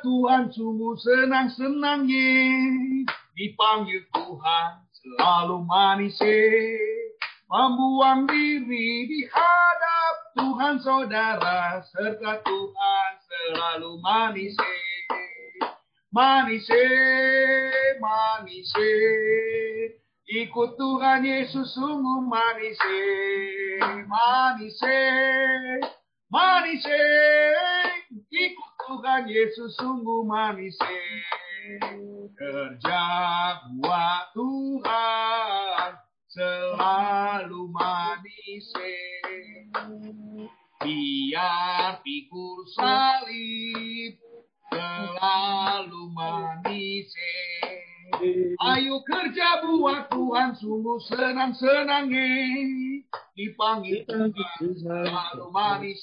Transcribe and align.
Tuhan 0.00 0.50
sungguh 0.52 0.94
senang-senangnya. 0.98 2.30
Dipanggil 3.38 4.02
Tuhan 4.10 4.70
selalu 4.90 5.62
manis 5.62 6.18
membuang 7.48 8.28
diri 8.28 9.08
di 9.08 9.20
hadap 9.30 10.14
Tuhan 10.36 10.74
saudara. 10.82 11.80
Serta 11.86 12.42
Tuhan 12.42 13.10
selalu 13.24 14.02
manis 14.04 14.56
manis 16.08 16.68
manis 18.00 18.72
ikut 20.28 20.70
Tuhan 20.76 21.20
Yesus 21.24 21.76
sungguh 21.76 22.24
manis 22.24 22.80
manis 24.08 24.80
manis 26.32 26.84
ikut 28.28 28.67
Tuhan 28.88 29.28
Yesus 29.28 29.76
sungguh 29.76 30.24
manis 30.24 30.72
kerja 32.32 33.04
buat 33.76 34.32
Tuhan 34.32 35.92
selalu 36.32 37.68
manis 37.68 38.64
biar 40.80 42.00
pikul 42.00 42.64
salib 42.72 44.16
selalu 44.72 46.02
manis 46.16 47.12
Ayo 48.58 49.04
kerja 49.04 49.60
buat 49.60 50.08
Tuhan 50.08 50.56
sungguh 50.56 50.98
senang-senangnya 51.12 52.28
dipanggil 53.36 54.08
Tuhan 54.08 54.32
manis 55.52 56.00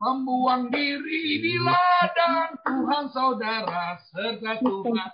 membuang 0.00 0.72
diri 0.72 1.44
di 1.44 1.54
ladang 1.60 2.56
Tuhan 2.64 3.04
saudara 3.12 4.00
serta 4.08 4.56
Tuhan 4.64 5.08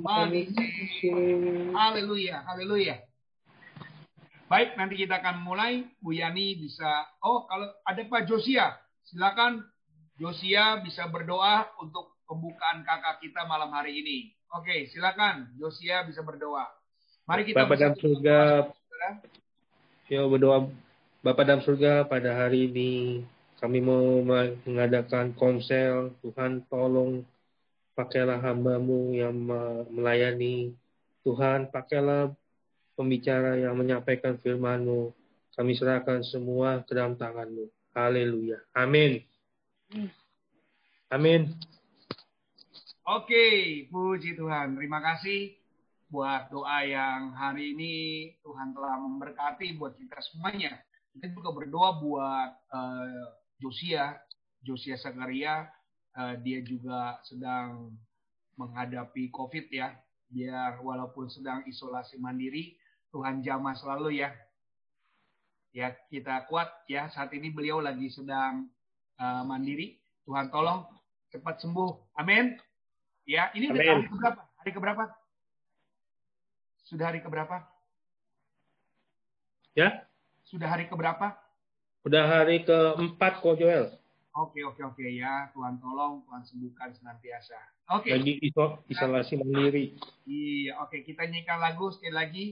manis 0.00 0.48
haleluya 1.76 2.40
haleluya. 2.48 2.96
Baik 4.48 4.76
nanti 4.76 5.00
kita 5.00 5.20
akan 5.20 5.44
mulai. 5.44 5.84
Bu 6.00 6.16
Yani 6.16 6.56
bisa 6.56 7.08
oh 7.24 7.44
kalau 7.44 7.68
ada 7.84 8.00
Pak 8.08 8.24
Josia 8.24 8.72
silakan. 9.04 9.68
Josia 10.20 10.84
bisa 10.84 11.08
berdoa 11.08 11.72
untuk 11.80 12.11
pembukaan 12.32 12.80
kakak 12.88 13.20
kita 13.20 13.44
malam 13.44 13.68
hari 13.68 14.00
ini 14.00 14.32
Oke, 14.52 14.84
silakan 14.92 15.48
Josia 15.56 16.04
bisa 16.04 16.20
berdoa. 16.20 16.68
Mari 17.24 17.48
kita 17.48 17.64
Bapak 17.64 17.76
dalam 17.80 17.96
surga. 17.96 18.68
Ya 20.12 20.28
berdoa 20.28 20.68
Bapak 21.24 21.44
dalam 21.48 21.64
surga 21.64 22.04
pada 22.04 22.36
hari 22.36 22.68
ini 22.68 23.24
kami 23.56 23.80
mau 23.80 24.20
mengadakan 24.68 25.32
konsel. 25.32 26.12
Tuhan 26.20 26.68
tolong 26.68 27.24
pakailah 27.96 28.44
hambamu 28.44 29.16
yang 29.16 29.32
melayani. 29.88 30.76
Tuhan 31.24 31.72
pakailah 31.72 32.36
pembicara 32.92 33.56
yang 33.56 33.72
menyampaikan 33.80 34.36
firmanmu. 34.36 35.16
Kami 35.56 35.72
serahkan 35.72 36.20
semua 36.28 36.84
ke 36.84 36.92
dalam 36.92 37.16
tanganmu. 37.16 37.72
Haleluya. 37.96 38.60
Amin. 38.76 39.24
Amin. 41.08 41.56
Oke, 43.02 43.90
puji 43.90 44.38
Tuhan. 44.38 44.78
Terima 44.78 45.02
kasih 45.02 45.58
buat 46.06 46.54
doa 46.54 46.86
yang 46.86 47.34
hari 47.34 47.74
ini 47.74 47.94
Tuhan 48.46 48.70
telah 48.70 48.94
memberkati 48.94 49.74
buat 49.74 49.98
kita 49.98 50.22
semuanya. 50.22 50.78
Kita 51.10 51.34
juga 51.34 51.50
berdoa 51.50 51.98
buat 51.98 52.50
uh, 52.70 53.26
Josia, 53.58 54.22
Josia 54.62 54.94
Sakaria. 55.02 55.66
Uh, 56.14 56.38
dia 56.46 56.62
juga 56.62 57.18
sedang 57.26 57.90
menghadapi 58.54 59.34
COVID 59.34 59.66
ya. 59.74 59.98
Biar 60.30 60.78
walaupun 60.78 61.26
sedang 61.26 61.66
isolasi 61.66 62.22
mandiri, 62.22 62.78
Tuhan 63.10 63.42
jamah 63.42 63.74
selalu 63.82 64.22
ya. 64.22 64.30
Ya, 65.74 65.90
kita 66.06 66.46
kuat 66.46 66.70
ya. 66.86 67.10
Saat 67.10 67.34
ini 67.34 67.50
beliau 67.50 67.82
lagi 67.82 68.14
sedang 68.14 68.70
uh, 69.18 69.42
mandiri. 69.42 69.98
Tuhan 70.22 70.54
tolong 70.54 70.86
cepat 71.34 71.58
sembuh. 71.58 72.14
Amin. 72.14 72.54
Ya, 73.22 73.54
ini 73.54 73.70
udah 73.70 73.82
hari 73.82 74.06
keberapa? 74.10 74.40
Hari 74.58 74.70
keberapa? 74.74 75.04
Sudah 76.82 77.06
hari 77.08 77.20
keberapa? 77.22 77.56
Ya? 79.72 80.04
Sudah 80.44 80.68
hari 80.68 80.84
keberapa? 80.90 81.32
Sudah 82.02 82.24
hari 82.26 82.66
keempat 82.66 83.38
kok 83.40 83.56
Joel. 83.56 83.94
Oke 84.32 84.64
oke 84.64 84.80
oke 84.80 85.04
ya 85.12 85.52
Tuhan 85.52 85.76
tolong 85.76 86.24
Tuhan 86.24 86.42
sembuhkan 86.48 86.88
senantiasa. 86.96 87.58
Oke. 87.92 88.16
Lagi 88.16 88.40
iso, 88.40 88.80
isolasi 88.88 89.36
mandiri. 89.36 89.92
Iya 90.24 90.80
oke 90.82 91.04
kita 91.04 91.28
nyanyikan 91.28 91.60
lagu 91.60 91.92
sekali 91.92 92.12
lagi. 92.16 92.46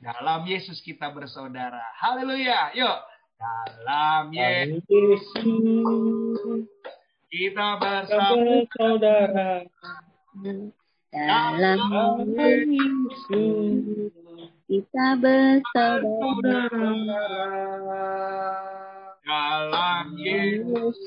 Dalam 0.00 0.48
Yesus 0.48 0.80
kita 0.80 1.12
bersaudara. 1.12 1.92
Haleluya. 2.00 2.72
Yuk. 2.72 2.98
Dalam 3.36 4.32
Yesus 4.32 5.24
kita 7.34 7.82
bersama. 7.82 8.62
Saudara. 8.78 9.66
Dalam 11.14 12.26
Yesus 12.34 14.10
kita 14.66 15.14
bersaudara 15.22 16.66
dalam 19.24 20.06
Yesus 20.18 21.00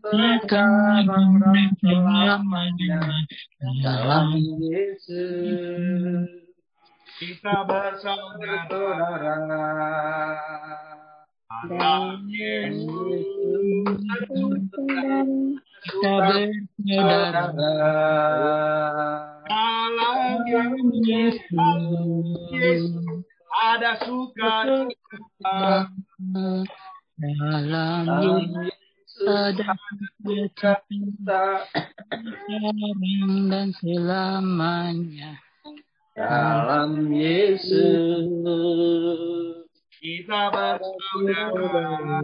sekarang 0.00 1.36
selamanya 1.84 3.04
dalam 3.84 4.40
Yesus 4.60 6.28
kita 7.20 7.56
bersaudara 7.68 9.36
dalam 11.46 12.26
Yesus. 12.26 13.22
kita 15.86 16.18
bersaudara 16.26 17.70
dalam 19.46 20.90
Yesus 21.06 22.82
ada 23.54 23.94
suka 24.02 24.66
dalam 27.14 28.46
Yesus 28.66 29.22
ada 29.30 29.70
sekarang 32.18 33.46
dan 33.46 33.70
selamanya 33.78 35.38
dalam 36.18 37.14
Yesus 37.14 38.26
kita 40.00 40.52
bersaudara. 40.52 42.20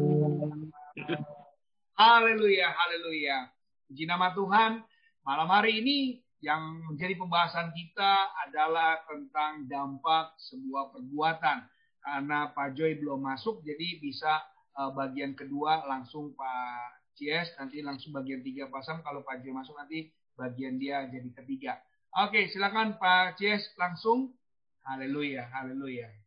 Haleluya, 1.96 2.68
haleluya. 2.68 3.48
Puji 3.88 4.04
nama 4.04 4.32
Tuhan. 4.36 4.84
Malam 5.22 5.48
hari 5.48 5.80
ini 5.80 5.98
yang 6.42 6.82
menjadi 6.90 7.14
pembahasan 7.16 7.70
kita 7.72 8.12
adalah 8.48 9.00
tentang 9.06 9.64
dampak 9.70 10.34
sebuah 10.50 10.92
perbuatan. 10.92 11.58
Karena 12.02 12.50
Pak 12.50 12.74
Joy 12.74 12.98
belum 12.98 13.22
masuk, 13.22 13.62
jadi 13.62 14.02
bisa 14.02 14.42
uh, 14.74 14.90
bagian 14.90 15.38
kedua 15.38 15.86
langsung 15.86 16.34
Pak 16.34 17.14
Cies, 17.14 17.54
nanti 17.62 17.78
langsung 17.78 18.10
bagian 18.10 18.42
tiga 18.42 18.66
pasang. 18.66 19.00
Kalau 19.06 19.22
Pak 19.22 19.46
Joy 19.46 19.54
masuk 19.54 19.78
nanti 19.78 20.10
bagian 20.34 20.82
dia 20.82 21.06
jadi 21.06 21.30
ketiga. 21.30 21.78
Oke, 22.18 22.50
silakan 22.50 22.98
Pak 22.98 23.38
Cies 23.38 23.70
langsung. 23.78 24.34
Haleluya, 24.82 25.46
haleluya. 25.54 26.21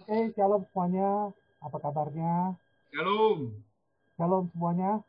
Oke, 0.00 0.30
shalom 0.38 0.62
semuanya. 0.70 1.34
Apa 1.58 1.82
kabarnya? 1.82 2.54
Shalom. 2.94 3.58
Shalom 4.14 4.46
semuanya. 4.54 5.02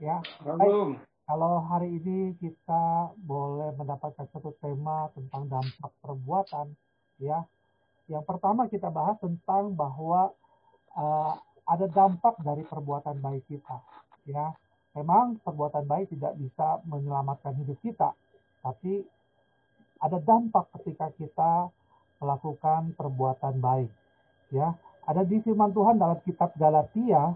Ya. 0.00 0.24
Shalom. 0.40 0.96
Kalau 1.28 1.60
hari 1.68 2.00
ini 2.00 2.32
kita 2.40 3.12
boleh 3.20 3.76
mendapatkan 3.76 4.32
satu 4.32 4.56
tema 4.64 5.12
tentang 5.12 5.44
dampak 5.44 5.92
perbuatan, 6.00 6.72
ya. 7.20 7.44
Yang 8.08 8.24
pertama 8.24 8.64
kita 8.72 8.88
bahas 8.88 9.20
tentang 9.20 9.76
bahwa 9.76 10.32
uh, 10.96 11.36
ada 11.68 11.84
dampak 11.92 12.40
dari 12.40 12.64
perbuatan 12.64 13.20
baik 13.20 13.44
kita, 13.44 13.76
ya. 14.24 14.56
Memang 14.96 15.36
perbuatan 15.44 15.84
baik 15.84 16.16
tidak 16.16 16.32
bisa 16.40 16.80
menyelamatkan 16.88 17.52
hidup 17.60 17.76
kita, 17.84 18.16
tapi 18.64 19.04
ada 19.98 20.18
dampak 20.22 20.70
ketika 20.78 21.10
kita 21.18 21.70
melakukan 22.22 22.94
perbuatan 22.94 23.58
baik. 23.58 23.90
Ya, 24.54 24.74
ada 25.04 25.22
di 25.26 25.42
firman 25.44 25.74
Tuhan 25.74 25.98
dalam 25.98 26.18
kitab 26.24 26.54
Galatia 26.56 27.34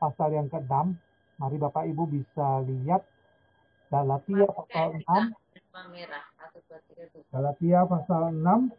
pasal 0.00 0.32
yang 0.34 0.48
ke-6. 0.48 0.96
Mari 1.40 1.56
Bapak 1.56 1.88
Ibu 1.88 2.04
bisa 2.08 2.60
lihat 2.68 3.04
Galatia 3.88 4.46
pasal 4.48 5.00
6. 5.00 5.32
Galatia 7.32 7.80
pasal 7.86 8.22
6 8.34 8.70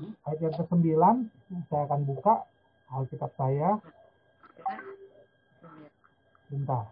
ayat 0.00 0.40
yang 0.40 0.54
ke-9 0.54 0.86
saya 1.66 1.82
akan 1.88 2.00
buka 2.06 2.34
Alkitab 2.90 3.30
saya. 3.34 3.78
Bentar. 6.50 6.84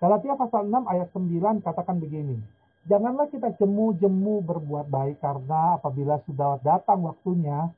Galatia 0.00 0.34
pasal 0.34 0.62
6 0.66 0.90
ayat 0.90 1.08
9 1.12 1.66
katakan 1.66 2.00
begini. 2.00 2.59
Janganlah 2.88 3.28
kita 3.28 3.52
jemu-jemu 3.60 4.40
berbuat 4.40 4.88
baik 4.88 5.20
karena 5.20 5.76
apabila 5.76 6.16
sudah 6.24 6.56
datang 6.64 7.04
waktunya 7.04 7.68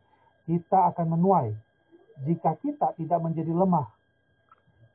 kita 0.47 0.95
akan 0.95 1.19
menuai 1.19 1.51
jika 2.23 2.55
kita 2.63 2.95
tidak 2.95 3.19
menjadi 3.19 3.51
lemah. 3.51 3.91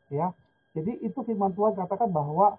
Ya. 0.07 0.31
Jadi 0.71 1.03
itu 1.03 1.19
firman 1.25 1.51
Tuhan 1.51 1.75
katakan 1.75 2.07
bahwa 2.13 2.55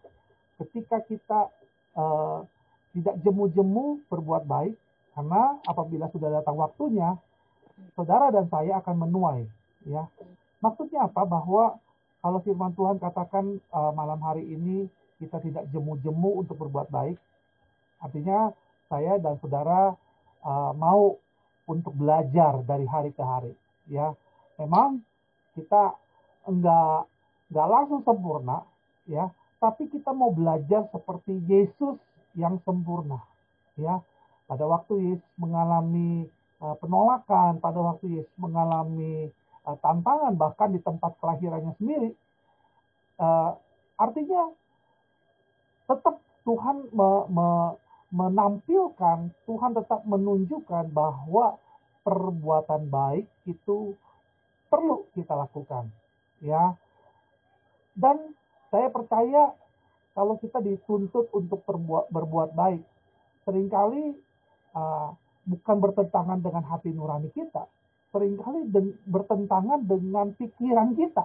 ketika 0.60 1.00
kita 1.06 1.48
uh, 1.96 2.44
tidak 2.92 3.16
jemu-jemu 3.24 4.02
berbuat 4.10 4.44
baik 4.44 4.74
karena 5.16 5.56
apabila 5.64 6.10
sudah 6.12 6.28
datang 6.42 6.58
waktunya 6.58 7.16
saudara 7.94 8.28
dan 8.34 8.50
saya 8.50 8.82
akan 8.82 9.08
menuai 9.08 9.46
ya. 9.88 10.04
Maksudnya 10.58 11.06
apa? 11.06 11.22
Bahwa 11.22 11.78
kalau 12.18 12.42
firman 12.42 12.74
Tuhan 12.74 12.98
katakan 12.98 13.62
uh, 13.70 13.92
malam 13.94 14.18
hari 14.20 14.42
ini 14.42 14.90
kita 15.22 15.38
tidak 15.38 15.70
jemu-jemu 15.70 16.42
untuk 16.42 16.58
berbuat 16.58 16.90
baik, 16.90 17.18
Artinya 17.98 18.54
saya 18.88 19.20
dan 19.20 19.36
saudara 19.42 19.94
uh, 20.42 20.72
mau 20.74 21.18
untuk 21.68 21.92
belajar 21.92 22.64
dari 22.64 22.88
hari 22.88 23.12
ke 23.12 23.20
hari. 23.20 23.52
Ya, 23.88 24.16
memang 24.56 25.04
kita 25.52 25.96
enggak 26.48 27.04
enggak 27.52 27.68
langsung 27.68 28.00
sempurna, 28.04 28.64
ya, 29.04 29.28
tapi 29.60 29.88
kita 29.92 30.12
mau 30.16 30.32
belajar 30.32 30.88
seperti 30.88 31.40
Yesus 31.44 32.00
yang 32.36 32.56
sempurna. 32.64 33.20
Ya, 33.76 34.00
pada 34.48 34.64
waktu 34.64 35.12
Yesus 35.12 35.30
mengalami 35.36 36.24
uh, 36.64 36.76
penolakan, 36.80 37.60
pada 37.60 37.78
waktu 37.78 38.20
Yesus 38.20 38.34
mengalami 38.40 39.28
uh, 39.68 39.76
tantangan 39.84 40.34
bahkan 40.40 40.72
di 40.72 40.80
tempat 40.80 41.12
kelahirannya 41.20 41.76
sendiri, 41.76 42.10
uh, 43.20 43.52
artinya 44.00 44.48
tetap 45.88 46.20
Tuhan 46.48 46.88
me, 46.92 47.08
me, 47.28 47.46
menampilkan, 48.08 49.32
Tuhan 49.44 49.72
tetap 49.76 50.00
menunjukkan 50.08 50.92
bahwa 50.92 51.60
perbuatan 52.04 52.88
baik 52.88 53.28
itu 53.44 53.92
perlu 54.72 55.04
kita 55.12 55.36
lakukan. 55.36 55.92
Ya. 56.40 56.76
Dan 57.92 58.32
saya 58.72 58.88
percaya 58.88 59.52
kalau 60.16 60.40
kita 60.40 60.58
dituntut 60.64 61.28
untuk 61.36 61.62
berbuat, 61.68 62.08
berbuat 62.08 62.50
baik, 62.56 62.82
sering 63.44 63.68
kali 63.68 64.16
uh, 64.72 65.12
bukan 65.46 65.76
bertentangan 65.78 66.38
dengan 66.40 66.64
hati 66.68 66.90
nurani 66.92 67.28
kita, 67.32 67.64
sering 68.12 68.36
kali 68.40 68.68
de 68.72 68.92
bertentangan 69.08 69.84
dengan 69.84 70.32
pikiran 70.36 70.96
kita. 70.96 71.24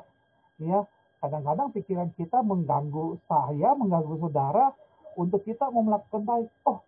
Ya, 0.61 0.85
kadang-kadang 1.19 1.73
pikiran 1.73 2.09
kita 2.15 2.45
mengganggu 2.45 3.17
saya, 3.25 3.73
mengganggu 3.75 4.15
saudara, 4.19 4.71
untuk 5.15 5.41
kita 5.45 5.69
mau 5.69 5.85
melakukan 5.85 6.23
baik. 6.23 6.49
Oh, 6.67 6.79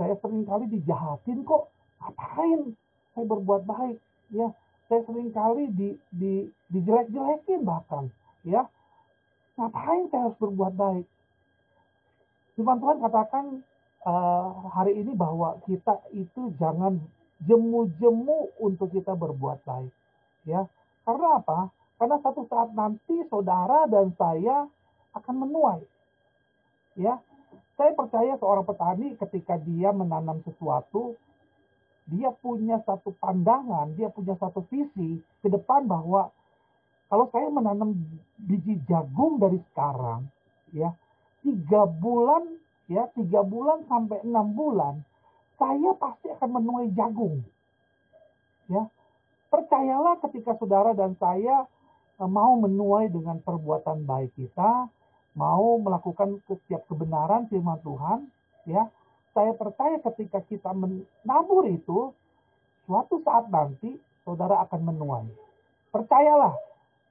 saya 0.00 0.16
sering 0.24 0.48
kali 0.48 0.64
dijahatin 0.70 1.44
kok. 1.44 1.68
Ngapain 2.00 2.60
saya 3.12 3.24
berbuat 3.28 3.62
baik? 3.68 3.98
Ya, 4.32 4.48
saya 4.88 5.00
sering 5.04 5.28
kali 5.30 5.68
di, 5.76 5.88
di, 6.14 6.48
dijelek-jelekin 6.72 7.62
bahkan. 7.62 8.08
Ya, 8.46 8.64
ngapain 9.60 10.08
saya 10.08 10.30
harus 10.30 10.38
berbuat 10.40 10.74
baik? 10.74 11.06
Firman 12.56 12.80
Tuhan 12.80 12.98
katakan 13.04 13.44
uh, 14.04 14.68
hari 14.72 14.96
ini 14.96 15.12
bahwa 15.12 15.60
kita 15.68 16.00
itu 16.16 16.52
jangan 16.56 17.00
jemu-jemu 17.44 18.56
untuk 18.60 18.92
kita 18.92 19.16
berbuat 19.16 19.64
baik. 19.64 19.92
Ya, 20.48 20.64
karena 21.04 21.40
apa? 21.40 21.72
Karena 22.00 22.16
satu 22.24 22.48
saat 22.48 22.72
nanti 22.72 23.20
saudara 23.28 23.84
dan 23.84 24.12
saya 24.16 24.64
akan 25.12 25.34
menuai. 25.44 25.84
Ya, 26.96 27.20
saya 27.80 27.96
percaya 27.96 28.36
seorang 28.36 28.68
petani 28.68 29.16
ketika 29.16 29.56
dia 29.56 29.88
menanam 29.88 30.44
sesuatu, 30.44 31.16
dia 32.04 32.28
punya 32.28 32.76
satu 32.84 33.16
pandangan, 33.16 33.96
dia 33.96 34.12
punya 34.12 34.36
satu 34.36 34.68
visi 34.68 35.24
ke 35.40 35.48
depan 35.48 35.88
bahwa 35.88 36.28
kalau 37.08 37.32
saya 37.32 37.48
menanam 37.48 37.96
biji 38.36 38.84
jagung 38.84 39.40
dari 39.40 39.56
sekarang, 39.72 40.28
ya 40.76 40.92
tiga 41.40 41.88
bulan, 41.88 42.60
ya 42.84 43.08
tiga 43.16 43.40
bulan 43.40 43.88
sampai 43.88 44.28
enam 44.28 44.52
bulan, 44.52 45.00
saya 45.56 45.96
pasti 45.96 46.28
akan 46.36 46.60
menuai 46.60 46.92
jagung. 46.92 47.40
Ya, 48.68 48.92
percayalah 49.48 50.20
ketika 50.28 50.52
saudara 50.60 50.92
dan 50.92 51.16
saya 51.16 51.64
eh, 52.20 52.28
mau 52.28 52.60
menuai 52.60 53.08
dengan 53.08 53.40
perbuatan 53.40 54.04
baik 54.04 54.36
kita, 54.36 54.92
mau 55.34 55.78
melakukan 55.78 56.42
setiap 56.46 56.86
kebenaran 56.90 57.46
firman 57.46 57.78
Tuhan, 57.82 58.18
ya, 58.66 58.90
saya 59.30 59.54
percaya 59.54 60.02
ketika 60.10 60.42
kita 60.42 60.70
menabur 60.74 61.66
itu, 61.70 62.10
suatu 62.86 63.22
saat 63.22 63.46
nanti 63.48 63.94
saudara 64.26 64.62
akan 64.66 64.90
menuai. 64.90 65.30
Percayalah, 65.94 66.54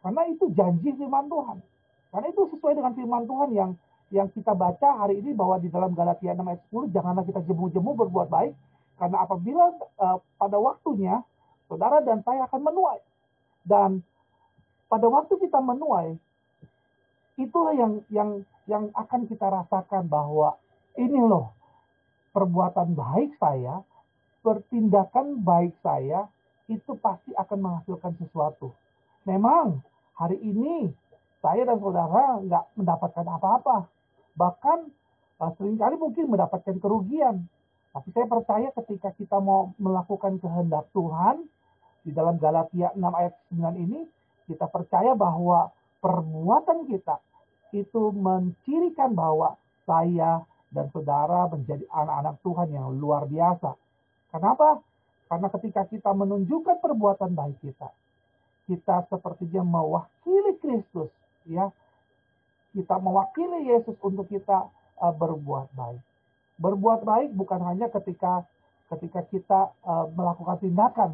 karena 0.03 0.23
itu 0.27 0.51
janji 0.51 0.91
firman 0.95 1.31
Tuhan. 1.31 1.57
Karena 2.09 2.27
itu 2.33 2.41
sesuai 2.51 2.73
dengan 2.75 2.93
firman 2.97 3.23
Tuhan 3.29 3.49
yang 3.53 3.71
yang 4.09 4.27
kita 4.33 4.57
baca 4.57 5.05
hari 5.05 5.21
ini 5.21 5.37
bahwa 5.37 5.61
di 5.61 5.69
dalam 5.69 5.93
Galatia 5.93 6.33
6 6.33 6.41
ayat 6.41 6.61
10, 6.73 6.95
janganlah 6.97 7.23
kita 7.29 7.45
jemu-jemu 7.45 7.91
berbuat 7.93 8.27
baik, 8.33 8.57
karena 8.97 9.17
apabila 9.21 9.69
uh, 10.01 10.17
pada 10.41 10.57
waktunya, 10.57 11.21
saudara 11.69 12.01
dan 12.01 12.25
saya 12.25 12.49
akan 12.49 12.61
menuai. 12.65 12.99
Dan 13.61 14.01
pada 14.89 15.05
waktu 15.05 15.37
kita 15.37 15.61
menuai, 15.61 16.17
itulah 17.39 17.71
yang 17.73 18.03
yang 18.11 18.43
yang 18.67 18.91
akan 18.93 19.25
kita 19.25 19.47
rasakan 19.47 20.05
bahwa 20.11 20.59
ini 20.99 21.17
loh 21.23 21.55
perbuatan 22.35 22.93
baik 22.93 23.39
saya, 23.39 23.81
pertindakan 24.43 25.41
baik 25.41 25.73
saya 25.81 26.27
itu 26.69 26.93
pasti 27.01 27.33
akan 27.33 27.57
menghasilkan 27.65 28.13
sesuatu. 28.21 28.75
Memang 29.25 29.81
hari 30.13 30.37
ini 30.37 30.91
saya 31.39 31.65
dan 31.65 31.79
saudara 31.81 32.37
nggak 32.43 32.63
mendapatkan 32.77 33.25
apa-apa, 33.25 33.89
bahkan 34.37 34.91
uh, 35.41 35.51
sering 35.57 35.79
kali 35.79 35.95
mungkin 35.97 36.29
mendapatkan 36.29 36.77
kerugian. 36.77 37.47
Tapi 37.89 38.13
saya 38.13 38.29
percaya 38.29 38.69
ketika 38.77 39.09
kita 39.17 39.41
mau 39.41 39.73
melakukan 39.81 40.37
kehendak 40.37 40.85
Tuhan 40.93 41.41
di 42.05 42.13
dalam 42.13 42.37
Galatia 42.37 42.93
6 42.93 43.01
ayat 43.01 43.33
9 43.49 43.85
ini, 43.89 44.05
kita 44.45 44.69
percaya 44.69 45.17
bahwa 45.17 45.73
perbuatan 45.97 46.85
kita 46.85 47.17
itu 47.73 48.13
mencirikan 48.13 49.13
bahwa 49.13 49.57
saya 49.83 50.43
dan 50.69 50.85
saudara 50.93 51.49
menjadi 51.49 51.85
anak-anak 51.89 52.35
Tuhan 52.45 52.69
yang 52.69 52.87
luar 52.97 53.25
biasa. 53.25 53.73
Kenapa? 54.29 54.81
Karena 55.29 55.47
ketika 55.49 55.81
kita 55.89 56.11
menunjukkan 56.13 56.77
perbuatan 56.81 57.33
baik 57.33 57.57
kita, 57.61 57.89
kita 58.69 59.05
sepertinya 59.09 59.65
mewakili 59.65 60.57
Kristus, 60.61 61.09
ya. 61.49 61.73
Kita 62.69 63.01
mewakili 63.01 63.65
Yesus 63.65 63.97
untuk 64.05 64.29
kita 64.29 64.69
uh, 65.01 65.13
berbuat 65.13 65.73
baik. 65.73 66.01
Berbuat 66.61 67.01
baik 67.01 67.33
bukan 67.33 67.65
hanya 67.65 67.89
ketika 67.89 68.45
ketika 68.93 69.25
kita 69.25 69.59
uh, 69.85 70.05
melakukan 70.13 70.61
tindakan, 70.61 71.11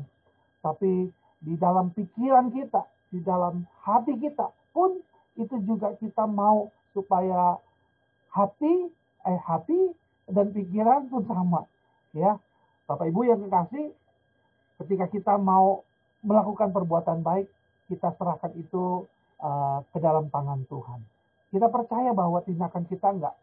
tapi 0.59 1.11
di 1.39 1.55
dalam 1.55 1.95
pikiran 1.95 2.51
kita, 2.51 2.83
di 3.07 3.23
dalam 3.23 3.63
hati 3.87 4.19
kita 4.19 4.51
pun 4.75 4.99
itu 5.35 5.55
juga 5.67 5.95
kita 5.99 6.23
mau 6.27 6.71
supaya 6.95 7.59
hati 8.31 8.91
eh 9.25 9.39
hati 9.43 9.91
dan 10.31 10.51
pikiran 10.55 11.11
pun 11.11 11.23
sama 11.27 11.67
ya. 12.15 12.39
Bapak 12.85 13.09
Ibu 13.09 13.25
yang 13.25 13.41
kekasih 13.41 13.91
ketika 14.83 15.05
kita 15.09 15.33
mau 15.41 15.81
melakukan 16.21 16.69
perbuatan 16.69 17.25
baik 17.25 17.49
kita 17.89 18.13
serahkan 18.17 18.53
itu 18.57 19.05
uh, 19.41 19.81
ke 19.93 19.97
dalam 20.01 20.29
tangan 20.29 20.65
Tuhan. 20.69 21.01
Kita 21.53 21.67
percaya 21.69 22.13
bahwa 22.13 22.41
tindakan 22.45 22.85
kita 22.89 23.13
enggak 23.13 23.35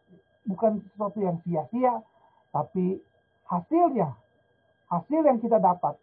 bukan 0.43 0.83
sesuatu 0.91 1.19
yang 1.23 1.39
sia-sia 1.47 2.03
tapi 2.51 2.99
hasilnya 3.47 4.15
hasil 4.91 5.21
yang 5.23 5.39
kita 5.39 5.57
dapat. 5.59 5.95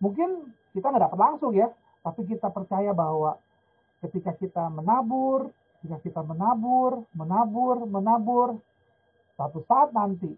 Mungkin 0.00 0.50
kita 0.74 0.86
nggak 0.90 1.04
dapat 1.10 1.18
langsung 1.18 1.52
ya 1.54 1.68
tapi 2.00 2.24
kita 2.24 2.48
percaya 2.48 2.94
bahwa 2.96 3.36
ketika 4.00 4.32
kita 4.36 4.64
menabur, 4.72 5.52
ketika 5.80 5.98
kita 6.00 6.20
menabur, 6.24 7.04
menabur, 7.12 7.76
menabur, 7.88 8.48
satu 9.36 9.64
saat 9.64 9.92
nanti 9.96 10.32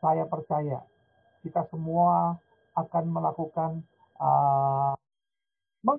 saya 0.00 0.28
percaya 0.28 0.84
kita 1.40 1.64
semua 1.72 2.36
akan 2.76 3.04
melakukan 3.08 3.70
uh, 4.20 4.94
me, 5.84 5.94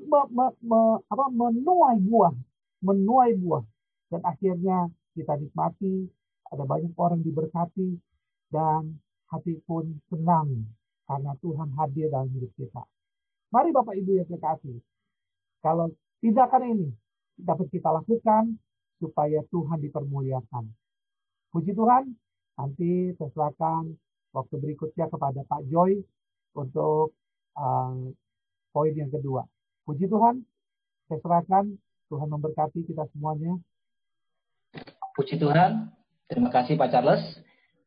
me, 0.61 0.81
apa, 1.09 1.25
menuai 1.29 1.97
buah, 2.01 2.33
menuai 2.81 3.31
buah, 3.37 3.63
dan 4.09 4.21
akhirnya 4.25 4.89
kita 5.13 5.37
nikmati, 5.37 6.09
ada 6.49 6.63
banyak 6.65 6.93
orang 6.97 7.21
diberkati, 7.21 7.97
dan 8.49 8.97
hati 9.29 9.57
pun 9.65 9.97
senang 10.09 10.69
karena 11.09 11.33
Tuhan 11.41 11.69
hadir 11.77 12.07
dalam 12.09 12.29
hidup 12.31 12.49
kita. 12.55 12.83
Mari 13.53 13.69
Bapak 13.69 13.93
Ibu 13.97 14.11
yang 14.17 14.29
kekasih, 14.29 14.77
kalau 15.61 15.93
tindakan 16.23 16.63
ini 16.71 16.87
dapat 17.35 17.67
kita 17.67 17.91
lakukan 17.91 18.55
supaya 19.03 19.43
Tuhan 19.51 19.83
dipermuliakan. 19.83 20.71
Puji 21.51 21.75
Tuhan, 21.75 22.15
nanti 22.55 23.11
saya 23.19 23.29
serahkan 23.35 23.91
waktu 24.31 24.55
berikutnya 24.55 25.11
kepada 25.11 25.43
Pak 25.43 25.67
Joy 25.67 25.99
untuk 26.55 27.11
uh, 27.59 27.93
poin 28.71 28.93
yang 28.95 29.11
kedua. 29.11 29.43
Puji 29.83 30.07
Tuhan, 30.07 30.47
saya 31.11 31.19
serahkan 31.19 31.75
Tuhan 32.07 32.27
memberkati 32.31 32.87
kita 32.87 33.03
semuanya. 33.11 33.59
Puji 35.19 35.35
Tuhan, 35.35 35.91
terima 36.31 36.49
kasih 36.49 36.79
Pak 36.79 36.89
Charles. 36.89 37.21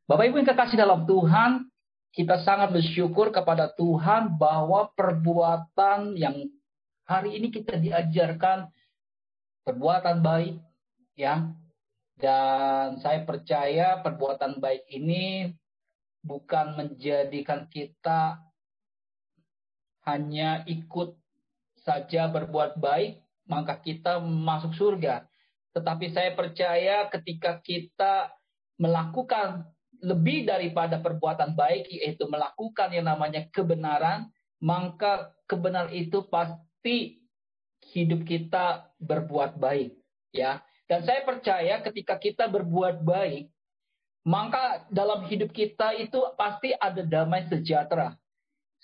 Bapak 0.07 0.31
Ibu 0.31 0.39
yang 0.45 0.49
kekasih 0.53 0.79
dalam 0.79 1.09
Tuhan, 1.09 1.67
kita 2.15 2.45
sangat 2.47 2.71
bersyukur 2.71 3.35
kepada 3.35 3.73
Tuhan 3.75 4.39
bahwa 4.39 4.93
perbuatan 4.95 6.15
yang 6.15 6.47
hari 7.07 7.39
ini 7.39 7.55
kita 7.55 7.79
diajarkan 7.79 8.69
perbuatan 9.63 10.21
baik 10.21 10.59
ya. 11.15 11.51
Dan 12.17 12.97
saya 13.05 13.29
percaya 13.29 14.01
perbuatan 14.01 14.57
baik 14.57 14.89
ini 14.89 15.53
bukan 16.25 16.73
menjadikan 16.75 17.69
kita 17.69 18.41
hanya 20.09 20.65
ikut 20.65 21.13
saja 21.85 22.27
berbuat 22.33 22.81
baik, 22.81 23.21
maka 23.47 23.77
kita 23.79 24.17
masuk 24.23 24.73
surga. 24.75 25.29
Tetapi 25.77 26.07
saya 26.09 26.33
percaya 26.33 27.05
ketika 27.13 27.61
kita 27.61 28.33
melakukan 28.81 29.69
lebih 30.01 30.49
daripada 30.49 30.97
perbuatan 30.97 31.53
baik, 31.53 31.85
yaitu 31.93 32.25
melakukan 32.33 32.97
yang 32.97 33.13
namanya 33.13 33.45
kebenaran, 33.53 34.33
maka 34.57 35.37
kebenaran 35.45 35.93
itu 35.93 36.25
pasti 36.87 37.19
hidup 37.99 38.23
kita 38.23 38.95
berbuat 39.03 39.59
baik. 39.59 39.99
Ya, 40.31 40.63
dan 40.87 41.03
saya 41.03 41.27
percaya 41.27 41.83
ketika 41.83 42.15
kita 42.15 42.47
berbuat 42.47 43.03
baik, 43.03 43.51
maka 44.23 44.87
dalam 44.87 45.27
hidup 45.27 45.51
kita 45.51 45.99
itu 45.99 46.23
pasti 46.39 46.71
ada 46.79 47.03
damai 47.03 47.51
sejahtera. 47.51 48.15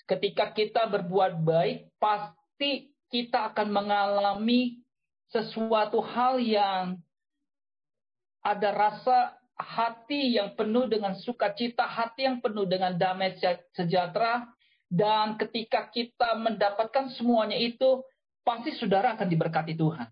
Ketika 0.03 0.51
kita 0.51 0.83
berbuat 0.91 1.47
baik, 1.47 1.95
pasti 1.95 2.91
kita 3.07 3.55
akan 3.55 3.71
mengalami 3.71 4.83
sesuatu 5.31 6.03
hal 6.03 6.43
yang 6.43 6.99
ada 8.43 8.69
rasa 8.75 9.39
hati 9.55 10.35
yang 10.35 10.59
penuh 10.59 10.91
dengan 10.91 11.15
sukacita, 11.15 11.87
hati 11.87 12.27
yang 12.27 12.43
penuh 12.43 12.67
dengan 12.67 12.99
damai 12.99 13.39
sejahtera, 13.71 14.43
dan 14.93 15.41
ketika 15.41 15.89
kita 15.89 16.37
mendapatkan 16.37 17.09
semuanya 17.17 17.57
itu, 17.57 18.05
pasti 18.45 18.77
saudara 18.77 19.17
akan 19.17 19.25
diberkati 19.25 19.73
Tuhan. 19.73 20.05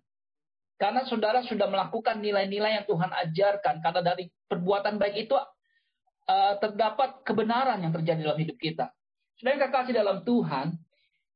Karena 0.81 1.05
saudara 1.05 1.45
sudah 1.45 1.69
melakukan 1.69 2.17
nilai-nilai 2.17 2.81
yang 2.81 2.85
Tuhan 2.89 3.13
ajarkan. 3.13 3.85
Karena 3.85 4.01
dari 4.01 4.25
perbuatan 4.49 4.97
baik 4.97 5.29
itu 5.29 5.37
uh, 5.37 6.57
terdapat 6.57 7.21
kebenaran 7.21 7.85
yang 7.85 7.93
terjadi 7.93 8.25
dalam 8.25 8.41
hidup 8.41 8.57
kita. 8.57 8.89
Saudara 9.37 9.69
kekasih 9.69 9.93
dalam 9.93 10.25
Tuhan, 10.25 10.73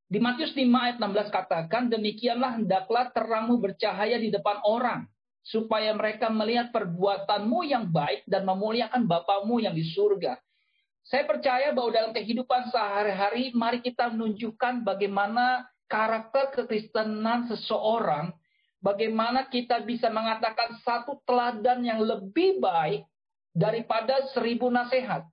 di 0.09 0.17
Matius 0.17 0.57
5 0.57 0.65
ayat 0.65 0.97
16 0.97 1.29
katakan, 1.29 1.93
demikianlah 1.93 2.57
hendaklah 2.57 3.13
terangmu 3.13 3.61
bercahaya 3.61 4.17
di 4.17 4.33
depan 4.33 4.65
orang, 4.65 5.05
supaya 5.45 5.93
mereka 5.93 6.33
melihat 6.33 6.73
perbuatanmu 6.73 7.61
yang 7.69 7.93
baik 7.93 8.25
dan 8.25 8.41
memuliakan 8.49 9.05
Bapamu 9.05 9.61
yang 9.61 9.77
di 9.77 9.85
surga. 9.85 10.41
Saya 11.05 11.29
percaya 11.29 11.69
bahwa 11.69 11.93
dalam 11.93 12.11
kehidupan 12.17 12.73
sehari-hari, 12.73 13.53
mari 13.53 13.79
kita 13.81 14.09
menunjukkan 14.09 14.81
bagaimana 14.81 15.69
karakter 15.85 16.49
kekristenan 16.57 17.45
seseorang 17.45 18.33
bagaimana 18.85 19.49
kita 19.49 19.81
bisa 19.81 20.13
mengatakan 20.13 20.77
satu 20.85 21.17
teladan 21.25 21.81
yang 21.81 21.97
lebih 21.97 22.61
baik 22.61 23.09
daripada 23.49 24.29
seribu 24.37 24.69
nasihat. 24.69 25.25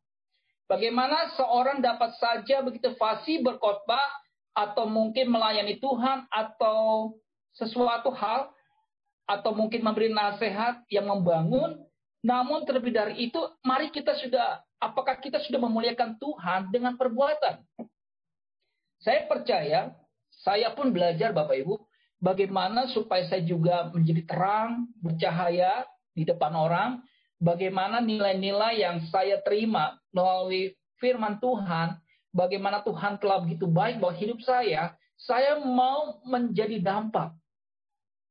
Bagaimana 0.64 1.36
seorang 1.36 1.84
dapat 1.84 2.16
saja 2.16 2.64
begitu 2.64 2.96
fasih 2.96 3.44
berkhotbah 3.44 4.08
atau 4.56 4.88
mungkin 4.88 5.28
melayani 5.28 5.76
Tuhan 5.76 6.24
atau 6.32 7.12
sesuatu 7.52 8.08
hal 8.16 8.48
atau 9.28 9.52
mungkin 9.52 9.84
memberi 9.84 10.08
nasihat 10.08 10.80
yang 10.88 11.12
membangun. 11.12 11.76
Namun 12.24 12.64
terlebih 12.64 12.94
dari 12.94 13.28
itu, 13.28 13.40
mari 13.66 13.90
kita 13.90 14.14
sudah, 14.22 14.62
apakah 14.82 15.14
kita 15.22 15.38
sudah 15.46 15.62
memuliakan 15.62 16.18
Tuhan 16.18 16.74
dengan 16.74 16.98
perbuatan? 16.98 17.62
Saya 18.98 19.30
percaya, 19.30 19.94
saya 20.42 20.74
pun 20.74 20.90
belajar 20.90 21.30
Bapak 21.30 21.54
Ibu, 21.62 21.78
bagaimana 22.18 22.90
supaya 22.90 23.22
saya 23.30 23.46
juga 23.46 23.94
menjadi 23.94 24.26
terang, 24.26 24.90
bercahaya 24.98 25.86
di 26.10 26.26
depan 26.26 26.50
orang, 26.58 26.90
bagaimana 27.38 28.02
nilai-nilai 28.02 28.82
yang 28.82 29.06
saya 29.10 29.38
terima 29.46 29.94
melalui 30.10 30.74
firman 30.98 31.38
Tuhan, 31.38 31.98
bagaimana 32.34 32.82
Tuhan 32.82 33.22
telah 33.22 33.42
begitu 33.42 33.70
baik 33.70 34.02
bahwa 34.02 34.14
hidup 34.18 34.42
saya, 34.42 34.94
saya 35.18 35.62
mau 35.62 36.22
menjadi 36.26 36.82
dampak. 36.82 37.34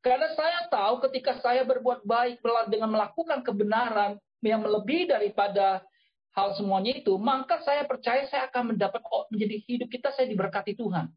Karena 0.02 0.34
saya 0.34 0.66
tahu 0.72 1.04
ketika 1.08 1.38
saya 1.44 1.62
berbuat 1.62 2.08
baik 2.08 2.42
dengan 2.74 2.90
melakukan 2.90 3.46
kebenaran 3.46 4.18
yang 4.42 4.66
melebihi 4.66 5.14
daripada 5.14 5.86
hal 6.32 6.56
semuanya 6.56 6.96
itu, 6.96 7.16
maka 7.20 7.60
saya 7.64 7.84
percaya 7.84 8.24
saya 8.32 8.48
akan 8.48 8.76
mendapat 8.76 9.04
menjadi 9.32 9.56
hidup 9.68 9.90
kita 9.92 10.16
saya 10.16 10.28
diberkati 10.32 10.76
Tuhan. 10.80 11.12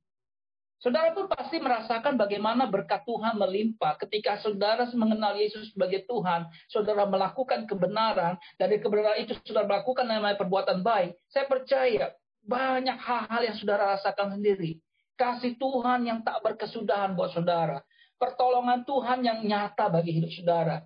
Saudara 0.83 1.16
pun 1.16 1.30
pasti 1.33 1.56
merasakan 1.56 2.21
bagaimana 2.21 2.68
berkat 2.68 3.09
Tuhan 3.09 3.40
melimpah 3.40 3.97
ketika 4.04 4.37
saudara 4.44 4.85
mengenal 4.92 5.33
Yesus 5.33 5.73
sebagai 5.73 6.04
Tuhan, 6.04 6.44
saudara 6.68 7.09
melakukan 7.09 7.64
kebenaran, 7.64 8.37
dari 8.61 8.76
kebenaran 8.83 9.25
itu 9.25 9.33
saudara 9.49 9.64
melakukan 9.64 10.04
namanya 10.04 10.37
perbuatan 10.37 10.85
baik. 10.85 11.16
Saya 11.33 11.49
percaya 11.49 12.12
banyak 12.44 13.00
hal-hal 13.00 13.42
yang 13.49 13.56
saudara 13.56 13.97
rasakan 13.97 14.37
sendiri. 14.37 14.76
Kasih 15.16 15.56
Tuhan 15.56 16.04
yang 16.04 16.21
tak 16.21 16.44
berkesudahan 16.44 17.16
buat 17.16 17.33
saudara. 17.33 17.80
Pertolongan 18.21 18.85
Tuhan 18.85 19.25
yang 19.25 19.40
nyata 19.40 19.88
bagi 19.88 20.21
hidup 20.21 20.37
saudara. 20.37 20.85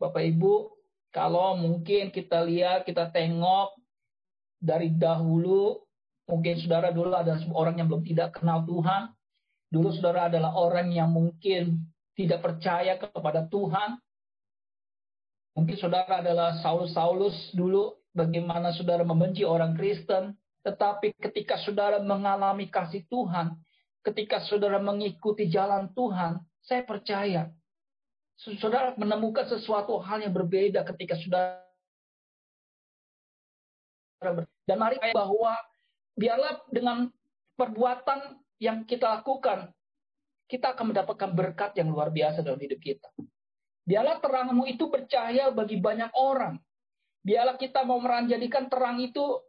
Bapak 0.00 0.26
Ibu, 0.26 0.79
kalau 1.10 1.58
mungkin 1.58 2.14
kita 2.14 2.42
lihat, 2.46 2.86
kita 2.86 3.10
tengok 3.10 3.74
dari 4.62 4.94
dahulu, 4.94 5.82
mungkin 6.30 6.58
saudara 6.62 6.94
dulu 6.94 7.14
ada 7.14 7.38
orang 7.54 7.82
yang 7.82 7.90
belum 7.90 8.06
tidak 8.06 8.38
kenal 8.38 8.62
Tuhan, 8.62 9.10
Dulu 9.70 9.94
saudara 9.94 10.26
adalah 10.26 10.58
orang 10.58 10.90
yang 10.90 11.14
mungkin 11.14 11.86
tidak 12.18 12.42
percaya 12.42 12.98
kepada 12.98 13.46
Tuhan. 13.46 14.02
Mungkin 15.54 15.76
saudara 15.78 16.18
adalah 16.18 16.58
Saulus-Saulus 16.58 17.54
dulu 17.54 17.94
bagaimana 18.10 18.74
saudara 18.74 19.06
membenci 19.06 19.46
orang 19.46 19.78
Kristen. 19.78 20.34
Tetapi 20.66 21.14
ketika 21.22 21.56
saudara 21.62 22.02
mengalami 22.02 22.66
kasih 22.66 23.06
Tuhan, 23.06 23.54
ketika 24.02 24.42
saudara 24.42 24.82
mengikuti 24.82 25.46
jalan 25.46 25.88
Tuhan, 25.94 26.42
saya 26.66 26.82
percaya 26.82 27.48
saudara 28.40 28.96
menemukan 28.96 29.44
sesuatu 29.44 30.00
hal 30.00 30.24
yang 30.24 30.32
berbeda 30.32 30.80
ketika 30.88 31.20
saudara 31.20 31.60
dan 34.68 34.76
mari 34.76 35.00
bahwa 35.16 35.56
biarlah 36.12 36.60
dengan 36.68 37.08
perbuatan 37.56 38.36
yang 38.60 38.84
kita 38.84 39.20
lakukan, 39.20 39.72
kita 40.44 40.76
akan 40.76 40.92
mendapatkan 40.92 41.30
berkat 41.32 41.72
yang 41.80 41.88
luar 41.88 42.12
biasa 42.12 42.44
dalam 42.44 42.60
hidup 42.60 42.80
kita. 42.84 43.08
Biarlah 43.88 44.20
terangmu 44.20 44.68
itu 44.68 44.92
bercahaya 44.92 45.48
bagi 45.48 45.80
banyak 45.80 46.12
orang. 46.12 46.60
Biarlah 47.24 47.56
kita 47.56 47.80
mau 47.88 47.96
meranjadikan 47.96 48.68
terang 48.68 49.00
itu 49.00 49.40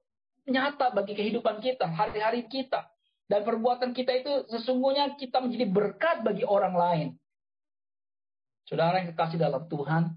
nyata 0.47 0.95
bagi 0.95 1.13
kehidupan 1.19 1.59
kita, 1.59 1.91
hari-hari 1.91 2.47
kita. 2.47 2.87
Dan 3.27 3.43
perbuatan 3.47 3.91
kita 3.95 4.11
itu 4.11 4.31
sesungguhnya 4.51 5.15
kita 5.15 5.39
menjadi 5.39 5.67
berkat 5.67 6.23
bagi 6.23 6.43
orang 6.47 6.75
lain. 6.75 7.09
Saudara 8.65 9.01
yang 9.01 9.11
kekasih 9.13 9.39
dalam 9.41 9.67
Tuhan, 9.67 10.15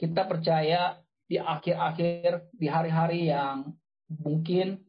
kita 0.00 0.24
percaya 0.24 1.00
di 1.28 1.36
akhir-akhir, 1.38 2.50
di 2.56 2.66
hari-hari 2.66 3.30
yang 3.30 3.74
mungkin 4.10 4.82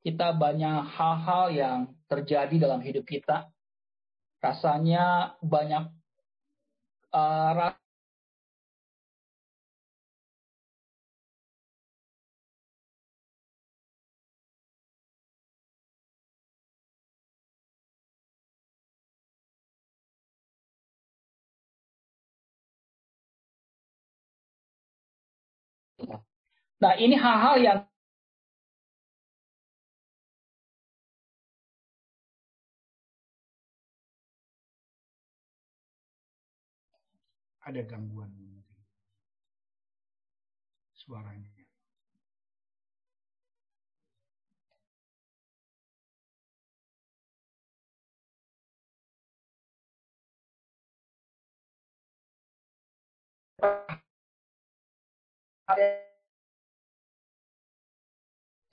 kita 0.00 0.32
banyak 0.32 0.86
hal-hal 0.96 1.44
yang 1.52 1.78
terjadi 2.08 2.56
dalam 2.56 2.80
hidup 2.80 3.04
kita. 3.04 3.50
Rasanya 4.40 5.36
banyak 5.44 5.92
uh, 7.12 7.76
Nah 26.80 26.96
ini 26.96 27.12
hal-hal 27.12 27.56
yang 27.60 27.78
ada 37.60 37.80
gangguan 37.84 38.32
suaranya 40.96 41.52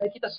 kita 0.06 0.30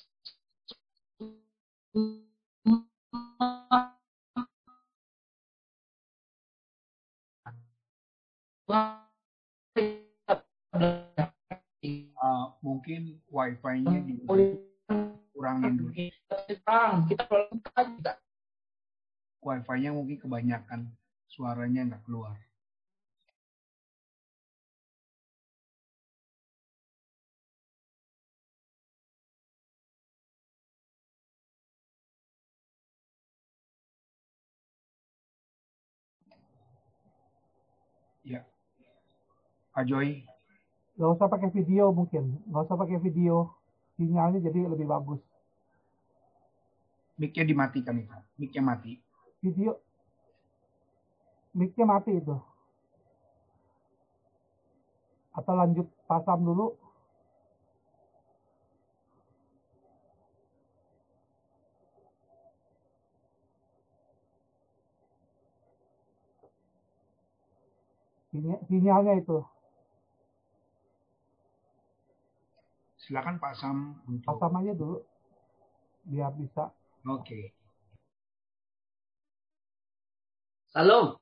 uh, 12.23 12.47
mungkin 12.63 13.19
wifi-nya 13.33 13.99
dikurangin 14.07 15.73
dulu. 15.75 15.93
Kita 17.09 17.35
Wifi-nya 19.39 19.91
mungkin 19.95 20.19
kebanyakan 20.19 20.81
suaranya 21.31 21.95
nggak 21.95 22.03
keluar. 22.07 22.48
Pak 39.79 39.87
Joy. 39.87 40.27
Gak 40.99 41.11
usah 41.15 41.31
pakai 41.31 41.55
video 41.55 41.95
mungkin. 41.95 42.35
Gak 42.51 42.67
usah 42.67 42.75
pakai 42.75 42.99
video. 42.99 43.55
Sinyalnya 43.95 44.43
jadi 44.43 44.67
lebih 44.67 44.91
bagus. 44.91 45.23
Mic-nya 47.15 47.47
dimatikan 47.47 47.95
itu. 47.95 48.11
Mic-nya 48.43 48.59
mati. 48.59 48.99
Video. 49.39 49.79
Mic-nya 51.55 51.87
mati 51.87 52.19
itu. 52.19 52.35
Atau 55.31 55.55
lanjut 55.55 55.87
pasang 56.11 56.43
dulu. 56.43 56.75
sinyalnya 68.67 69.23
itu. 69.23 69.39
Silakan 73.09 73.41
Pak 73.41 73.57
Sam 73.57 74.05
untuk 74.05 74.37
Pak 74.37 74.37
Sam 74.37 74.61
aja 74.61 74.77
dulu 74.77 75.01
biar 76.13 76.29
bisa. 76.37 76.69
Oke. 77.09 77.25
Okay. 77.25 77.45
Salam. 80.69 81.17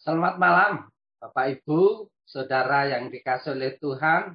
Selamat 0.00 0.40
malam 0.40 0.88
Bapak 1.20 1.60
Ibu, 1.60 2.08
Saudara 2.24 2.88
yang 2.88 3.12
dikasih 3.12 3.52
oleh 3.52 3.76
Tuhan. 3.76 4.32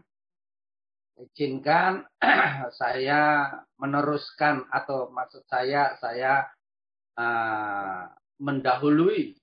Izinkan 1.18 2.06
saya 2.80 3.50
meneruskan 3.82 4.70
atau 4.70 5.10
maksud 5.10 5.42
saya 5.50 5.98
saya 5.98 6.46
uh, 7.18 8.14
mendahului 8.38 9.34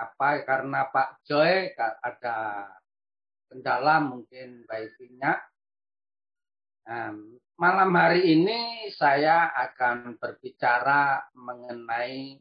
apa 0.00 0.40
karena 0.48 0.88
Pak 0.88 1.20
Joy 1.28 1.76
ada 1.76 2.64
kendala 3.48 4.04
mungkin 4.04 4.64
wifi-nya. 4.68 5.40
malam 7.58 7.90
hari 7.92 8.32
ini 8.32 8.88
saya 8.96 9.52
akan 9.52 10.16
berbicara 10.16 11.20
mengenai 11.36 12.40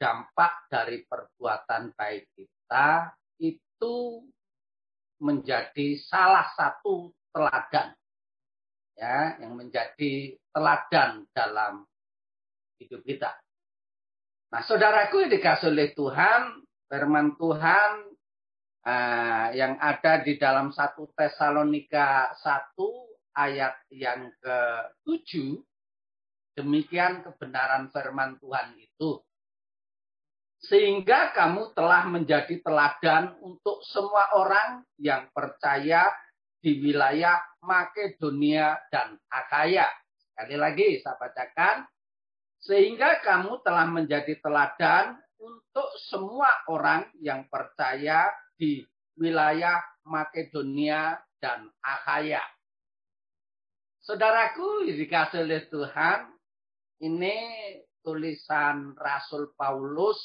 dampak 0.00 0.64
dari 0.72 1.04
perbuatan 1.04 1.92
baik 1.92 2.24
kita 2.32 3.12
itu 3.36 4.24
menjadi 5.20 6.00
salah 6.00 6.48
satu 6.56 7.12
teladan 7.36 7.92
ya 8.96 9.36
yang 9.44 9.52
menjadi 9.54 10.34
teladan 10.52 11.28
dalam 11.36 11.84
hidup 12.80 13.04
kita. 13.04 13.30
Nah, 14.52 14.60
saudaraku 14.60 15.24
yang 15.24 15.32
dikasih 15.32 15.72
oleh 15.72 15.96
Tuhan, 15.96 16.60
firman 16.90 17.38
Tuhan 17.40 17.90
uh, 18.86 19.46
yang 19.54 19.78
ada 19.78 20.22
di 20.22 20.38
dalam 20.38 20.70
satu 20.70 21.10
Tesalonika 21.14 22.34
1 22.38 22.78
ayat 23.38 23.74
yang 23.94 24.28
ke-7 24.42 25.56
demikian 26.52 27.24
kebenaran 27.24 27.88
firman 27.88 28.36
Tuhan 28.36 28.76
itu 28.76 29.22
sehingga 30.62 31.34
kamu 31.34 31.74
telah 31.74 32.06
menjadi 32.06 32.62
teladan 32.62 33.34
untuk 33.42 33.82
semua 33.82 34.30
orang 34.38 34.86
yang 34.94 35.26
percaya 35.34 36.06
di 36.62 36.78
wilayah 36.78 37.42
Makedonia 37.66 38.78
dan 38.94 39.18
Akaya. 39.26 39.90
Sekali 40.14 40.54
lagi 40.54 41.02
saya 41.02 41.18
bacakan. 41.18 41.76
Sehingga 42.62 43.18
kamu 43.26 43.58
telah 43.66 43.90
menjadi 43.90 44.38
teladan 44.38 45.18
untuk 45.42 45.90
semua 46.06 46.46
orang 46.70 47.10
yang 47.18 47.42
percaya 47.50 48.30
di 48.62 48.86
wilayah 49.18 49.82
Makedonia 50.06 51.18
dan 51.42 51.66
Akhaya. 51.82 52.38
Saudaraku, 54.06 54.86
dikasih 54.86 55.42
oleh 55.42 55.66
Tuhan, 55.66 56.30
ini 57.02 57.34
tulisan 58.06 58.94
Rasul 58.94 59.50
Paulus 59.58 60.18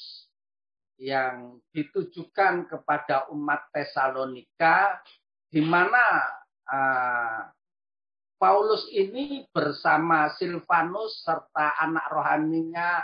yang 1.01 1.57
ditujukan 1.73 2.69
kepada 2.69 3.25
umat 3.33 3.73
Tesalonika, 3.73 5.01
di 5.49 5.61
mana 5.65 6.05
uh, 6.69 7.41
Paulus 8.37 8.85
ini 8.93 9.49
bersama 9.49 10.29
Silvanus 10.37 11.25
serta 11.25 11.73
anak 11.81 12.05
rohaninya 12.13 13.01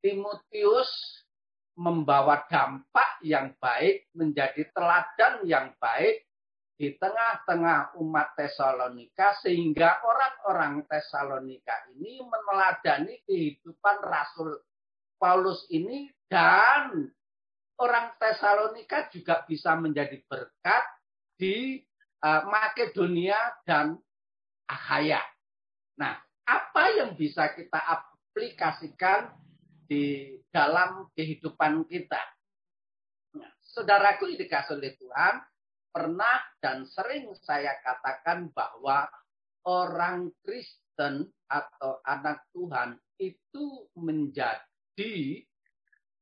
Timotius 0.00 0.88
membawa 1.74 2.46
dampak 2.46 3.18
yang 3.26 3.54
baik, 3.58 4.10
menjadi 4.14 4.70
teladan 4.70 5.42
yang 5.42 5.74
baik 5.82 6.22
di 6.74 6.98
tengah-tengah 6.98 7.94
umat 8.02 8.34
Tesalonika 8.34 9.38
sehingga 9.38 10.02
orang-orang 10.02 10.82
Tesalonika 10.90 11.86
ini 11.94 12.18
meneladani 12.22 13.22
kehidupan 13.26 14.02
Rasul 14.02 14.58
Paulus 15.18 15.66
ini 15.70 16.10
dan 16.26 17.06
orang 17.78 18.18
Tesalonika 18.18 19.06
juga 19.10 19.46
bisa 19.46 19.78
menjadi 19.78 20.18
berkat 20.26 20.84
di 21.38 21.78
uh, 22.22 22.42
Makedonia 22.50 23.38
dan 23.62 23.94
Akhaya. 24.66 25.22
Nah, 25.94 26.18
apa 26.42 26.84
yang 26.98 27.14
bisa 27.14 27.54
kita 27.54 27.78
aplikasikan 27.78 29.30
di 29.94 30.34
dalam 30.50 31.06
kehidupan 31.14 31.86
kita. 31.86 32.18
Nah, 33.38 33.50
saudaraku 33.62 34.34
yang 34.34 34.42
dikasih 34.42 34.74
oleh 34.74 34.98
Tuhan, 34.98 35.34
pernah 35.94 36.42
dan 36.58 36.82
sering 36.82 37.30
saya 37.38 37.78
katakan 37.78 38.50
bahwa 38.50 39.06
orang 39.70 40.34
Kristen 40.42 41.30
atau 41.46 42.02
anak 42.02 42.42
Tuhan 42.50 42.98
itu 43.22 43.86
menjadi 43.94 45.14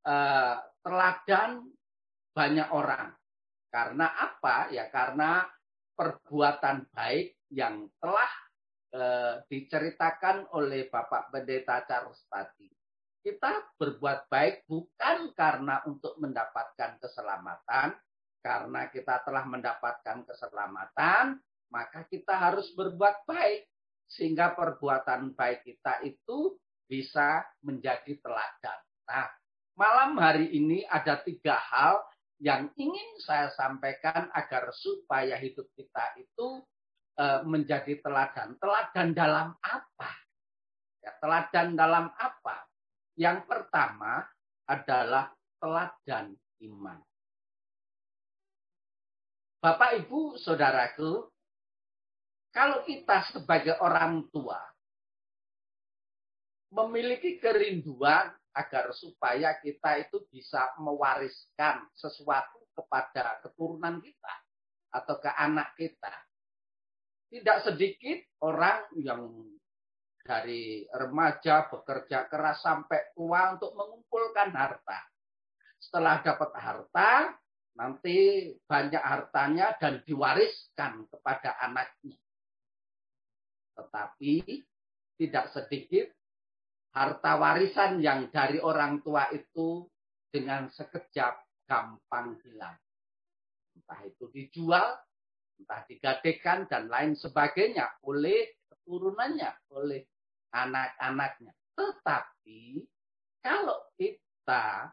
uh, 0.04 0.60
teladan 0.84 1.64
banyak 2.36 2.68
orang. 2.68 3.16
Karena 3.72 4.12
apa? 4.20 4.68
Ya 4.68 4.92
karena 4.92 5.48
perbuatan 5.96 6.92
baik 6.92 7.40
yang 7.48 7.88
telah 7.96 8.32
uh, 8.92 9.34
diceritakan 9.48 10.52
oleh 10.52 10.92
Bapak 10.92 11.32
Pendeta 11.32 11.80
Charles 11.88 12.20
tadi 12.28 12.81
kita 13.22 13.72
berbuat 13.78 14.26
baik 14.26 14.66
bukan 14.66 15.30
karena 15.32 15.80
untuk 15.86 16.18
mendapatkan 16.18 16.98
keselamatan, 16.98 17.94
karena 18.42 18.90
kita 18.90 19.22
telah 19.22 19.46
mendapatkan 19.46 20.26
keselamatan, 20.26 21.38
maka 21.70 22.04
kita 22.10 22.34
harus 22.34 22.68
berbuat 22.74 23.24
baik 23.24 23.70
sehingga 24.10 24.52
perbuatan 24.52 25.32
baik 25.32 25.64
kita 25.64 26.02
itu 26.04 26.58
bisa 26.84 27.40
menjadi 27.64 28.18
teladan. 28.20 28.80
Nah, 29.08 29.30
malam 29.78 30.18
hari 30.20 30.52
ini 30.52 30.84
ada 30.84 31.22
tiga 31.24 31.56
hal 31.56 32.04
yang 32.42 32.68
ingin 32.74 33.22
saya 33.22 33.48
sampaikan 33.54 34.28
agar 34.34 34.68
supaya 34.74 35.38
hidup 35.38 35.70
kita 35.78 36.18
itu 36.18 36.60
uh, 37.16 37.40
menjadi 37.46 38.02
teladan. 38.02 38.58
Teladan 38.58 39.14
dalam 39.14 39.48
apa? 39.62 40.10
Ya, 41.00 41.14
teladan 41.22 41.78
dalam 41.78 42.10
apa? 42.18 42.71
Yang 43.16 43.44
pertama 43.44 44.24
adalah 44.64 45.32
teladan 45.60 46.32
iman. 46.64 46.98
Bapak, 49.62 50.02
Ibu, 50.02 50.42
Saudaraku, 50.42 51.28
kalau 52.50 52.82
kita 52.82 53.30
sebagai 53.30 53.78
orang 53.78 54.26
tua 54.34 54.58
memiliki 56.72 57.38
kerinduan 57.38 58.32
agar 58.52 58.92
supaya 58.92 59.56
kita 59.60 60.02
itu 60.02 60.24
bisa 60.28 60.72
mewariskan 60.80 61.88
sesuatu 61.96 62.60
kepada 62.76 63.40
keturunan 63.44 64.00
kita 64.00 64.34
atau 64.92 65.16
ke 65.20 65.30
anak 65.32 65.72
kita. 65.76 66.12
Tidak 67.32 67.58
sedikit 67.64 68.18
orang 68.44 68.92
yang 69.00 69.24
dari 70.22 70.86
remaja 70.86 71.66
bekerja 71.66 72.30
keras 72.30 72.62
sampai 72.62 73.10
tua 73.14 73.58
untuk 73.58 73.74
mengumpulkan 73.74 74.54
harta. 74.54 74.98
Setelah 75.82 76.22
dapat 76.22 76.50
harta, 76.54 77.10
nanti 77.74 78.48
banyak 78.64 79.02
hartanya 79.02 79.74
dan 79.76 80.00
diwariskan 80.06 81.10
kepada 81.10 81.58
anaknya. 81.58 82.18
Tetapi 83.74 84.34
tidak 85.18 85.50
sedikit 85.50 86.06
harta 86.92 87.40
warisan 87.40 87.98
yang 87.98 88.28
dari 88.28 88.60
orang 88.60 89.00
tua 89.00 89.26
itu 89.32 89.88
dengan 90.28 90.68
sekejap 90.70 91.66
gampang 91.66 92.36
hilang. 92.44 92.76
Entah 93.72 94.00
itu 94.04 94.28
dijual, 94.28 94.92
entah 95.56 95.82
digadekan, 95.88 96.68
dan 96.68 96.92
lain 96.92 97.16
sebagainya 97.16 97.96
oleh 98.04 98.60
keturunannya, 98.68 99.72
oleh 99.72 100.11
anak-anaknya. 100.52 101.52
Tetapi 101.74 102.84
kalau 103.40 103.80
kita 103.96 104.92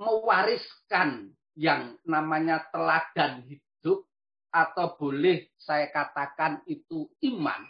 mewariskan 0.00 1.32
yang 1.58 1.94
namanya 2.06 2.64
teladan 2.72 3.44
hidup, 3.46 4.08
atau 4.48 4.96
boleh 4.96 5.52
saya 5.60 5.92
katakan 5.92 6.64
itu 6.64 7.04
iman, 7.20 7.68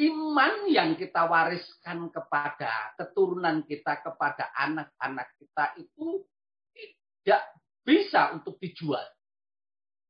iman 0.00 0.54
yang 0.72 0.96
kita 0.96 1.28
wariskan 1.28 2.08
kepada 2.08 2.96
keturunan 2.96 3.60
kita, 3.68 4.00
kepada 4.00 4.48
anak-anak 4.56 5.28
kita 5.36 5.76
itu 5.76 6.24
tidak 6.72 7.42
bisa 7.84 8.32
untuk 8.32 8.56
dijual. 8.56 9.04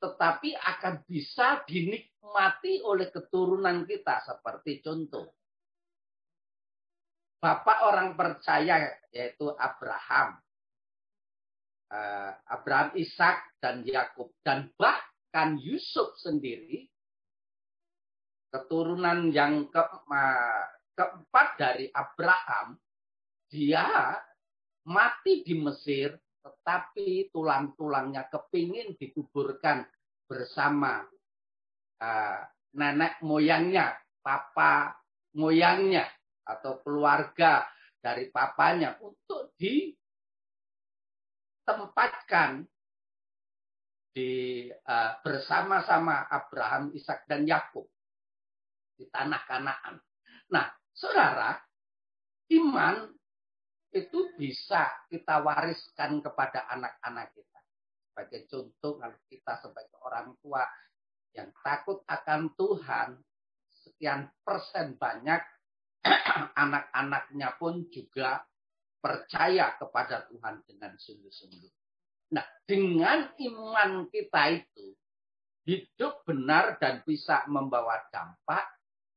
Tetapi 0.03 0.59
akan 0.59 0.95
bisa 1.07 1.63
dinikmati 1.63 2.83
oleh 2.83 3.15
keturunan 3.15 3.87
kita. 3.87 4.19
Seperti 4.27 4.83
contoh. 4.83 5.31
Bapak 7.39 7.79
orang 7.87 8.19
percaya 8.19 8.91
yaitu 9.15 9.47
Abraham. 9.55 10.43
Eh, 11.93 12.33
Abraham, 12.51 12.99
Ishak, 12.99 13.63
dan 13.63 13.87
Yakub. 13.87 14.35
Dan 14.43 14.75
bahkan 14.75 15.55
Yusuf 15.63 16.19
sendiri 16.19 16.91
keturunan 18.53 19.33
yang 19.33 19.67
ke, 19.73 19.81
keempat 20.93 21.49
dari 21.57 21.89
Abraham, 21.89 22.77
dia 23.49 24.17
mati 24.85 25.41
di 25.41 25.57
Mesir, 25.57 26.21
tetapi 26.43 27.31
tulang-tulangnya 27.31 28.27
kepingin 28.27 28.99
dikuburkan 28.99 29.87
bersama 30.27 31.07
uh, 32.03 32.41
nenek 32.75 33.23
moyangnya, 33.23 33.95
papa 34.19 34.99
moyangnya, 35.39 36.05
atau 36.43 36.83
keluarga 36.83 37.63
dari 38.03 38.27
papanya 38.35 38.99
untuk 38.99 39.55
ditempatkan 41.63 42.67
di 44.13 44.67
uh, 44.69 45.11
bersama-sama 45.23 46.27
Abraham, 46.29 46.91
Ishak 46.93 47.25
dan 47.31 47.47
Yakub 47.47 47.87
di 48.99 49.07
tanah 49.09 49.47
Kanaan. 49.47 50.03
Nah, 50.53 50.69
saudara, 50.93 51.57
iman 52.53 53.09
itu 53.93 54.33
bisa 54.41 54.89
kita 55.13 55.45
wariskan 55.45 56.25
kepada 56.25 56.65
anak-anak 56.73 57.33
kita. 57.37 57.61
Sebagai 58.09 58.41
contoh, 58.49 58.93
kalau 59.01 59.19
kita 59.29 59.53
sebagai 59.61 59.99
orang 60.05 60.37
tua 60.41 60.65
yang 61.37 61.53
takut 61.61 62.05
akan 62.09 62.53
Tuhan, 62.57 63.09
sekian 63.85 64.33
persen 64.45 64.97
banyak 64.97 65.41
anak-anaknya 66.63 67.57
pun 67.57 67.89
juga 67.89 68.41
percaya 69.01 69.77
kepada 69.77 70.29
Tuhan 70.29 70.65
dengan 70.65 70.93
sungguh-sungguh. 70.97 71.73
Nah, 72.33 72.47
dengan 72.65 73.29
iman 73.37 74.09
kita 74.09 74.43
itu, 74.57 74.97
hidup 75.69 76.25
benar 76.25 76.81
dan 76.81 77.05
bisa 77.05 77.45
membawa 77.47 78.03
dampak 78.11 78.73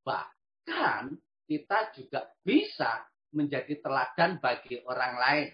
Bahkan 0.05 1.03
kita 1.49 1.79
juga 1.97 2.29
bisa 2.45 3.01
menjadi 3.35 3.83
teladan 3.83 4.39
bagi 4.39 4.79
orang 4.87 5.13
lain. 5.19 5.47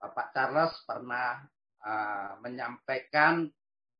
Bapak 0.00 0.34
Charles 0.34 0.74
pernah 0.82 1.44
uh, 1.84 2.40
menyampaikan 2.42 3.46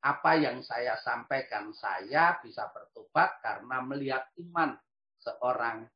apa 0.03 0.33
yang 0.41 0.65
saya 0.65 0.99
sampaikan. 0.99 1.71
Saya 1.77 2.41
bisa 2.43 2.67
bertobat 2.73 3.39
karena 3.45 3.79
melihat 3.85 4.25
iman 4.41 4.75
seorang 5.21 5.87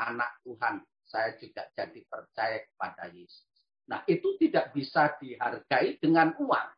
anak 0.00 0.40
Tuhan. 0.42 0.82
Saya 1.06 1.36
juga 1.36 1.68
jadi 1.76 2.00
percaya 2.08 2.64
kepada 2.66 3.12
Yesus. 3.12 3.46
Nah, 3.86 4.00
itu 4.08 4.40
tidak 4.40 4.72
bisa 4.72 5.12
dihargai 5.20 6.00
dengan 6.00 6.32
uang. 6.40 6.68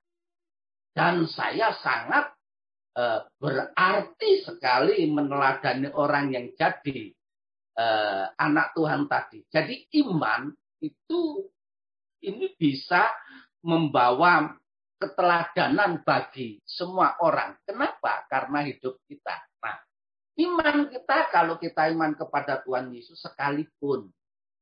Dan 0.95 1.27
saya 1.31 1.75
sangat 1.79 2.35
Eh, 2.95 3.21
berarti 3.43 4.47
sekali 4.47 5.11
meneladani 5.11 5.91
orang 5.99 6.31
yang 6.31 6.47
jadi 6.55 7.11
uh, 7.79 8.27
anak 8.39 8.75
Tuhan 8.75 9.07
tadi. 9.07 9.45
Jadi 9.47 9.75
iman 10.05 10.51
itu 10.83 11.49
ini 12.25 12.53
bisa 12.57 13.09
membawa 13.65 14.53
keteladanan 15.01 16.01
bagi 16.07 16.61
semua 16.65 17.21
orang. 17.21 17.61
Kenapa? 17.67 18.25
Karena 18.31 18.65
hidup 18.65 19.01
kita. 19.05 19.37
Nah, 19.61 19.77
iman 20.41 20.89
kita 20.89 21.29
kalau 21.29 21.61
kita 21.61 21.93
iman 21.93 22.17
kepada 22.17 22.65
Tuhan 22.65 22.93
Yesus 22.93 23.21
sekalipun 23.21 24.09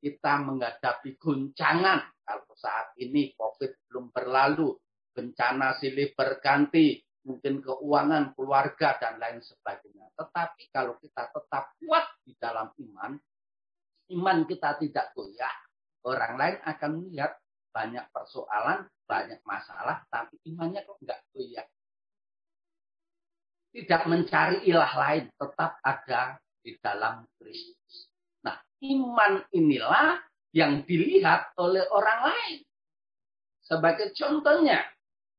kita 0.02 0.42
menghadapi 0.42 1.14
guncangan 1.14 2.02
kalau 2.26 2.50
saat 2.58 2.90
ini 2.98 3.30
COVID 3.38 3.86
belum 3.86 4.10
berlalu, 4.10 4.74
bencana 5.14 5.78
silih 5.78 6.10
berganti, 6.18 6.98
mungkin 7.22 7.62
keuangan 7.62 8.34
keluarga 8.34 8.98
dan 8.98 9.18
lain 9.22 9.38
sebagainya. 9.38 10.10
Tetapi 10.18 10.62
kalau 10.74 10.98
kita 10.98 11.30
tetap 11.30 11.74
kuat 11.78 12.06
di 12.26 12.34
dalam 12.38 12.70
iman, 12.74 13.14
iman 14.12 14.38
kita 14.46 14.78
tidak 14.82 15.14
goyah, 15.14 15.54
orang 16.02 16.34
lain 16.34 16.56
akan 16.66 16.90
melihat 17.02 17.32
banyak 17.72 18.04
persoalan, 18.12 18.84
banyak 19.06 19.40
masalah, 19.46 20.04
tapi 20.10 20.36
imannya 20.50 20.84
kok 20.84 20.98
nggak 21.00 21.20
goyah. 21.32 21.66
Tidak 23.72 24.02
mencari 24.04 24.68
ilah 24.68 24.92
lain, 24.92 25.32
tetap 25.32 25.80
ada 25.80 26.36
di 26.60 26.76
dalam 26.76 27.24
Kristus. 27.40 28.12
Nah, 28.44 28.60
iman 28.84 29.40
inilah 29.56 30.20
yang 30.52 30.84
dilihat 30.84 31.56
oleh 31.56 31.88
orang 31.88 32.20
lain. 32.28 32.58
Sebagai 33.64 34.12
contohnya, 34.12 34.84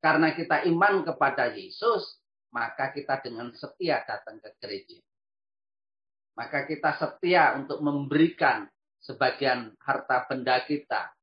karena 0.03 0.35
kita 0.35 0.67
iman 0.67 1.07
kepada 1.07 1.55
Yesus, 1.55 2.19
maka 2.51 2.91
kita 2.91 3.23
dengan 3.23 3.55
setia 3.55 4.03
datang 4.03 4.43
ke 4.43 4.51
gereja. 4.59 4.99
Maka 6.35 6.67
kita 6.67 6.91
setia 6.99 7.55
untuk 7.55 7.79
memberikan 7.79 8.67
sebagian 8.99 9.71
harta 9.79 10.27
benda 10.27 10.59
kita 10.67 11.15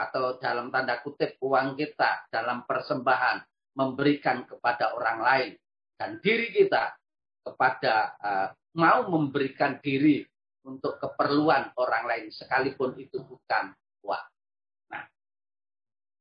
atau 0.00 0.40
dalam 0.40 0.72
tanda 0.72 0.96
kutip 1.04 1.36
uang 1.44 1.76
kita 1.76 2.24
dalam 2.32 2.64
persembahan 2.64 3.44
memberikan 3.76 4.48
kepada 4.48 4.96
orang 4.96 5.18
lain 5.20 5.52
dan 6.00 6.16
diri 6.24 6.56
kita 6.56 6.96
kepada 7.44 8.16
uh, 8.16 8.48
mau 8.80 9.12
memberikan 9.12 9.76
diri 9.76 10.24
untuk 10.64 10.96
keperluan 10.96 11.76
orang 11.76 12.04
lain 12.08 12.26
sekalipun 12.32 12.96
itu 12.96 13.20
bukan 13.20 13.76
uang. 14.08 14.29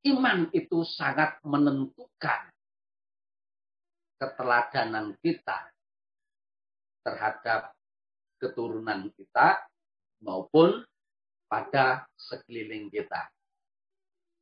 Iman 0.07 0.47
itu 0.55 0.87
sangat 0.87 1.43
menentukan 1.43 2.47
keteladanan 4.15 5.15
kita 5.19 5.71
terhadap 7.03 7.75
keturunan 8.39 9.11
kita 9.15 9.59
maupun 10.23 10.83
pada 11.51 12.07
sekeliling 12.15 12.87
kita. 12.87 13.27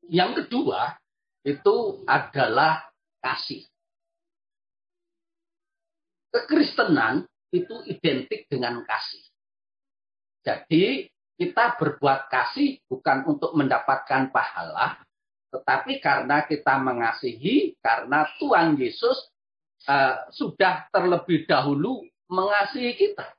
Yang 0.05 0.45
kedua 0.45 0.93
itu 1.41 2.05
adalah 2.05 2.85
kasih. 3.23 3.65
Kekristenan 6.29 7.25
itu 7.49 7.81
identik 7.87 8.45
dengan 8.51 8.83
kasih. 8.83 9.23
Jadi 10.43 11.07
kita 11.37 11.77
berbuat 11.79 12.27
kasih 12.27 12.81
bukan 12.89 13.25
untuk 13.25 13.55
mendapatkan 13.55 14.29
pahala, 14.33 14.99
tetapi 15.47 16.03
karena 16.03 16.43
kita 16.43 16.75
mengasihi, 16.79 17.79
karena 17.79 18.27
Tuhan 18.35 18.75
Yesus 18.75 19.31
uh, 19.87 20.27
sudah 20.35 20.91
terlebih 20.91 21.47
dahulu 21.47 22.03
mengasihi 22.27 22.93
kita. 22.99 23.31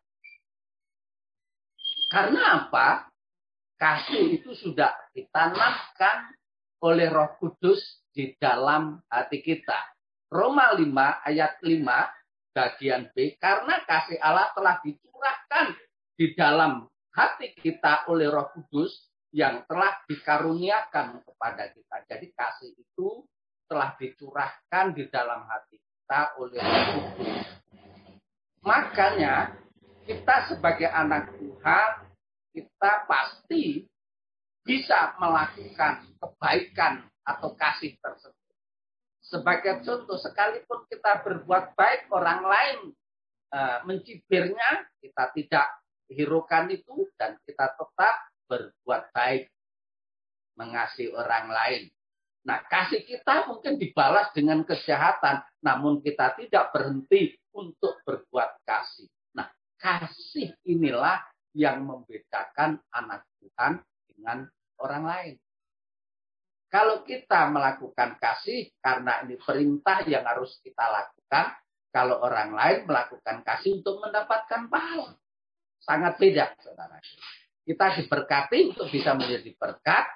Karena 2.08 2.64
apa? 2.64 3.12
Kasih 3.78 4.40
itu 4.40 4.56
sudah 4.58 4.90
ditanamkan 5.14 6.34
oleh 6.82 7.06
Roh 7.12 7.38
Kudus 7.38 8.02
di 8.10 8.34
dalam 8.40 8.98
hati 9.06 9.44
kita. 9.44 9.76
Roma 10.32 10.74
5 10.74 11.28
ayat 11.28 11.62
5 11.62 11.78
bagian 12.52 13.06
B 13.14 13.38
karena 13.38 13.78
kasih 13.86 14.18
Allah 14.18 14.50
telah 14.52 14.82
dicurahkan 14.82 15.78
di 16.18 16.34
dalam 16.34 16.90
hati 17.14 17.54
kita 17.54 18.08
oleh 18.10 18.26
Roh 18.26 18.50
Kudus 18.50 19.08
yang 19.32 19.64
telah 19.68 20.00
dikaruniakan 20.08 21.20
kepada 21.24 21.68
kita. 21.72 21.96
Jadi 22.08 22.26
kasih 22.32 22.72
itu 22.72 23.24
telah 23.68 23.92
dicurahkan 24.00 24.96
di 24.96 25.04
dalam 25.12 25.44
hati 25.44 25.76
kita 25.76 26.20
oleh 26.40 26.60
Tuhan. 26.60 27.44
Makanya 28.64 29.52
kita 30.08 30.48
sebagai 30.48 30.88
anak 30.88 31.36
Tuhan, 31.36 31.90
kita 32.56 32.92
pasti 33.04 33.84
bisa 34.64 35.16
melakukan 35.20 36.08
kebaikan 36.16 37.04
atau 37.24 37.52
kasih 37.56 37.96
tersebut. 38.00 38.56
Sebagai 39.20 39.84
contoh, 39.84 40.16
sekalipun 40.16 40.88
kita 40.88 41.20
berbuat 41.20 41.76
baik 41.76 42.08
orang 42.08 42.40
lain 42.48 42.78
e, 43.52 43.58
mencibirnya, 43.84 44.88
kita 45.04 45.28
tidak 45.36 45.68
hiraukan 46.08 46.72
itu 46.72 47.04
dan 47.20 47.36
kita 47.44 47.76
tetap 47.76 48.16
berbuat 48.48 49.14
baik, 49.14 49.52
mengasihi 50.58 51.14
orang 51.14 51.46
lain. 51.52 51.82
Nah, 52.48 52.64
kasih 52.64 53.04
kita 53.04 53.44
mungkin 53.46 53.76
dibalas 53.76 54.32
dengan 54.32 54.64
kejahatan, 54.64 55.44
namun 55.60 56.00
kita 56.00 56.32
tidak 56.40 56.72
berhenti 56.72 57.36
untuk 57.52 58.00
berbuat 58.08 58.64
kasih. 58.64 59.06
Nah, 59.36 59.52
kasih 59.76 60.56
inilah 60.64 61.20
yang 61.52 61.84
membedakan 61.84 62.80
anak 62.88 63.28
Tuhan 63.38 63.84
dengan 64.08 64.48
orang 64.80 65.04
lain. 65.04 65.34
Kalau 66.68 67.00
kita 67.04 67.48
melakukan 67.48 68.20
kasih 68.20 68.68
karena 68.84 69.24
ini 69.24 69.40
perintah 69.40 70.04
yang 70.04 70.24
harus 70.28 70.60
kita 70.60 70.84
lakukan, 70.84 71.56
kalau 71.88 72.20
orang 72.20 72.52
lain 72.52 72.84
melakukan 72.84 73.40
kasih 73.40 73.80
untuk 73.80 74.04
mendapatkan 74.04 74.68
pahala. 74.68 75.16
Sangat 75.80 76.20
beda, 76.20 76.52
saudara. 76.60 77.00
Kita 77.68 78.00
diberkati 78.00 78.72
untuk 78.72 78.88
bisa 78.88 79.12
menjadi 79.12 79.52
berkat, 79.60 80.08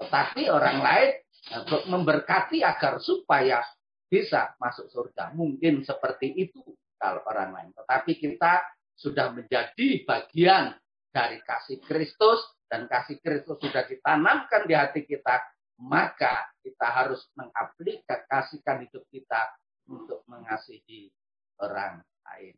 tetapi 0.00 0.48
orang 0.48 0.80
lain 0.80 1.10
eh, 1.52 1.84
memberkati 1.92 2.64
agar 2.64 2.96
supaya 2.96 3.60
bisa 4.08 4.56
masuk 4.56 4.88
surga. 4.88 5.36
Mungkin 5.36 5.84
seperti 5.84 6.32
itu 6.32 6.64
kalau 6.96 7.20
orang 7.28 7.52
lain. 7.52 7.70
Tetapi 7.76 8.12
kita 8.16 8.64
sudah 8.96 9.36
menjadi 9.36 10.06
bagian 10.08 10.72
dari 11.12 11.44
kasih 11.44 11.84
Kristus 11.84 12.40
dan 12.64 12.88
kasih 12.88 13.20
Kristus 13.20 13.60
sudah 13.60 13.84
ditanamkan 13.84 14.64
di 14.64 14.72
hati 14.72 15.04
kita, 15.04 15.44
maka 15.84 16.48
kita 16.64 16.88
harus 16.88 17.28
mengaplikasikan 17.36 18.86
hidup 18.86 19.04
kita 19.12 19.52
untuk 19.90 20.24
mengasihi 20.30 21.12
orang 21.60 22.00
lain. 22.24 22.54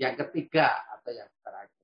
Yang 0.00 0.14
ketiga 0.26 0.82
atau 0.88 1.12
yang 1.12 1.30
terakhir, 1.44 1.81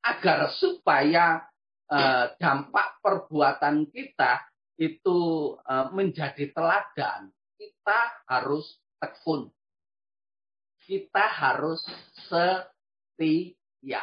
agar 0.00 0.52
supaya 0.56 1.44
uh, 1.92 2.32
dampak 2.40 3.00
perbuatan 3.04 3.88
kita 3.92 4.44
itu 4.80 5.52
uh, 5.60 5.92
menjadi 5.92 6.48
teladan, 6.56 7.28
kita 7.60 8.00
harus 8.24 8.80
tekun. 8.96 9.52
Kita 10.80 11.24
harus 11.28 11.84
setia. 12.26 14.02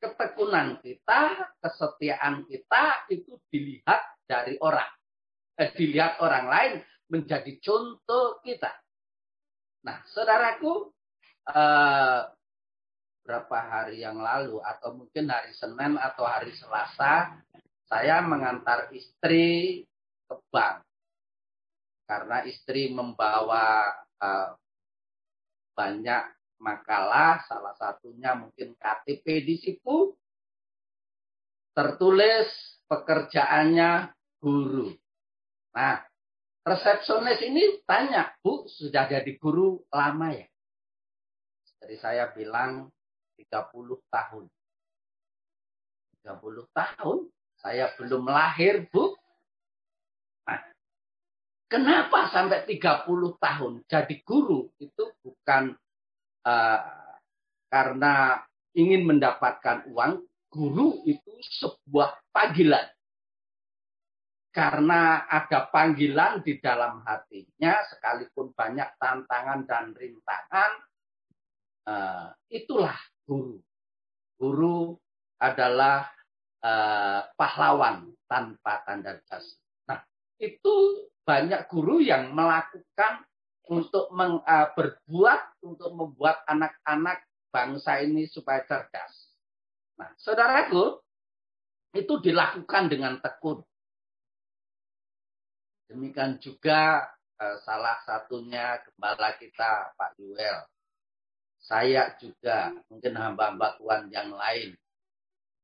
Ketekunan 0.00 0.80
kita, 0.82 1.54
kesetiaan 1.60 2.48
kita 2.48 3.06
itu 3.12 3.38
dilihat 3.52 4.00
dari 4.26 4.58
orang. 4.58 4.90
Eh, 5.60 5.70
dilihat 5.76 6.18
orang 6.24 6.46
lain 6.48 6.72
menjadi 7.12 7.52
contoh 7.60 8.40
kita. 8.40 8.72
Nah, 9.84 10.00
saudaraku, 10.08 10.88
eh, 11.52 12.20
berapa 13.30 13.62
hari 13.62 14.02
yang 14.02 14.18
lalu 14.18 14.58
atau 14.58 14.90
mungkin 14.90 15.30
hari 15.30 15.54
Senin 15.54 15.94
atau 15.94 16.26
hari 16.26 16.50
Selasa 16.50 17.38
saya 17.86 18.18
mengantar 18.26 18.90
istri 18.90 19.86
ke 20.26 20.34
bank 20.50 20.82
karena 22.10 22.42
istri 22.42 22.90
membawa 22.90 23.86
uh, 24.18 24.58
banyak 25.78 26.26
makalah 26.58 27.38
salah 27.46 27.70
satunya 27.78 28.34
mungkin 28.34 28.74
KTP 28.74 29.46
di 29.46 29.56
situ 29.62 30.10
tertulis 31.70 32.50
pekerjaannya 32.90 34.10
guru. 34.42 34.90
Nah, 35.70 36.02
resepsionis 36.66 37.38
ini 37.46 37.78
tanya, 37.86 38.34
Bu, 38.42 38.66
sudah 38.66 39.06
jadi 39.06 39.38
guru 39.38 39.86
lama 39.94 40.34
ya? 40.34 40.50
Jadi 41.78 41.96
saya 42.02 42.34
bilang, 42.34 42.90
30 43.48 44.12
tahun. 44.12 44.44
30 46.20 46.76
tahun 46.76 47.18
saya 47.60 47.92
belum 47.96 48.24
lahir, 48.24 48.88
Bu. 48.88 49.16
Nah, 50.48 50.60
kenapa 51.68 52.32
sampai 52.32 52.64
30 52.64 53.36
tahun 53.36 53.72
jadi 53.84 54.16
guru? 54.24 54.72
Itu 54.80 55.12
bukan 55.20 55.76
uh, 56.44 56.80
karena 57.68 58.40
ingin 58.76 59.04
mendapatkan 59.04 59.88
uang. 59.92 60.24
Guru 60.50 61.06
itu 61.06 61.30
sebuah 61.62 62.34
panggilan. 62.34 62.90
Karena 64.50 65.30
ada 65.30 65.70
panggilan 65.70 66.42
di 66.42 66.58
dalam 66.58 67.06
hatinya, 67.06 67.86
sekalipun 67.86 68.50
banyak 68.50 68.98
tantangan 68.98 69.62
dan 69.62 69.94
rintangan, 69.94 70.72
uh, 71.86 72.34
itulah 72.50 72.98
guru. 73.30 73.62
Guru 74.34 74.98
adalah 75.38 76.10
uh, 76.66 77.22
pahlawan 77.38 78.10
tanpa 78.26 78.82
tanda 78.82 79.22
jasa. 79.30 79.54
Nah, 79.86 80.02
itu 80.42 81.06
banyak 81.22 81.70
guru 81.70 82.02
yang 82.02 82.34
melakukan 82.34 83.22
untuk 83.70 84.10
meng, 84.10 84.42
uh, 84.42 84.74
berbuat 84.74 85.62
untuk 85.62 85.94
membuat 85.94 86.42
anak-anak 86.50 87.22
bangsa 87.54 88.02
ini 88.02 88.26
supaya 88.26 88.66
cerdas. 88.66 89.30
Nah, 89.94 90.10
saudaraku, 90.18 90.98
itu 91.94 92.18
dilakukan 92.18 92.90
dengan 92.90 93.22
tekun. 93.22 93.62
Demikian 95.86 96.38
juga 96.42 97.06
uh, 97.38 97.56
salah 97.62 97.98
satunya 98.02 98.78
gembala 98.82 99.34
kita 99.38 99.94
Pak 99.94 100.18
Yuel 100.18 100.66
saya 101.70 102.18
juga, 102.18 102.74
mungkin 102.90 103.14
hamba-hamba 103.14 103.78
Tuhan 103.78 104.10
yang 104.10 104.34
lain, 104.34 104.74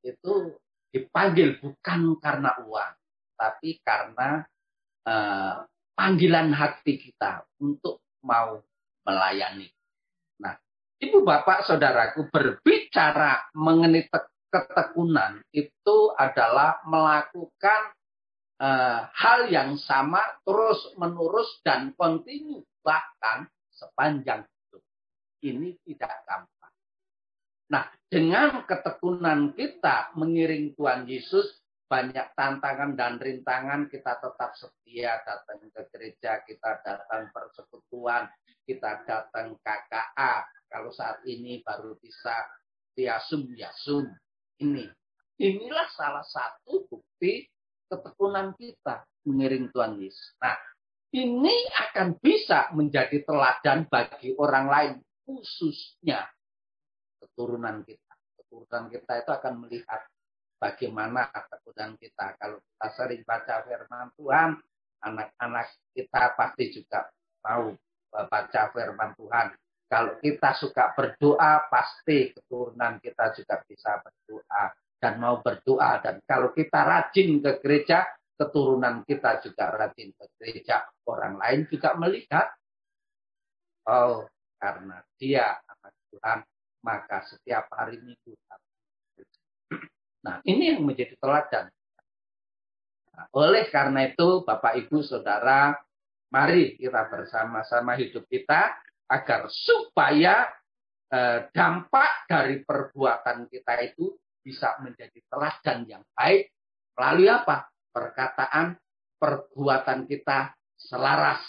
itu 0.06 0.54
dipanggil 0.94 1.58
bukan 1.58 2.14
karena 2.22 2.54
uang, 2.62 2.92
tapi 3.34 3.82
karena 3.82 4.46
uh, 5.02 5.66
panggilan 5.98 6.54
hati 6.54 7.02
kita 7.02 7.42
untuk 7.58 8.06
mau 8.22 8.62
melayani. 9.02 9.66
Nah, 10.38 10.54
ibu 11.02 11.26
bapak 11.26 11.66
saudaraku 11.66 12.30
berbicara 12.30 13.50
mengenai 13.58 14.06
ketekunan 14.46 15.42
itu 15.50 16.14
adalah 16.14 16.78
melakukan 16.86 17.80
uh, 18.62 19.10
hal 19.10 19.50
yang 19.50 19.74
sama 19.74 20.22
terus 20.46 20.94
menerus 20.94 21.50
dan 21.66 21.90
kontinu 21.98 22.62
bahkan 22.86 23.50
sepanjang 23.74 24.46
ini 25.44 25.76
tidak 25.84 26.24
gampang. 26.24 26.74
Nah, 27.66 27.84
dengan 28.06 28.62
ketekunan 28.62 29.52
kita 29.58 30.14
mengiring 30.14 30.72
Tuhan 30.78 31.04
Yesus, 31.10 31.58
banyak 31.86 32.34
tantangan 32.34 32.98
dan 32.98 33.18
rintangan 33.18 33.86
kita 33.86 34.18
tetap 34.18 34.54
setia 34.58 35.22
datang 35.22 35.62
ke 35.70 35.82
gereja, 35.94 36.42
kita 36.42 36.82
datang 36.82 37.30
persekutuan, 37.30 38.26
kita 38.66 39.06
datang 39.06 39.54
KKA. 39.62 40.46
Kalau 40.66 40.90
saat 40.90 41.22
ini 41.26 41.62
baru 41.62 41.94
bisa 41.98 42.34
tiasum 42.98 43.54
yasum. 43.54 44.10
Ini. 44.56 44.88
Inilah 45.36 45.86
salah 45.92 46.24
satu 46.24 46.88
bukti 46.88 47.44
ketekunan 47.86 48.56
kita 48.58 49.04
mengiring 49.28 49.68
Tuhan 49.70 50.00
Yesus. 50.00 50.34
Nah, 50.42 50.56
ini 51.14 51.54
akan 51.86 52.18
bisa 52.18 52.72
menjadi 52.74 53.22
teladan 53.22 53.86
bagi 53.86 54.34
orang 54.34 54.66
lain 54.66 54.94
khususnya 55.26 56.30
keturunan 57.18 57.82
kita. 57.82 58.14
Keturunan 58.38 58.86
kita 58.88 59.12
itu 59.26 59.30
akan 59.34 59.54
melihat 59.66 60.00
bagaimana 60.62 61.28
ketakutan 61.28 61.98
kita. 61.98 62.38
Kalau 62.38 62.62
kita 62.62 62.86
sering 62.94 63.22
baca 63.26 63.54
firman 63.66 64.08
Tuhan, 64.14 64.50
anak-anak 65.02 65.66
kita 65.92 66.22
pasti 66.38 66.64
juga 66.72 67.10
tahu 67.42 67.74
baca 68.08 68.62
firman 68.72 69.12
Tuhan. 69.18 69.46
Kalau 69.86 70.18
kita 70.18 70.50
suka 70.58 70.94
berdoa, 70.98 71.70
pasti 71.70 72.34
keturunan 72.34 72.98
kita 72.98 73.30
juga 73.38 73.62
bisa 73.62 74.02
berdoa 74.02 74.74
dan 74.98 75.14
mau 75.22 75.38
berdoa. 75.38 76.02
Dan 76.02 76.18
kalau 76.26 76.50
kita 76.50 76.82
rajin 76.82 77.38
ke 77.38 77.62
gereja, 77.62 78.02
keturunan 78.34 79.06
kita 79.06 79.38
juga 79.46 79.70
rajin 79.70 80.10
ke 80.10 80.26
gereja. 80.38 80.82
Orang 81.06 81.38
lain 81.38 81.70
juga 81.70 81.94
melihat, 81.94 82.50
oh 83.86 84.26
karena 84.66 84.98
dia 85.14 85.62
anak 85.62 85.94
Tuhan, 86.10 86.38
maka 86.82 87.22
setiap 87.22 87.70
hari 87.70 88.02
minggu. 88.02 88.34
Nah 90.26 90.42
ini 90.42 90.74
yang 90.74 90.82
menjadi 90.82 91.14
teladan. 91.22 91.70
Nah, 93.14 93.30
oleh 93.30 93.70
karena 93.70 94.10
itu 94.10 94.42
Bapak 94.42 94.74
Ibu 94.74 94.98
Saudara, 95.06 95.70
mari 96.34 96.74
kita 96.74 97.06
bersama-sama 97.06 97.94
hidup 97.94 98.26
kita 98.26 98.74
agar 99.06 99.46
supaya 99.46 100.50
eh, 101.14 101.46
dampak 101.54 102.26
dari 102.26 102.58
perbuatan 102.66 103.46
kita 103.46 103.86
itu 103.86 104.18
bisa 104.42 104.82
menjadi 104.82 105.22
teladan 105.30 105.86
yang 105.86 106.02
baik 106.10 106.50
melalui 106.98 107.30
apa? 107.30 107.70
Perkataan, 107.94 108.74
perbuatan 109.14 110.10
kita 110.10 110.58
selaras. 110.74 111.46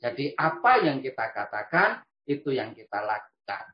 Jadi 0.00 0.36
apa 0.36 0.84
yang 0.84 1.00
kita 1.00 1.32
katakan 1.32 2.04
itu 2.30 2.54
yang 2.54 2.70
kita 2.70 3.02
lakukan. 3.02 3.64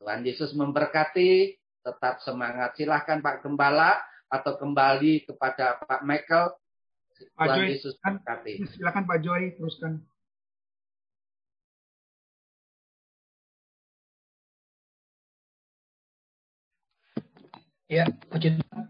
Tuhan 0.00 0.20
Yesus 0.24 0.56
memberkati, 0.56 1.52
tetap 1.84 2.24
semangat. 2.24 2.72
Silahkan 2.80 3.20
Pak 3.20 3.44
Gembala 3.44 4.00
atau 4.32 4.56
kembali 4.56 5.28
kepada 5.28 5.76
Pak 5.84 6.00
Michael. 6.08 6.56
Tuhan 7.14 7.48
Joy, 7.60 7.66
Yesus 7.76 7.94
memberkati. 8.00 8.52
Silakan 8.72 9.04
Pak 9.04 9.18
Joy 9.20 9.42
teruskan. 9.60 10.00
Ya, 17.84 18.08
puji 18.32 18.58
Tuhan. 18.58 18.88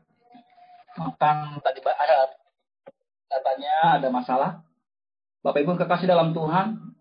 Makan 0.95 1.59
tadi 1.59 1.83
ada 1.83 2.31
katanya 3.27 3.75
ada 3.99 4.09
masalah. 4.15 4.51
Bapak 5.43 5.61
Ibu 5.61 5.77
kekasih 5.77 6.09
dalam 6.09 6.31
Tuhan, 6.33 6.95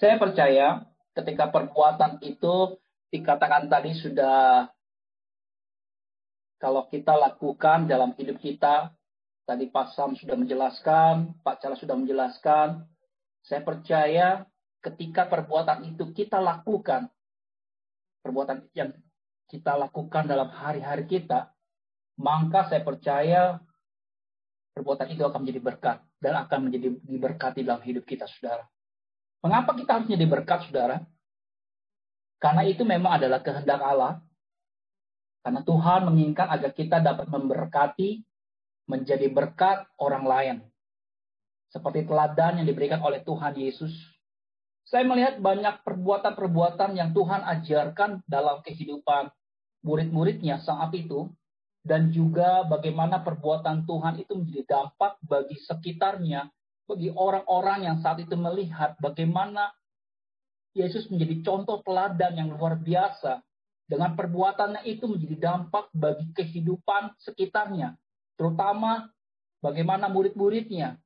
saya 0.00 0.16
percaya 0.16 0.88
ketika 1.12 1.52
perbuatan 1.52 2.24
itu 2.24 2.80
dikatakan 3.12 3.68
tadi 3.68 3.92
sudah 4.00 4.64
kalau 6.56 6.88
kita 6.88 7.16
lakukan 7.16 7.84
dalam 7.84 8.16
hidup 8.16 8.40
kita, 8.40 8.92
tadi 9.44 9.68
Pak 9.68 9.96
Sam 9.96 10.16
sudah 10.16 10.36
menjelaskan, 10.36 11.40
Pak 11.40 11.60
Cala 11.60 11.76
sudah 11.76 11.96
menjelaskan, 11.96 12.84
saya 13.44 13.60
percaya 13.64 14.44
ketika 14.84 15.28
perbuatan 15.28 15.88
itu 15.88 16.12
kita 16.12 16.36
lakukan, 16.36 17.08
perbuatan 18.20 18.68
yang 18.76 18.92
kita 19.48 19.76
lakukan 19.76 20.28
dalam 20.28 20.52
hari-hari 20.52 21.08
kita, 21.08 21.52
maka 22.20 22.68
saya 22.68 22.84
percaya 22.84 23.56
perbuatan 24.76 25.12
itu 25.12 25.24
akan 25.24 25.40
menjadi 25.44 25.60
berkat 25.64 25.96
dan 26.20 26.44
akan 26.44 26.68
menjadi 26.68 26.88
diberkati 27.04 27.64
dalam 27.64 27.80
hidup 27.84 28.04
kita, 28.04 28.28
saudara. 28.28 28.68
Mengapa 29.40 29.72
kita 29.72 29.96
harus 29.96 30.06
menjadi 30.08 30.26
berkat, 30.28 30.68
saudara? 30.68 31.00
Karena 32.40 32.62
itu 32.64 32.84
memang 32.84 33.20
adalah 33.20 33.40
kehendak 33.40 33.80
Allah. 33.80 34.20
Karena 35.40 35.64
Tuhan 35.64 36.00
menginginkan 36.04 36.48
agar 36.52 36.70
kita 36.76 37.00
dapat 37.00 37.26
memberkati, 37.32 38.20
menjadi 38.84 39.28
berkat 39.32 39.88
orang 39.96 40.24
lain. 40.28 40.56
Seperti 41.72 42.04
teladan 42.04 42.60
yang 42.60 42.66
diberikan 42.68 43.00
oleh 43.00 43.24
Tuhan 43.24 43.56
Yesus 43.56 43.94
saya 44.90 45.06
melihat 45.06 45.38
banyak 45.38 45.86
perbuatan-perbuatan 45.86 46.98
yang 46.98 47.14
Tuhan 47.14 47.46
ajarkan 47.46 48.26
dalam 48.26 48.58
kehidupan 48.66 49.30
murid-muridnya 49.86 50.58
saat 50.66 50.90
itu 50.98 51.30
dan 51.86 52.10
juga 52.10 52.66
bagaimana 52.66 53.22
perbuatan 53.22 53.86
Tuhan 53.86 54.18
itu 54.18 54.34
menjadi 54.34 54.66
dampak 54.66 55.16
bagi 55.22 55.56
sekitarnya, 55.62 56.50
bagi 56.90 57.14
orang-orang 57.14 57.86
yang 57.86 57.96
saat 58.02 58.18
itu 58.18 58.34
melihat 58.34 58.98
bagaimana 58.98 59.70
Yesus 60.74 61.06
menjadi 61.06 61.46
contoh 61.46 61.82
teladan 61.86 62.34
yang 62.34 62.50
luar 62.50 62.78
biasa 62.78 63.42
dengan 63.90 64.14
perbuatannya 64.14 64.86
itu 64.86 65.06
menjadi 65.06 65.36
dampak 65.50 65.90
bagi 65.90 66.30
kehidupan 66.34 67.14
sekitarnya, 67.22 67.98
terutama 68.38 69.10
bagaimana 69.58 70.06
murid-muridnya. 70.06 70.98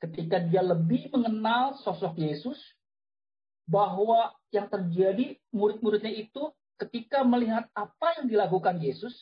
Ketika 0.00 0.42
dia 0.42 0.66
lebih 0.66 1.14
mengenal 1.14 1.78
sosok 1.78 2.18
Yesus 2.18 2.58
bahwa 3.70 4.34
yang 4.50 4.66
terjadi 4.66 5.38
murid-muridnya 5.54 6.10
itu 6.10 6.50
ketika 6.74 7.22
melihat 7.22 7.70
apa 7.70 8.18
yang 8.18 8.26
dilakukan 8.26 8.82
Yesus, 8.82 9.14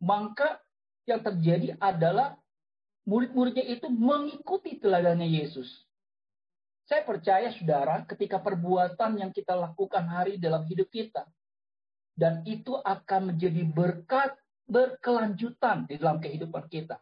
maka 0.00 0.56
yang 1.04 1.20
terjadi 1.20 1.76
adalah 1.76 2.40
murid-muridnya 3.04 3.64
itu 3.64 3.88
mengikuti 3.92 4.80
teladannya 4.80 5.28
Yesus. 5.28 5.68
Saya 6.84 7.00
percaya 7.04 7.48
saudara, 7.56 8.04
ketika 8.04 8.36
perbuatan 8.36 9.16
yang 9.16 9.32
kita 9.32 9.56
lakukan 9.56 10.04
hari 10.04 10.36
dalam 10.36 10.68
hidup 10.68 10.88
kita, 10.92 11.24
dan 12.12 12.44
itu 12.44 12.76
akan 12.76 13.34
menjadi 13.34 13.64
berkat 13.64 14.36
berkelanjutan 14.64 15.84
di 15.88 16.00
dalam 16.00 16.20
kehidupan 16.20 16.68
kita. 16.72 16.96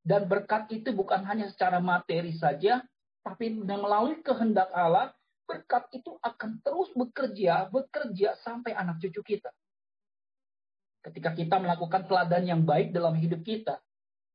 Dan 0.00 0.30
berkat 0.30 0.70
itu 0.70 0.94
bukan 0.94 1.22
hanya 1.26 1.50
secara 1.50 1.82
materi 1.82 2.34
saja, 2.38 2.82
tapi 3.20 3.52
melalui 3.52 4.22
kehendak 4.22 4.70
Allah, 4.72 5.12
berkat 5.44 5.90
itu 5.92 6.14
akan 6.22 6.62
terus 6.62 6.90
bekerja, 6.94 7.66
bekerja 7.68 8.38
sampai 8.46 8.72
anak 8.78 9.02
cucu 9.02 9.36
kita. 9.36 9.50
Ketika 11.02 11.34
kita 11.34 11.56
melakukan 11.58 12.06
teladan 12.06 12.44
yang 12.46 12.62
baik 12.62 12.94
dalam 12.94 13.18
hidup 13.18 13.42
kita, 13.42 13.82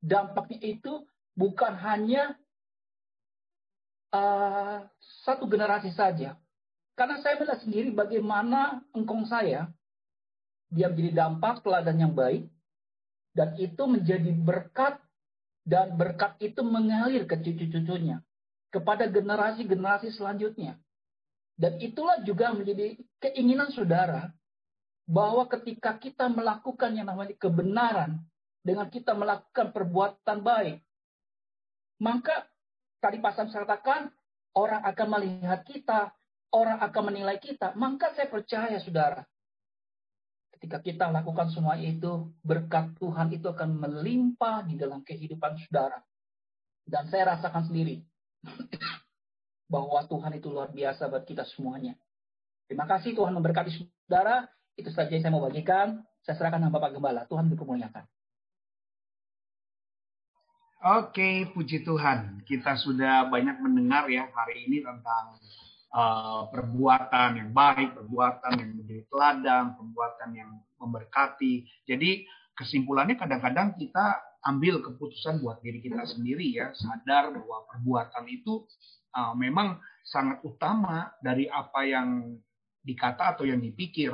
dampaknya 0.05 0.61
itu 0.61 1.01
bukan 1.33 1.73
hanya 1.81 2.37
uh, 4.13 4.85
satu 5.25 5.49
generasi 5.49 5.89
saja. 5.97 6.37
Karena 6.93 7.19
saya 7.19 7.35
melihat 7.41 7.59
sendiri 7.59 7.89
bagaimana 7.91 8.85
engkong 8.95 9.27
saya, 9.27 9.67
dia 10.71 10.87
menjadi 10.87 11.25
dampak 11.25 11.59
teladan 11.65 11.97
yang 11.99 12.13
baik, 12.15 12.47
dan 13.35 13.51
itu 13.59 13.83
menjadi 13.83 14.31
berkat, 14.31 14.95
dan 15.67 15.97
berkat 15.99 16.39
itu 16.39 16.63
mengalir 16.63 17.27
ke 17.27 17.35
cucu-cucunya, 17.35 18.23
kepada 18.71 19.11
generasi-generasi 19.11 20.15
selanjutnya. 20.15 20.79
Dan 21.59 21.79
itulah 21.83 22.23
juga 22.23 22.55
menjadi 22.55 22.95
keinginan 23.19 23.71
saudara 23.75 24.31
bahwa 25.03 25.47
ketika 25.51 25.99
kita 25.99 26.31
melakukan 26.31 26.95
yang 26.95 27.07
namanya 27.11 27.35
kebenaran 27.35 28.23
dengan 28.65 28.89
kita 28.89 29.13
melakukan 29.13 29.69
perbuatan 29.69 30.41
baik, 30.41 30.81
maka 32.01 32.49
tadi 32.97 33.21
pasang 33.21 33.53
katakan 33.53 34.09
orang 34.57 34.81
akan 34.81 35.07
melihat 35.13 35.61
kita, 35.61 36.09
orang 36.49 36.81
akan 36.81 37.13
menilai 37.13 37.37
kita. 37.37 37.77
Maka 37.77 38.17
saya 38.17 38.25
percaya 38.25 38.81
saudara, 38.81 39.21
ketika 40.57 40.81
kita 40.81 41.13
melakukan 41.13 41.53
semua 41.53 41.77
itu, 41.77 42.33
berkat 42.41 42.97
Tuhan 42.97 43.29
itu 43.37 43.45
akan 43.45 43.69
melimpah 43.77 44.65
di 44.65 44.81
dalam 44.81 45.05
kehidupan 45.05 45.61
saudara. 45.69 46.01
Dan 46.81 47.05
saya 47.13 47.37
rasakan 47.37 47.69
sendiri 47.69 48.01
bahwa 49.73 50.01
Tuhan 50.09 50.41
itu 50.41 50.49
luar 50.49 50.73
biasa 50.73 51.05
buat 51.05 51.21
kita 51.21 51.45
semuanya. 51.53 51.93
Terima 52.65 52.89
kasih 52.89 53.13
Tuhan 53.13 53.29
memberkati 53.29 53.69
saudara. 53.77 54.49
Itu 54.73 54.89
saja 54.89 55.13
yang 55.13 55.21
saya 55.21 55.33
mau 55.37 55.45
bagikan. 55.45 56.01
Saya 56.25 56.41
serahkan 56.41 56.65
sama 56.65 56.81
Bapak 56.81 56.97
Gembala. 56.97 57.29
Tuhan 57.29 57.45
dipermuliakan. 57.53 58.14
Oke, 60.85 61.49
puji 61.49 61.81
Tuhan. 61.81 62.45
Kita 62.45 62.77
sudah 62.77 63.25
banyak 63.33 63.57
mendengar 63.57 64.05
ya 64.05 64.29
hari 64.29 64.69
ini 64.69 64.85
tentang 64.85 65.33
uh, 65.89 66.45
perbuatan 66.53 67.41
yang 67.41 67.49
baik, 67.49 67.97
perbuatan 67.97 68.53
yang 68.53 68.69
menjadi 68.77 69.01
teladan, 69.09 69.73
perbuatan 69.81 70.29
yang 70.37 70.61
memberkati. 70.77 71.65
Jadi 71.89 72.29
kesimpulannya 72.53 73.17
kadang-kadang 73.17 73.73
kita 73.81 74.21
ambil 74.45 74.85
keputusan 74.85 75.41
buat 75.41 75.57
diri 75.65 75.81
kita 75.81 76.05
sendiri 76.05 76.53
ya, 76.53 76.69
sadar 76.77 77.33
bahwa 77.33 77.65
perbuatan 77.65 78.29
itu 78.29 78.69
uh, 79.17 79.33
memang 79.33 79.81
sangat 80.05 80.37
utama 80.45 81.09
dari 81.17 81.49
apa 81.49 81.81
yang 81.81 82.37
dikata 82.85 83.33
atau 83.33 83.49
yang 83.49 83.57
dipikir. 83.57 84.13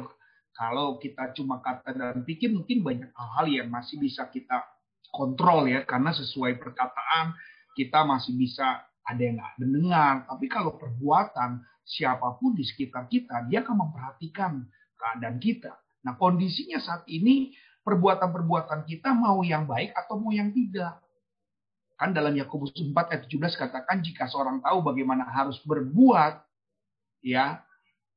Kalau 0.55 0.95
kita 1.03 1.35
cuma 1.35 1.59
kata 1.59 1.91
dan 1.91 2.23
pikir 2.23 2.55
mungkin 2.55 2.79
banyak 2.79 3.11
hal-hal 3.11 3.47
yang 3.59 3.67
masih 3.67 3.99
bisa 3.99 4.23
kita 4.31 4.63
kontrol 5.11 5.67
ya 5.67 5.83
karena 5.83 6.15
sesuai 6.15 6.57
perkataan 6.57 7.35
kita 7.75 8.03
masih 8.07 8.35
bisa 8.35 8.83
ada 9.05 9.21
yang 9.21 9.35
nggak 9.37 9.55
mendengar. 9.59 10.13
Tapi 10.27 10.45
kalau 10.47 10.79
perbuatan 10.79 11.61
siapa 11.83 12.39
pun 12.39 12.55
di 12.55 12.63
sekitar 12.63 13.11
kita 13.11 13.45
dia 13.51 13.61
akan 13.61 13.87
memperhatikan 13.87 14.63
keadaan 14.95 15.37
kita. 15.37 15.75
Nah 16.07 16.15
kondisinya 16.17 16.79
saat 16.79 17.05
ini 17.11 17.53
perbuatan-perbuatan 17.81 18.85
kita 18.85 19.11
mau 19.11 19.41
yang 19.41 19.65
baik 19.65 19.93
atau 19.97 20.17
mau 20.17 20.31
yang 20.33 20.53
tidak. 20.53 21.01
Kan 21.97 22.17
dalam 22.17 22.33
Yakobus 22.33 22.73
4 22.73 22.89
ayat 22.97 23.29
17 23.29 23.61
katakan 23.61 24.01
jika 24.01 24.25
seorang 24.25 24.57
tahu 24.57 24.81
bagaimana 24.81 25.21
harus 25.29 25.61
berbuat, 25.61 26.41
ya, 27.21 27.61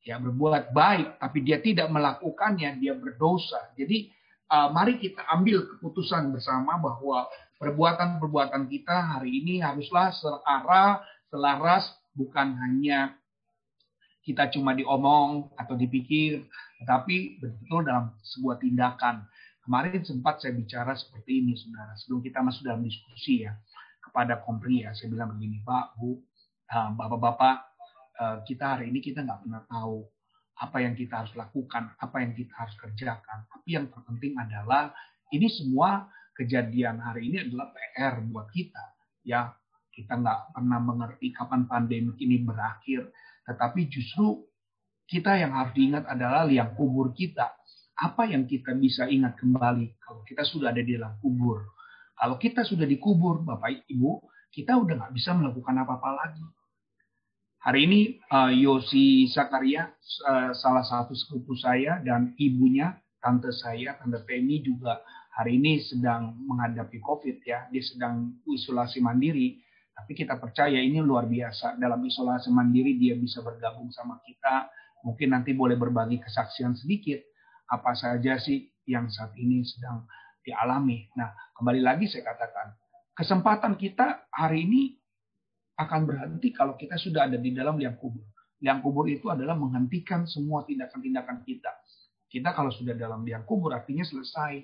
ya 0.01 0.16
berbuat 0.16 0.72
baik, 0.72 1.20
tapi 1.20 1.45
dia 1.45 1.61
tidak 1.61 1.92
melakukannya, 1.92 2.80
dia 2.80 2.97
berdosa. 2.97 3.61
Jadi 3.76 4.09
uh, 4.55 4.68
mari 4.70 5.02
kita 5.02 5.26
ambil 5.34 5.66
keputusan 5.66 6.30
bersama 6.30 6.78
bahwa 6.78 7.26
perbuatan-perbuatan 7.59 8.70
kita 8.70 9.18
hari 9.18 9.42
ini 9.42 9.59
haruslah 9.59 10.14
searah, 10.14 11.02
selaras, 11.26 11.90
bukan 12.14 12.55
hanya 12.55 13.18
kita 14.22 14.48
cuma 14.55 14.72
diomong 14.72 15.52
atau 15.59 15.74
dipikir, 15.76 16.46
tetapi 16.80 17.42
betul 17.42 17.84
dalam 17.84 18.14
sebuah 18.22 18.57
tindakan. 18.62 19.26
Kemarin 19.64 20.00
sempat 20.05 20.40
saya 20.40 20.57
bicara 20.57 20.96
seperti 20.96 21.44
ini, 21.44 21.57
saudara. 21.57 21.92
Sebelum 21.96 22.20
kita 22.24 22.40
masuk 22.44 22.68
dalam 22.68 22.84
diskusi 22.84 23.44
ya, 23.44 23.57
kepada 24.00 24.40
kompri 24.40 24.84
ya, 24.84 24.92
saya 24.96 25.12
bilang 25.12 25.36
begini, 25.36 25.61
Pak, 25.64 25.96
Bu, 25.96 26.20
eh, 26.68 26.90
Bapak-Bapak, 26.96 27.57
eh, 28.16 28.36
kita 28.48 28.76
hari 28.76 28.92
ini 28.92 29.00
kita 29.00 29.24
nggak 29.24 29.44
pernah 29.44 29.62
tahu 29.68 30.05
apa 30.55 30.78
yang 30.82 30.94
kita 30.94 31.24
harus 31.24 31.34
lakukan, 31.34 31.94
apa 31.98 32.16
yang 32.22 32.32
kita 32.34 32.55
harus 32.55 32.74
kerjakan. 32.78 33.46
Tapi 33.50 33.68
yang 33.74 33.90
terpenting 33.90 34.38
adalah 34.38 34.94
ini 35.34 35.50
semua 35.50 36.07
kejadian 36.34 37.02
hari 37.02 37.30
ini 37.30 37.50
adalah 37.50 37.74
PR 37.74 38.22
buat 38.22 38.50
kita. 38.55 38.84
Ya, 39.26 39.55
kita 39.90 40.18
nggak 40.18 40.55
pernah 40.55 40.78
mengerti 40.78 41.34
kapan 41.34 41.66
pandemi 41.66 42.14
ini 42.22 42.42
berakhir 42.42 43.11
tetapi 43.44 43.92
justru 43.92 44.40
kita 45.05 45.36
yang 45.36 45.52
harus 45.52 45.76
diingat 45.76 46.09
adalah 46.09 46.48
liang 46.48 46.72
kubur 46.72 47.12
kita. 47.12 47.52
Apa 47.94 48.26
yang 48.26 48.48
kita 48.48 48.74
bisa 48.74 49.07
ingat 49.07 49.38
kembali 49.38 50.00
kalau 50.00 50.24
kita 50.26 50.42
sudah 50.42 50.72
ada 50.72 50.82
di 50.82 50.96
dalam 50.96 51.14
kubur? 51.20 51.62
Kalau 52.16 52.40
kita 52.40 52.64
sudah 52.64 52.88
dikubur, 52.88 53.44
Bapak 53.44 53.86
Ibu, 53.86 54.24
kita 54.50 54.74
udah 54.80 54.94
nggak 54.98 55.12
bisa 55.14 55.36
melakukan 55.36 55.76
apa-apa 55.84 56.11
lagi. 56.14 56.42
Hari 57.65 57.81
ini 57.89 58.21
uh, 58.29 58.53
Yosi 58.53 59.25
Sakaria, 59.33 59.89
uh, 60.29 60.53
salah 60.53 60.85
satu 60.85 61.17
sepupu 61.17 61.57
saya 61.57 61.97
dan 62.05 62.37
ibunya, 62.37 62.93
tante 63.25 63.49
saya, 63.57 63.97
tante 63.97 64.21
Penny 64.29 64.61
juga 64.61 65.01
hari 65.33 65.57
ini 65.57 65.81
sedang 65.81 66.37
menghadapi 66.45 67.01
COVID 67.01 67.41
ya. 67.41 67.65
Dia 67.73 67.81
sedang 67.81 68.37
isolasi 68.45 69.01
mandiri. 69.01 69.65
Tapi 69.97 70.12
kita 70.12 70.37
percaya 70.37 70.77
ini 70.77 71.01
luar 71.01 71.25
biasa. 71.25 71.81
Dalam 71.81 72.05
isolasi 72.05 72.53
mandiri 72.53 73.01
dia 73.01 73.17
bisa 73.17 73.41
bergabung 73.41 73.89
sama 73.97 74.21
kita. 74.21 74.69
Mungkin 75.01 75.33
nanti 75.33 75.57
boleh 75.57 75.81
berbagi 75.81 76.21
kesaksian 76.21 76.77
sedikit. 76.77 77.25
Apa 77.73 77.97
saja 77.97 78.37
sih 78.45 78.61
yang 78.85 79.09
saat 79.09 79.33
ini 79.41 79.65
sedang 79.65 80.05
dialami. 80.45 81.09
Nah, 81.17 81.33
kembali 81.57 81.81
lagi 81.81 82.12
saya 82.12 82.29
katakan. 82.29 82.77
Kesempatan 83.17 83.81
kita 83.81 84.29
hari 84.29 84.69
ini 84.69 85.01
akan 85.75 86.01
berhenti 86.07 86.55
kalau 86.55 86.79
kita 86.79 86.95
sudah 86.95 87.27
ada 87.27 87.39
di 87.39 87.51
dalam 87.51 87.75
liang 87.79 87.99
kubur. 87.99 88.22
Liang 88.62 88.81
kubur 88.81 89.11
itu 89.11 89.27
adalah 89.29 89.59
menghentikan 89.59 90.25
semua 90.25 90.62
tindakan-tindakan 90.62 91.43
kita. 91.43 91.70
Kita 92.31 92.55
kalau 92.55 92.70
sudah 92.70 92.95
dalam 92.95 93.27
liang 93.27 93.43
kubur 93.43 93.75
artinya 93.75 94.07
selesai. 94.07 94.62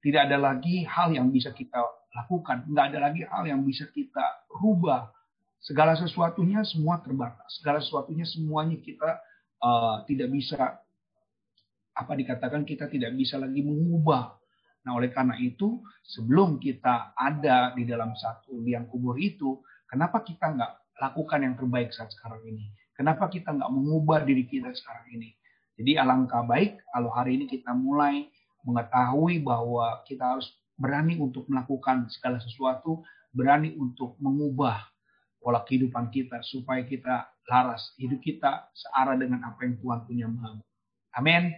Tidak 0.00 0.20
ada 0.22 0.38
lagi 0.38 0.86
hal 0.86 1.12
yang 1.12 1.28
bisa 1.32 1.52
kita 1.52 1.82
lakukan. 2.14 2.68
Nggak 2.68 2.84
ada 2.94 2.98
lagi 3.10 3.22
hal 3.26 3.44
yang 3.44 3.60
bisa 3.64 3.88
kita 3.92 4.46
rubah. 4.48 5.12
Segala 5.60 5.98
sesuatunya 5.98 6.62
semua 6.64 7.00
terbatas. 7.02 7.58
Segala 7.60 7.82
sesuatunya 7.82 8.24
semuanya 8.24 8.78
kita 8.80 9.18
uh, 9.60 10.04
tidak 10.06 10.30
bisa 10.30 10.78
apa 11.96 12.12
dikatakan 12.12 12.62
kita 12.68 12.92
tidak 12.92 13.16
bisa 13.16 13.40
lagi 13.40 13.64
mengubah. 13.64 14.36
Nah, 14.86 14.94
oleh 14.94 15.10
karena 15.10 15.34
itu, 15.42 15.82
sebelum 16.06 16.62
kita 16.62 17.16
ada 17.18 17.74
di 17.74 17.82
dalam 17.82 18.14
satu 18.14 18.62
liang 18.62 18.86
kubur 18.86 19.18
itu, 19.18 19.58
kenapa 19.90 20.22
kita 20.22 20.52
nggak 20.52 20.72
lakukan 21.00 21.40
yang 21.42 21.54
terbaik 21.54 21.90
saat 21.92 22.10
sekarang 22.12 22.42
ini? 22.46 22.70
Kenapa 22.96 23.28
kita 23.28 23.52
nggak 23.52 23.70
mengubah 23.70 24.24
diri 24.24 24.48
kita 24.48 24.72
sekarang 24.72 25.12
ini? 25.12 25.36
Jadi 25.76 26.00
alangkah 26.00 26.40
baik 26.40 26.80
kalau 26.88 27.12
hari 27.12 27.36
ini 27.36 27.44
kita 27.44 27.76
mulai 27.76 28.32
mengetahui 28.64 29.44
bahwa 29.44 30.00
kita 30.08 30.24
harus 30.36 30.48
berani 30.76 31.20
untuk 31.20 31.44
melakukan 31.52 32.08
segala 32.08 32.40
sesuatu, 32.40 33.04
berani 33.32 33.76
untuk 33.76 34.16
mengubah 34.16 34.80
pola 35.40 35.62
kehidupan 35.62 36.10
kita 36.10 36.42
supaya 36.42 36.82
kita 36.82 37.28
laras, 37.46 37.94
hidup 38.00 38.18
kita 38.18 38.66
searah 38.74 39.14
dengan 39.14 39.46
apa 39.46 39.62
yang 39.62 39.78
Tuhan 39.78 40.00
punya 40.08 40.26
mau. 40.26 40.58
Amin. 41.14 41.54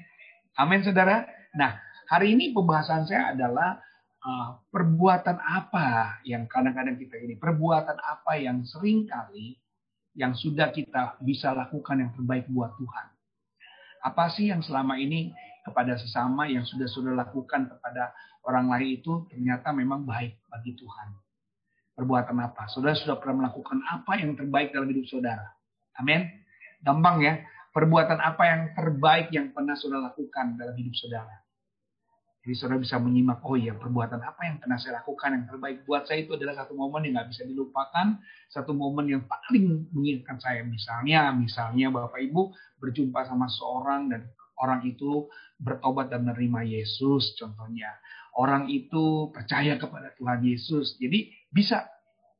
Amin 0.58 0.84
saudara. 0.84 1.24
Nah, 1.56 1.78
hari 2.10 2.36
ini 2.36 2.52
pembahasan 2.52 3.08
saya 3.08 3.32
adalah 3.32 3.80
uh, 4.24 4.58
perbuatan 4.70 5.38
apa 5.38 6.18
yang 6.26 6.46
kadang-kadang 6.50 6.98
kita 6.98 7.18
ini, 7.18 7.38
perbuatan 7.38 7.98
apa 7.98 8.38
yang 8.38 8.62
sering 8.66 9.06
kali 9.06 9.58
yang 10.18 10.34
sudah 10.34 10.74
kita 10.74 11.20
bisa 11.22 11.54
lakukan 11.54 12.02
yang 12.02 12.10
terbaik 12.14 12.50
buat 12.50 12.74
Tuhan. 12.74 13.06
Apa 14.02 14.30
sih 14.34 14.50
yang 14.50 14.62
selama 14.62 14.98
ini 14.98 15.30
kepada 15.66 15.98
sesama 15.98 16.48
yang 16.48 16.64
sudah 16.64 16.88
sudah 16.90 17.12
lakukan 17.14 17.68
kepada 17.70 18.14
orang 18.46 18.72
lain 18.72 18.98
itu 18.98 19.28
ternyata 19.28 19.70
memang 19.70 20.08
baik 20.08 20.40
bagi 20.48 20.74
Tuhan. 20.74 21.08
Perbuatan 21.98 22.38
apa? 22.38 22.70
Saudara 22.70 22.94
sudah 22.94 23.18
pernah 23.18 23.46
melakukan 23.46 23.82
apa 23.82 24.22
yang 24.22 24.38
terbaik 24.38 24.70
dalam 24.70 24.86
hidup 24.86 25.06
saudara? 25.10 25.50
Amin. 25.98 26.30
Gampang 26.78 27.18
ya. 27.22 27.42
Perbuatan 27.74 28.18
apa 28.22 28.42
yang 28.46 28.62
terbaik 28.74 29.28
yang 29.34 29.50
pernah 29.50 29.74
saudara 29.74 30.14
lakukan 30.14 30.54
dalam 30.54 30.74
hidup 30.78 30.94
saudara? 30.94 31.47
Jadi 32.48 32.64
saudara 32.64 32.80
bisa 32.80 32.96
menyimak, 32.96 33.44
oh 33.44 33.60
iya 33.60 33.76
perbuatan 33.76 34.24
apa 34.24 34.40
yang 34.48 34.56
pernah 34.56 34.80
saya 34.80 35.04
lakukan 35.04 35.36
yang 35.36 35.44
terbaik 35.44 35.84
buat 35.84 36.08
saya 36.08 36.24
itu 36.24 36.32
adalah 36.32 36.56
satu 36.56 36.72
momen 36.72 37.04
yang 37.04 37.20
nggak 37.20 37.28
bisa 37.28 37.44
dilupakan, 37.44 38.16
satu 38.48 38.72
momen 38.72 39.04
yang 39.04 39.28
paling 39.28 39.84
mengingatkan 39.92 40.40
saya. 40.40 40.64
Misalnya, 40.64 41.28
misalnya 41.36 41.92
Bapak 41.92 42.16
Ibu 42.24 42.48
berjumpa 42.80 43.28
sama 43.28 43.52
seorang 43.52 44.08
dan 44.08 44.32
orang 44.64 44.80
itu 44.88 45.28
bertobat 45.60 46.08
dan 46.08 46.24
menerima 46.24 46.80
Yesus 46.80 47.36
contohnya 47.36 47.92
orang 48.38 48.70
itu 48.72 49.28
percaya 49.34 49.76
kepada 49.76 50.16
Tuhan 50.16 50.40
Yesus. 50.40 50.96
Jadi 50.96 51.34
bisa 51.52 51.84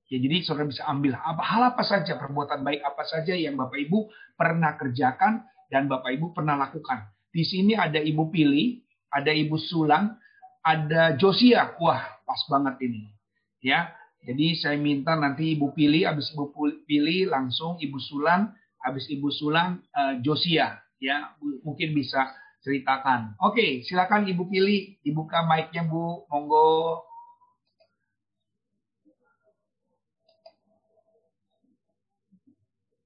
ya 0.09 0.17
jadi 0.17 0.41
saudara 0.41 0.73
bisa 0.73 0.89
ambil 0.89 1.21
apa 1.21 1.43
hal 1.45 1.63
apa 1.77 1.85
saja 1.85 2.17
perbuatan 2.17 2.65
baik 2.65 2.81
apa 2.81 3.05
saja 3.05 3.37
yang 3.37 3.61
Bapak 3.61 3.77
Ibu 3.77 4.09
pernah 4.41 4.73
kerjakan 4.79 5.45
dan 5.69 5.85
Bapak 5.85 6.17
Ibu 6.17 6.33
pernah 6.33 6.57
lakukan. 6.57 7.13
Di 7.29 7.45
sini 7.45 7.77
ada 7.77 8.01
Ibu 8.01 8.33
Pili, 8.33 8.88
ada 9.09 9.33
Ibu 9.33 9.57
Sulang, 9.57 10.17
ada 10.65 11.17
Josia. 11.17 11.77
Wah, 11.81 12.21
pas 12.25 12.41
banget 12.49 12.77
ini. 12.85 13.09
Ya. 13.65 13.93
Jadi 14.19 14.59
saya 14.59 14.77
minta 14.77 15.15
nanti 15.15 15.55
Ibu 15.55 15.73
Pili 15.73 16.03
habis 16.03 16.29
Ibu 16.35 16.51
Pili 16.85 17.25
langsung 17.25 17.79
Ibu 17.79 17.99
Sulang, 18.03 18.51
habis 18.83 19.07
Ibu 19.09 19.31
Sulang 19.31 19.81
uh, 19.95 20.19
Josia 20.21 20.83
ya. 20.99 21.33
Mungkin 21.41 21.95
bisa 21.95 22.35
ceritakan. 22.61 23.39
Oke, 23.41 23.87
silakan 23.87 24.27
Ibu 24.29 24.51
pilih, 24.51 24.99
dibuka 25.01 25.47
mic-nya 25.47 25.87
Bu, 25.87 26.27
monggo. 26.29 27.07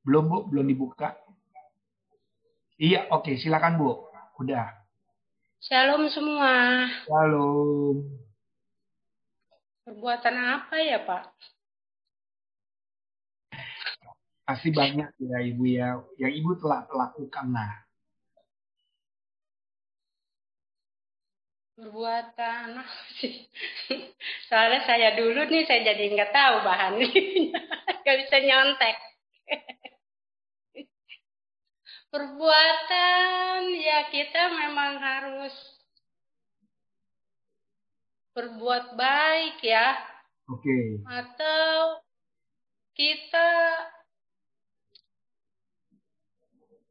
Belum 0.03 0.25
Bu, 0.27 0.39
belum 0.51 0.67
dibuka. 0.67 1.15
Iya, 2.81 3.07
oke, 3.15 3.39
silakan 3.39 3.79
Bu. 3.79 4.11
Udah. 4.43 4.82
Shalom 5.63 6.11
semua. 6.11 6.87
Shalom. 7.07 8.03
Perbuatan 9.87 10.35
apa 10.35 10.77
ya, 10.83 10.99
Pak? 11.07 11.23
Pasti 14.43 14.75
banyak 14.75 15.15
ya 15.23 15.39
Ibu 15.39 15.65
ya. 15.71 16.03
Yang 16.19 16.33
Ibu 16.43 16.51
telah 16.59 16.83
lakukan 16.91 17.55
lah. 17.55 17.83
perbuatan 21.83 22.79
sih 23.19 23.43
soalnya 24.49 24.87
saya 24.87 25.19
dulu 25.19 25.51
nih 25.51 25.67
saya 25.67 25.83
jadi 25.91 26.15
nggak 26.15 26.31
tahu 26.31 26.57
bahannya 26.63 27.11
nggak 28.07 28.17
bisa 28.23 28.37
nyontek 28.39 28.97
perbuatan 32.13 33.73
ya 33.73 34.13
kita 34.13 34.43
memang 34.53 35.01
harus 35.01 35.55
berbuat 38.37 38.93
baik 38.95 39.65
ya 39.65 39.97
oke 40.53 40.61
okay. 40.61 40.85
atau 41.09 42.05
kita 42.93 43.49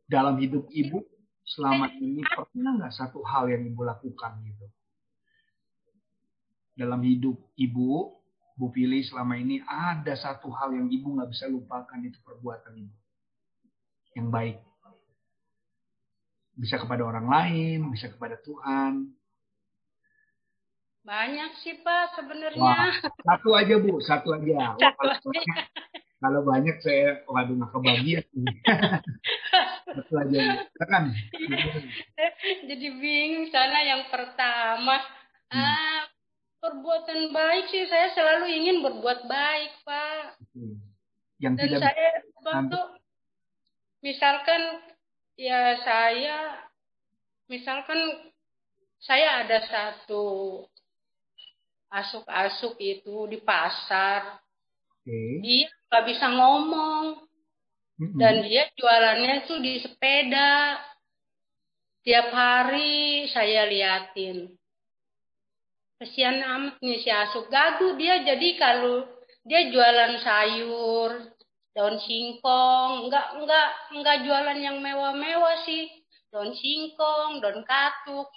dalam 0.09 0.41
hidup 0.41 0.65
ibu 0.73 1.05
selama 1.45 1.93
ini 1.93 2.25
pernah 2.25 2.81
nggak 2.81 2.95
satu 2.97 3.21
hal 3.21 3.45
yang 3.47 3.61
ibu 3.69 3.85
lakukan 3.85 4.41
gitu 4.41 4.65
dalam 6.81 7.03
hidup 7.03 7.37
ibu, 7.59 8.17
Bu 8.57 8.67
Pili 8.73 9.05
selama 9.05 9.37
ini 9.37 9.61
ada 9.69 10.17
satu 10.17 10.49
hal 10.49 10.73
yang 10.73 10.89
ibu 10.89 11.13
nggak 11.13 11.29
bisa 11.29 11.45
lupakan 11.45 11.99
itu 12.01 12.17
perbuatan 12.25 12.73
ibu. 12.73 12.97
Yang 14.17 14.27
baik. 14.33 14.57
Bisa 16.55 16.75
kepada 16.77 17.03
orang 17.07 17.27
lain, 17.31 17.79
bisa 17.91 18.11
kepada 18.11 18.37
Tuhan. 18.43 19.11
Banyak 21.01 21.51
sih 21.65 21.81
Pak 21.81 22.13
sebenarnya. 22.13 22.93
Satu 23.25 23.57
aja 23.57 23.75
Bu, 23.81 23.97
satu 24.05 24.37
aja. 24.37 24.77
Satu 24.77 25.33
aja. 25.33 25.41
Kalau 26.21 26.45
banyak 26.45 26.77
saya, 26.85 27.25
waduh 27.25 27.57
nggak 27.57 27.73
kebagian. 27.73 28.25
satu 29.97 30.13
aja. 30.21 30.69
Kan? 30.85 31.09
Jadi 32.69 32.87
bingung 33.01 33.49
sana 33.49 33.81
yang 33.81 34.05
pertama. 34.13 35.01
Hmm. 35.49 35.57
Ah, 35.57 36.01
perbuatan 36.61 37.33
baik 37.33 37.65
sih 37.73 37.89
saya 37.89 38.13
selalu 38.13 38.53
ingin 38.53 38.85
berbuat 38.85 39.25
baik 39.25 39.81
Pak. 39.81 40.37
Yang 41.41 41.53
Dan 41.57 41.63
tidak 41.65 41.79
saya 41.89 42.09
waktu 42.45 42.79
misalkan 44.05 44.61
ya 45.35 45.79
saya 45.83 46.65
misalkan 47.51 48.31
saya 49.01 49.43
ada 49.43 49.59
satu 49.65 50.61
asuk-asuk 51.91 52.79
itu 52.79 53.27
di 53.27 53.37
pasar. 53.43 54.39
Okay. 55.03 55.43
Dia 55.43 55.67
nggak 55.91 56.05
bisa 56.07 56.27
ngomong. 56.31 57.05
Mm-hmm. 58.01 58.17
Dan 58.17 58.35
dia 58.47 58.63
jualannya 58.79 59.33
itu 59.45 59.55
di 59.61 59.73
sepeda. 59.83 60.79
Tiap 62.01 62.33
hari 62.33 63.29
saya 63.29 63.69
liatin. 63.69 64.49
Kesian 66.01 66.41
amat 66.41 66.81
nih 66.81 66.97
si 66.97 67.13
asuk 67.13 67.45
gagu 67.53 67.93
dia 67.93 68.25
jadi 68.25 68.57
kalau 68.57 69.05
dia 69.45 69.69
jualan 69.69 70.17
sayur, 70.17 71.29
daun 71.71 71.95
singkong, 72.03 73.07
enggak 73.07 73.39
enggak 73.39 73.67
enggak 73.95 74.17
jualan 74.27 74.59
yang 74.59 74.77
mewah-mewah 74.83 75.63
sih. 75.63 75.87
Daun 76.31 76.51
singkong, 76.55 77.39
daun 77.39 77.63
katuk. 77.63 78.27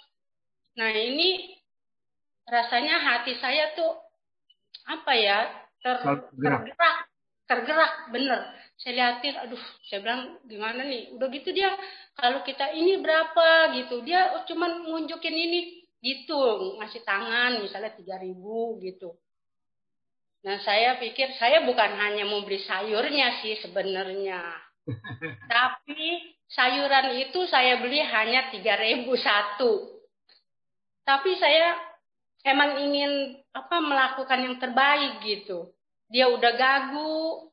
Nah, 0.75 0.91
ini 0.91 1.55
rasanya 2.47 2.99
hati 2.99 3.39
saya 3.39 3.71
tuh 3.75 3.95
apa 4.85 5.11
ya 5.15 5.39
ter, 5.79 5.95
tergerak. 6.03 6.97
Tergerak 7.45 7.93
bener. 8.09 8.41
Saya 8.75 8.93
liatin 8.97 9.37
aduh 9.37 9.63
saya 9.87 10.01
bilang 10.03 10.21
gimana 10.49 10.81
nih? 10.83 11.13
Udah 11.15 11.29
gitu 11.31 11.55
dia 11.55 11.71
kalau 12.17 12.43
kita 12.43 12.73
ini 12.75 12.99
berapa? 12.99 13.75
Gitu. 13.79 14.03
Dia 14.03 14.35
oh, 14.35 14.43
cuman 14.47 14.91
ngunjukin 14.91 15.35
ini. 15.35 15.61
Gitu. 16.01 16.41
Ngasih 16.81 17.01
tangan 17.05 17.61
misalnya 17.63 17.93
tiga 17.95 18.19
ribu 18.19 18.77
gitu 18.83 19.15
nah 20.45 20.61
saya 20.61 21.01
pikir 21.01 21.33
saya 21.41 21.65
bukan 21.65 21.91
hanya 21.97 22.29
mau 22.29 22.45
beli 22.45 22.61
sayurnya 22.61 23.41
sih 23.41 23.57
sebenarnya 23.65 24.45
tapi 25.51 26.37
sayuran 26.45 27.17
itu 27.17 27.49
saya 27.49 27.81
beli 27.81 27.97
hanya 28.05 28.53
tiga 28.53 28.77
ribu 28.77 29.17
satu 29.17 29.95
tapi 31.05 31.37
saya 31.37 31.77
emang 32.45 32.77
ingin 32.81 33.41
apa 33.53 33.77
melakukan 33.81 34.39
yang 34.41 34.55
terbaik 34.61 35.21
gitu. 35.25 35.73
Dia 36.09 36.29
udah 36.29 36.53
gagu, 36.53 37.49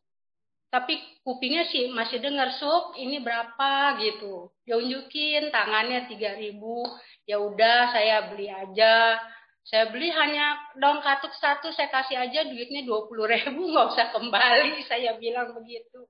tapi 0.68 1.00
kupingnya 1.24 1.68
sih 1.72 1.88
masih 1.92 2.20
dengar 2.20 2.52
sup 2.60 2.96
ini 3.00 3.20
berapa 3.20 3.96
gitu. 4.00 4.52
Dia 4.68 4.76
unjukin 4.76 5.48
tangannya 5.48 6.08
tiga 6.12 6.36
ribu. 6.36 6.84
Ya 7.24 7.40
udah 7.40 7.92
saya 7.92 8.28
beli 8.32 8.52
aja. 8.52 9.16
Saya 9.62 9.94
beli 9.94 10.10
hanya 10.10 10.58
daun 10.74 10.98
katuk 10.98 11.30
satu, 11.38 11.70
saya 11.70 11.86
kasih 11.86 12.18
aja 12.18 12.42
duitnya 12.50 12.82
dua 12.82 13.06
puluh 13.06 13.30
ribu, 13.30 13.62
nggak 13.70 13.86
usah 13.94 14.06
kembali. 14.10 14.82
Saya 14.90 15.14
bilang 15.22 15.54
begitu. 15.54 16.02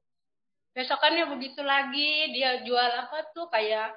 Besokannya 0.73 1.29
begitu 1.37 1.61
lagi, 1.61 2.33
dia 2.33 2.65
jual 2.65 2.91
apa 2.97 3.29
tuh 3.37 3.53
kayak 3.53 3.93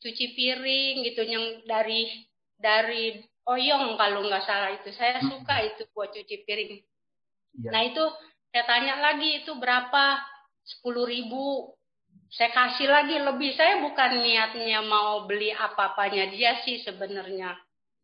cuci 0.00 0.32
piring 0.32 1.04
gitu 1.04 1.20
yang 1.20 1.60
dari 1.68 2.08
dari 2.56 3.20
oyong 3.44 4.00
kalau 4.00 4.24
nggak 4.24 4.44
salah 4.48 4.72
itu. 4.72 4.88
Saya 4.96 5.20
hmm. 5.20 5.28
suka 5.28 5.56
itu 5.68 5.84
buat 5.92 6.08
cuci 6.16 6.36
piring. 6.48 6.80
Ya. 7.60 7.70
Nah 7.76 7.82
itu 7.84 8.04
saya 8.48 8.64
tanya 8.64 9.04
lagi 9.04 9.44
itu 9.44 9.52
berapa? 9.52 10.16
Sepuluh 10.64 11.04
ribu. 11.04 11.76
Saya 12.32 12.56
kasih 12.56 12.88
lagi 12.88 13.20
lebih. 13.20 13.52
Saya 13.52 13.84
bukan 13.84 14.24
niatnya 14.24 14.80
mau 14.80 15.28
beli 15.28 15.52
apa-apanya 15.52 16.32
dia 16.32 16.56
sih 16.64 16.80
sebenarnya. 16.80 17.52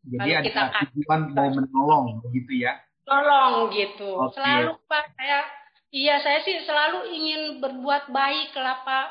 Jadi 0.01 0.49
kalau 0.49 0.69
ada 0.73 0.81
tujuan 0.89 1.21
mau 1.37 1.49
menolong 1.53 2.05
begitu 2.25 2.65
ya? 2.65 2.81
Tolong 3.05 3.69
gitu. 3.69 4.17
Okay. 4.29 4.41
Selalu 4.41 4.73
Pak 4.89 5.05
saya 5.17 5.39
iya 5.91 6.15
saya 6.23 6.39
sih 6.41 6.63
selalu 6.65 7.11
ingin 7.11 7.41
berbuat 7.61 8.09
baik 8.09 8.55
lah 8.57 8.81
Pak 8.81 9.07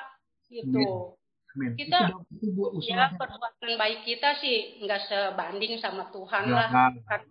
gitu. 0.51 1.15
Amin. 1.51 1.75
Kita 1.75 2.15
itu, 2.31 2.63
ya 2.87 3.11
perbuatan 3.19 3.75
baik 3.75 4.07
kita 4.07 4.39
sih 4.39 4.79
nggak 4.87 5.11
sebanding 5.11 5.83
sama 5.83 6.07
Tuhan 6.15 6.47
ya, 6.47 6.55
lah. 6.55 6.69
Kan, 7.11 7.27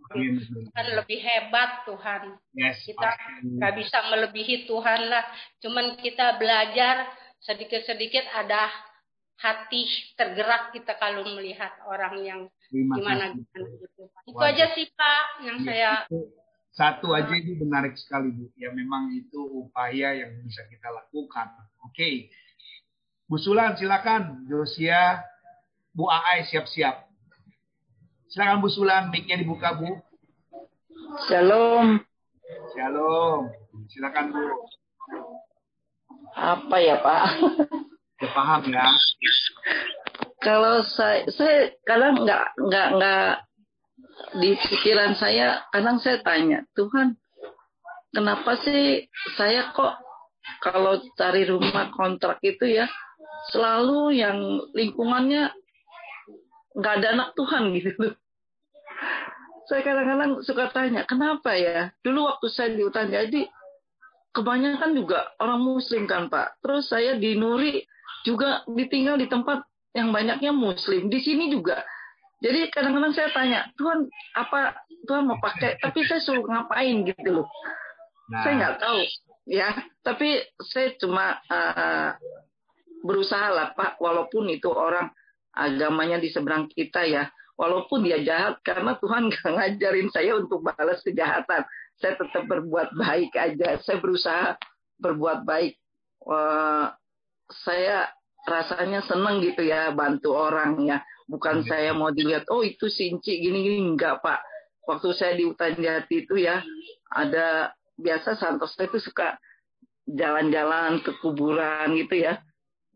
kan 0.75 0.87
lebih 0.91 1.23
hebat 1.23 1.87
Tuhan. 1.87 2.35
Yes, 2.51 2.83
kita 2.83 3.15
nggak 3.47 3.73
bisa 3.79 3.97
melebihi 4.11 4.67
Tuhan 4.67 5.07
lah. 5.07 5.23
Cuman 5.63 5.95
kita 6.03 6.35
belajar 6.35 7.07
sedikit-sedikit 7.39 8.27
ada 8.35 8.67
hati 9.39 9.87
tergerak 10.19 10.75
kita 10.75 10.99
kalau 10.99 11.23
melihat 11.23 11.71
orang 11.87 12.15
yang 12.21 12.41
gimana 12.67 12.99
gimana 12.99 13.25
gitu. 13.39 13.61
Itu 14.27 14.35
Waduh. 14.35 14.51
aja 14.51 14.65
sih 14.75 14.85
Pak 14.91 15.23
yang 15.47 15.57
ya, 15.63 15.65
saya 15.65 15.91
itu 16.05 16.19
satu 16.79 17.11
aja 17.11 17.33
itu 17.33 17.59
menarik 17.59 17.97
sekali 17.99 18.31
Bu. 18.31 18.51
Ya 18.55 18.71
memang 18.71 19.11
itu 19.11 19.41
upaya 19.41 20.15
yang 20.15 20.31
bisa 20.47 20.63
kita 20.69 20.87
lakukan. 20.87 21.51
Oke. 21.83 21.91
Okay. 21.91 22.15
Bu 23.27 23.35
Sulan 23.35 23.75
silakan. 23.75 24.45
Josia, 24.47 25.19
Bu 25.91 26.07
Aai 26.07 26.47
siap-siap. 26.47 27.09
Silakan 28.29 28.63
Bu 28.63 28.69
Sulan, 28.69 29.09
mic-nya 29.11 29.35
dibuka 29.35 29.75
Bu. 29.75 29.99
Shalom. 31.27 31.99
Shalom. 32.77 33.49
Silakan 33.89 34.25
Bu. 34.31 34.43
Apa 36.37 36.77
ya 36.79 37.01
Pak? 37.01 37.23
Ya 38.19 38.29
paham 38.35 38.61
ya. 38.67 38.83
Kalau 40.39 40.83
saya, 40.83 41.27
saya 41.31 41.71
kadang 41.83 42.23
nggak 42.23 42.45
nggak 42.59 42.87
nggak 42.99 43.29
di 44.39 44.51
pikiran 44.55 45.15
saya 45.15 45.63
kadang 45.71 45.97
saya 46.03 46.19
tanya 46.19 46.67
Tuhan 46.75 47.15
kenapa 48.11 48.59
sih 48.59 49.07
saya 49.39 49.71
kok 49.71 49.95
kalau 50.59 50.99
cari 51.15 51.47
rumah 51.47 51.87
kontrak 51.95 52.43
itu 52.43 52.67
ya 52.67 52.91
selalu 53.51 54.19
yang 54.19 54.37
lingkungannya 54.75 55.55
nggak 56.75 56.93
ada 57.01 57.07
anak 57.15 57.29
Tuhan 57.35 57.71
gitu 57.77 57.91
loh. 57.99 58.15
Saya 59.69 59.85
kadang-kadang 59.85 60.41
suka 60.41 60.65
tanya, 60.73 61.05
kenapa 61.05 61.53
ya? 61.53 61.93
Dulu 62.01 62.25
waktu 62.25 62.47
saya 62.49 62.73
di 62.73 62.81
hutan 62.81 63.13
jadi, 63.13 63.45
kebanyakan 64.33 64.97
juga 64.97 65.29
orang 65.37 65.61
muslim 65.61 66.09
kan 66.09 66.25
Pak. 66.25 66.57
Terus 66.65 66.89
saya 66.89 67.13
di 67.21 67.37
Nuri 67.37 67.77
juga 68.27 68.63
ditinggal 68.67 69.19
di 69.19 69.27
tempat 69.27 69.63
yang 69.95 70.13
banyaknya 70.13 70.51
muslim. 70.53 71.07
Di 71.07 71.19
sini 71.21 71.49
juga. 71.49 71.81
Jadi 72.39 72.71
kadang-kadang 72.71 73.11
saya 73.11 73.29
tanya, 73.35 73.67
Tuhan 73.75 74.07
apa 74.37 74.79
Tuhan 75.03 75.27
mau 75.27 75.39
pakai? 75.43 75.75
Tapi 75.83 75.99
saya 76.07 76.23
suruh 76.23 76.47
ngapain 76.47 77.03
gitu 77.03 77.43
loh. 77.43 77.47
Nah. 78.31 78.43
Saya 78.45 78.53
nggak 78.55 78.77
tahu 78.79 78.99
ya. 79.49 79.69
Tapi 79.99 80.39
saya 80.63 80.95
cuma 80.95 81.35
uh, 81.51 82.15
berusaha 83.03 83.51
lah 83.51 83.75
Pak, 83.75 83.99
walaupun 83.99 84.47
itu 84.51 84.71
orang 84.71 85.11
agamanya 85.51 86.15
di 86.21 86.31
seberang 86.31 86.71
kita 86.71 87.03
ya, 87.03 87.27
walaupun 87.59 88.07
dia 88.07 88.23
jahat 88.23 88.63
karena 88.63 88.95
Tuhan 88.95 89.27
gak 89.35 89.51
ngajarin 89.51 90.09
saya 90.15 90.39
untuk 90.39 90.63
balas 90.63 91.03
kejahatan. 91.03 91.67
Saya 91.99 92.15
tetap 92.15 92.47
berbuat 92.47 92.95
baik 92.95 93.35
aja. 93.35 93.75
Saya 93.83 93.99
berusaha 93.99 94.55
berbuat 95.03 95.43
baik. 95.43 95.75
Wah, 96.23 96.95
saya 97.51 98.09
rasanya 98.47 99.03
senang 99.05 99.41
gitu 99.41 99.65
ya 99.65 99.91
bantu 99.93 100.33
orang 100.37 100.79
ya. 100.85 101.01
Bukan 101.29 101.61
saya 101.61 101.93
mau 101.93 102.09
dilihat, 102.09 102.49
oh 102.49 102.65
itu 102.65 102.89
sinci 102.89 103.37
gini-gini. 103.37 103.85
Enggak 103.85 104.25
Pak. 104.25 104.41
Waktu 104.89 105.13
saya 105.13 105.37
di 105.37 105.45
hutan 105.45 105.77
jati 105.77 106.25
itu 106.25 106.41
ya, 106.41 106.65
ada 107.13 107.69
biasa 108.01 108.33
Santoso 108.33 108.81
itu 108.81 108.97
suka 108.97 109.37
jalan-jalan 110.09 111.05
ke 111.05 111.13
kuburan 111.21 111.93
gitu 111.93 112.25
ya 112.25 112.41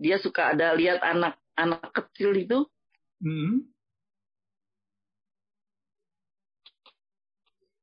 dia 0.04 0.18
suka 0.20 0.52
ada 0.52 0.74
lihat 0.74 1.00
anak-anak 1.00 1.88
kecil 1.94 2.36
itu. 2.36 2.60
Hmm. 3.22 3.70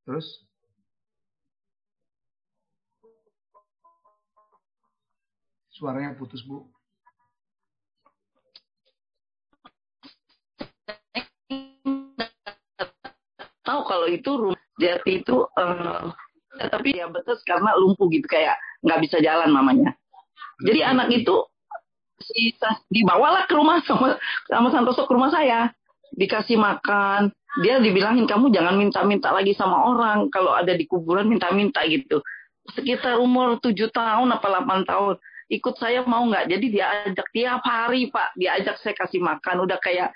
Terus? 0.05 0.27
Suaranya 5.81 6.13
putus, 6.13 6.45
Bu. 6.45 6.61
Tahu 13.65 13.81
kalau 13.89 14.05
itu 14.05 14.29
rumah 14.29 14.61
jati 14.77 15.25
itu 15.25 15.41
uh, 15.57 16.13
tapi 16.69 17.01
ya 17.01 17.09
betul 17.09 17.33
karena 17.49 17.73
lumpuh 17.81 18.13
gitu 18.13 18.29
kayak 18.29 18.61
nggak 18.85 19.01
bisa 19.01 19.17
jalan 19.25 19.49
mamanya. 19.49 19.97
Jadi 20.61 20.85
anak 20.85 21.09
itu 21.09 21.49
dibawalah 22.93 23.49
ke 23.49 23.57
rumah 23.57 23.81
sama 23.81 24.21
sama 24.45 24.69
Santoso 24.69 25.09
ke 25.09 25.13
rumah 25.17 25.33
saya. 25.33 25.73
Dikasih 26.13 26.61
makan. 26.61 27.33
Dia 27.65 27.81
dibilangin 27.81 28.29
kamu 28.29 28.53
jangan 28.53 28.77
minta-minta 28.77 29.33
lagi 29.33 29.57
sama 29.57 29.81
orang. 29.89 30.29
Kalau 30.29 30.53
ada 30.53 30.77
di 30.77 30.85
kuburan 30.85 31.25
minta-minta 31.25 31.81
gitu. 31.89 32.21
Sekitar 32.77 33.17
umur 33.17 33.57
tujuh 33.57 33.89
tahun 33.89 34.29
apa 34.29 34.45
delapan 34.45 34.85
tahun 34.85 35.17
ikut 35.51 35.75
saya 35.75 36.07
mau 36.07 36.23
nggak? 36.23 36.47
Jadi 36.47 36.65
dia 36.71 36.85
ajak 37.11 37.27
tiap 37.35 37.61
hari 37.67 38.07
pak. 38.07 38.31
Dia 38.39 38.55
ajak 38.63 38.79
saya 38.79 38.95
kasih 38.95 39.19
makan. 39.19 39.67
Udah 39.67 39.77
kayak 39.83 40.15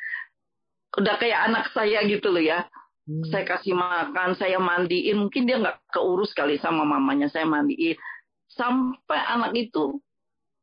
udah 0.95 1.15
kayak 1.19 1.39
anak 1.51 1.65
saya 1.75 1.99
gitu 2.07 2.31
loh 2.31 2.43
ya. 2.43 2.63
Hmm. 3.05 3.21
saya 3.29 3.45
kasih 3.45 3.77
makan 3.77 4.33
saya 4.33 4.57
mandiin. 4.57 5.21
Mungkin 5.21 5.45
dia 5.45 5.61
nggak 5.61 5.93
keurus 5.93 6.33
kali 6.33 6.57
sama 6.57 6.81
mamanya 6.81 7.29
saya 7.29 7.45
mandiin. 7.45 7.99
Sampai 8.49 9.19
anak 9.29 9.53
itu 9.53 10.01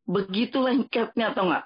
begitu 0.03 0.59
lengketnya 0.59 1.31
atau 1.31 1.47
enggak 1.47 1.65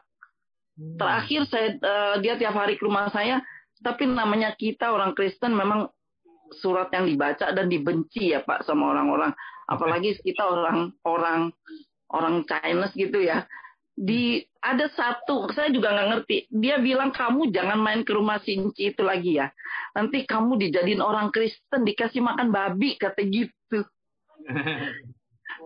hmm. 0.76 0.96
terakhir 1.00 1.40
saya 1.48 1.68
uh, 1.80 2.14
dia 2.20 2.36
tiap 2.36 2.52
hari 2.52 2.76
ke 2.76 2.84
rumah 2.84 3.08
saya 3.08 3.40
tapi 3.80 4.04
namanya 4.08 4.52
kita 4.56 4.92
orang 4.92 5.16
Kristen 5.16 5.56
memang 5.56 5.88
surat 6.60 6.88
yang 6.94 7.10
dibaca 7.10 7.50
dan 7.52 7.66
dibenci 7.66 8.32
ya 8.32 8.40
Pak 8.40 8.64
sama 8.64 8.94
orang-orang. 8.94 9.34
Apalagi 9.66 10.14
kita 10.22 10.46
orang 10.46 11.50
orang 12.16 12.42
Chinese 12.48 12.96
gitu 12.96 13.20
ya. 13.20 13.44
Di 13.96 14.44
ada 14.60 14.88
satu 14.92 15.48
saya 15.52 15.68
juga 15.72 15.92
nggak 15.92 16.08
ngerti. 16.12 16.36
Dia 16.52 16.80
bilang 16.80 17.12
kamu 17.12 17.52
jangan 17.52 17.78
main 17.80 18.00
ke 18.04 18.12
rumah 18.16 18.40
Sinci 18.40 18.92
itu 18.92 19.02
lagi 19.04 19.40
ya. 19.40 19.52
Nanti 19.92 20.24
kamu 20.24 20.56
dijadiin 20.60 21.00
orang 21.04 21.28
Kristen 21.32 21.84
dikasih 21.84 22.24
makan 22.24 22.52
babi 22.52 22.96
kata 22.96 23.20
gitu. 23.24 23.84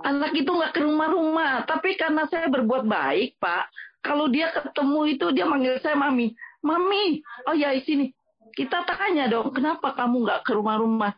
Anak 0.08 0.32
itu 0.34 0.50
nggak 0.50 0.74
ke 0.74 0.80
rumah-rumah. 0.82 1.66
Tapi 1.66 1.98
karena 1.98 2.26
saya 2.30 2.46
berbuat 2.50 2.86
baik 2.86 3.38
pak 3.38 3.70
kalau 4.00 4.32
dia 4.32 4.48
ketemu 4.52 5.00
itu 5.12 5.26
dia 5.34 5.46
manggil 5.46 5.76
saya 5.82 5.98
mami. 5.98 6.34
Mami 6.62 7.22
oh 7.46 7.54
ya 7.54 7.74
di 7.74 7.82
sini. 7.86 8.06
Kita 8.50 8.82
tanya 8.82 9.30
dong 9.30 9.54
kenapa 9.54 9.94
kamu 9.94 10.26
nggak 10.26 10.42
ke 10.42 10.52
rumah-rumah 10.58 11.14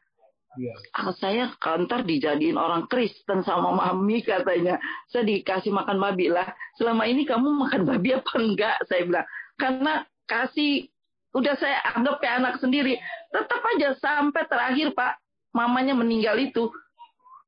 Iya. 0.53 0.75
Ah, 0.93 1.13
saya 1.17 1.45
kantor 1.57 2.05
dijadiin 2.05 2.61
orang 2.61 2.85
Kristen 2.93 3.41
sama 3.41 3.73
mami 3.73 4.21
katanya. 4.21 4.77
Saya 5.09 5.25
dikasih 5.25 5.73
makan 5.73 5.97
babi 5.97 6.29
lah. 6.29 6.45
Selama 6.77 7.09
ini 7.09 7.25
kamu 7.25 7.49
makan 7.69 7.89
babi 7.89 8.13
apa 8.13 8.33
enggak? 8.37 8.77
Saya 8.85 9.09
bilang. 9.09 9.27
Karena 9.57 10.05
kasih 10.29 10.93
udah 11.33 11.55
saya 11.57 11.81
anggap 11.97 12.21
kayak 12.21 12.37
anak 12.45 12.55
sendiri. 12.61 13.01
Tetap 13.33 13.61
aja 13.77 13.97
sampai 13.97 14.45
terakhir 14.45 14.93
Pak, 14.93 15.17
mamanya 15.57 15.97
meninggal 15.97 16.37
itu 16.37 16.69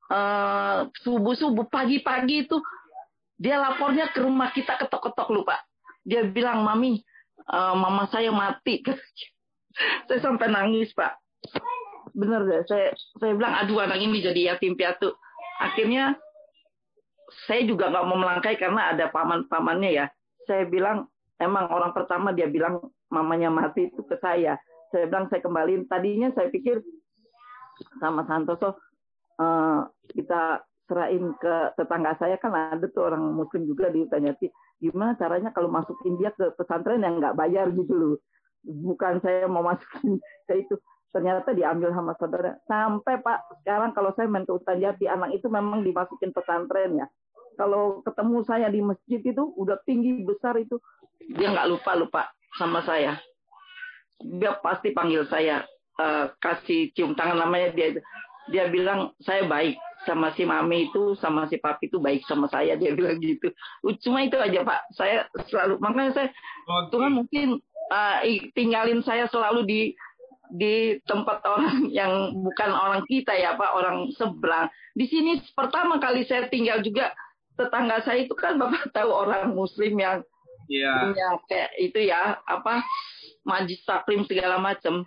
uh, 0.08 0.88
subuh-subuh 1.04 1.68
pagi-pagi 1.68 2.48
itu 2.48 2.56
dia 3.36 3.60
lapornya 3.60 4.08
ke 4.08 4.24
rumah 4.24 4.48
kita 4.56 4.80
ketok-ketok 4.80 5.28
lupa. 5.28 5.60
Dia 6.08 6.24
bilang, 6.24 6.64
"Mami, 6.64 7.04
uh, 7.52 7.76
mama 7.76 8.08
saya 8.08 8.32
mati." 8.32 8.80
saya 10.08 10.20
sampai 10.24 10.48
nangis, 10.48 10.88
Pak 10.96 11.20
bener 12.14 12.46
deh 12.46 12.62
saya 12.70 12.94
saya 13.18 13.34
bilang 13.34 13.54
aduh 13.58 13.82
anak 13.82 13.98
ini 13.98 14.22
jadi 14.22 14.54
yatim 14.54 14.78
piatu. 14.78 15.12
Akhirnya 15.58 16.14
saya 17.46 17.66
juga 17.66 17.90
nggak 17.90 18.06
mau 18.06 18.18
melangkai 18.18 18.54
karena 18.56 18.94
ada 18.94 19.10
paman 19.10 19.50
pamannya 19.50 19.90
ya. 19.90 20.06
Saya 20.46 20.64
bilang 20.70 21.10
emang 21.42 21.66
orang 21.74 21.90
pertama 21.90 22.30
dia 22.30 22.46
bilang 22.46 22.78
mamanya 23.10 23.50
mati 23.50 23.90
itu 23.90 24.02
ke 24.06 24.14
saya. 24.22 24.54
Saya 24.94 25.10
bilang 25.10 25.26
saya 25.28 25.42
kembaliin. 25.42 25.90
Tadinya 25.90 26.30
saya 26.38 26.48
pikir 26.54 26.78
sama 27.98 28.22
Santoso 28.30 28.78
uh, 29.42 29.82
kita 30.14 30.62
serahin 30.86 31.34
ke 31.42 31.54
tetangga 31.74 32.14
saya. 32.22 32.38
Kan 32.38 32.54
ada 32.54 32.86
tuh 32.86 33.10
orang 33.10 33.34
muslim 33.34 33.66
juga 33.66 33.90
ditanya 33.90 34.38
sih 34.38 34.50
gimana 34.82 35.16
caranya 35.16 35.48
kalau 35.54 35.72
masukin 35.72 36.20
dia 36.20 36.34
ke 36.34 36.52
pesantren 36.60 37.00
yang 37.00 37.16
nggak 37.16 37.38
bayar 37.38 37.72
gitu 37.72 37.94
loh? 37.94 38.16
Bukan 38.64 39.24
saya 39.24 39.48
mau 39.48 39.64
masukin 39.64 40.20
ke 40.46 40.54
itu 40.60 40.74
ternyata 41.14 41.54
diambil 41.54 41.94
sama 41.94 42.18
saudara. 42.18 42.58
Sampai 42.66 43.22
Pak, 43.22 43.62
sekarang 43.62 43.94
kalau 43.94 44.10
saya 44.18 44.26
main 44.26 44.42
ke 44.42 44.50
hutan 44.50 44.82
jati, 44.82 45.06
anak 45.06 45.30
itu 45.30 45.46
memang 45.46 45.86
dimasukin 45.86 46.34
pesantren 46.34 46.98
ya. 46.98 47.06
Kalau 47.54 48.02
ketemu 48.02 48.38
saya 48.42 48.66
di 48.66 48.82
masjid 48.82 49.22
itu 49.22 49.54
udah 49.54 49.78
tinggi 49.86 50.26
besar 50.26 50.58
itu, 50.58 50.82
dia 51.38 51.54
nggak 51.54 51.70
lupa 51.70 51.94
lupa 51.94 52.22
sama 52.58 52.82
saya. 52.82 53.22
Dia 54.18 54.58
pasti 54.58 54.90
panggil 54.90 55.22
saya, 55.30 55.62
uh, 56.02 56.34
kasih 56.42 56.90
cium 56.98 57.14
tangan 57.14 57.38
namanya 57.38 57.70
dia. 57.70 58.02
Dia 58.50 58.68
bilang 58.68 59.14
saya 59.22 59.46
baik 59.46 59.78
sama 60.02 60.34
si 60.34 60.42
mami 60.42 60.90
itu, 60.90 61.14
sama 61.16 61.46
si 61.46 61.62
papi 61.62 61.86
itu 61.86 62.02
baik 62.02 62.26
sama 62.26 62.50
saya. 62.50 62.74
Dia 62.74 62.90
bilang 62.98 63.22
gitu. 63.22 63.54
Cuma 64.02 64.26
itu 64.26 64.34
aja 64.34 64.66
Pak. 64.66 64.80
Saya 64.98 65.30
selalu 65.46 65.78
makanya 65.78 66.10
saya 66.10 66.28
Tuhan 66.90 67.14
mungkin 67.14 67.62
uh, 67.94 68.18
tinggalin 68.58 68.98
saya 69.06 69.30
selalu 69.30 69.62
di 69.62 69.80
di 70.54 71.02
tempat 71.02 71.42
orang 71.42 71.90
yang 71.98 72.30
bukan 72.30 72.70
orang 72.70 73.02
kita 73.10 73.34
ya 73.34 73.58
Pak, 73.58 73.70
orang 73.74 74.06
seberang. 74.14 74.70
Di 74.94 75.10
sini 75.10 75.42
pertama 75.58 75.98
kali 75.98 76.22
saya 76.30 76.46
tinggal 76.46 76.78
juga 76.86 77.10
tetangga 77.58 78.02
saya 78.06 78.22
itu 78.22 78.34
kan 78.38 78.58
Bapak 78.58 78.94
tahu 78.94 79.10
orang 79.10 79.50
muslim 79.54 79.98
yang 79.98 80.22
yeah. 80.70 81.10
punya 81.10 81.28
kayak 81.50 81.70
itu 81.82 81.98
ya, 82.06 82.38
apa 82.46 82.86
majlis 83.42 83.82
taklim 83.82 84.22
segala 84.30 84.62
macam. 84.62 85.02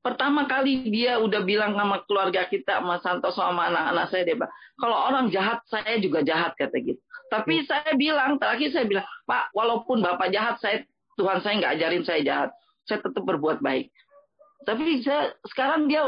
Pertama 0.00 0.46
kali 0.46 0.86
dia 0.86 1.18
udah 1.18 1.42
bilang 1.42 1.74
sama 1.74 1.98
keluarga 2.06 2.46
kita, 2.46 2.78
sama 2.78 2.96
Santos 3.02 3.34
sama 3.34 3.68
anak-anak 3.68 4.06
saya 4.08 4.22
dia 4.22 4.48
kalau 4.78 4.96
orang 5.08 5.34
jahat 5.34 5.60
saya 5.66 5.98
juga 5.98 6.22
jahat 6.22 6.54
kata 6.54 6.78
gitu. 6.78 7.00
Tapi 7.26 7.58
hmm. 7.58 7.66
saya 7.66 7.90
bilang 7.98 8.38
terakhir 8.38 8.70
saya 8.70 8.86
bilang, 8.86 9.08
Pak, 9.26 9.50
walaupun 9.50 9.98
Bapak 9.98 10.30
jahat 10.30 10.62
saya 10.62 10.86
Tuhan 11.18 11.42
saya 11.42 11.58
nggak 11.58 11.74
ajarin 11.80 12.04
saya 12.06 12.20
jahat. 12.22 12.50
Saya 12.86 13.02
tetap 13.02 13.26
berbuat 13.26 13.58
baik 13.58 13.90
tapi 14.66 15.00
saya 15.00 15.32
sekarang 15.46 15.86
dia 15.86 16.02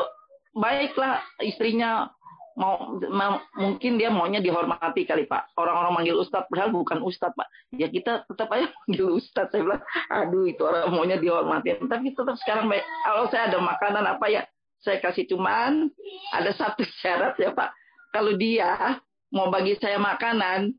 baiklah 0.50 1.22
istrinya 1.38 2.10
mau, 2.58 2.98
mau 2.98 3.38
mungkin 3.54 3.96
dia 3.96 4.10
maunya 4.10 4.42
dihormati 4.42 5.06
kali 5.06 5.30
pak. 5.30 5.54
Orang-orang 5.54 6.02
manggil 6.02 6.18
ustadz 6.18 6.50
padahal 6.50 6.74
bukan 6.74 6.98
ustadz 7.06 7.38
pak. 7.38 7.46
Ya 7.78 7.86
kita 7.86 8.26
tetap 8.26 8.50
aja 8.50 8.66
manggil 8.84 9.14
ustadz. 9.14 9.54
Saya 9.54 9.62
bilang 9.62 9.82
aduh 10.10 10.44
itu 10.50 10.62
orang 10.66 10.90
maunya 10.90 11.16
dihormati. 11.16 11.78
Tapi 11.78 12.12
tetap 12.12 12.34
sekarang 12.42 12.66
baik. 12.66 12.82
Kalau 13.06 13.24
saya 13.30 13.42
ada 13.54 13.58
makanan 13.62 14.04
apa 14.04 14.26
ya 14.26 14.42
saya 14.82 14.98
kasih 14.98 15.30
cuman 15.30 15.86
ada 16.34 16.50
satu 16.50 16.82
syarat 17.00 17.38
ya 17.38 17.54
pak. 17.54 17.70
Kalau 18.10 18.34
dia 18.34 18.98
mau 19.30 19.48
bagi 19.54 19.78
saya 19.78 20.02
makanan 20.02 20.74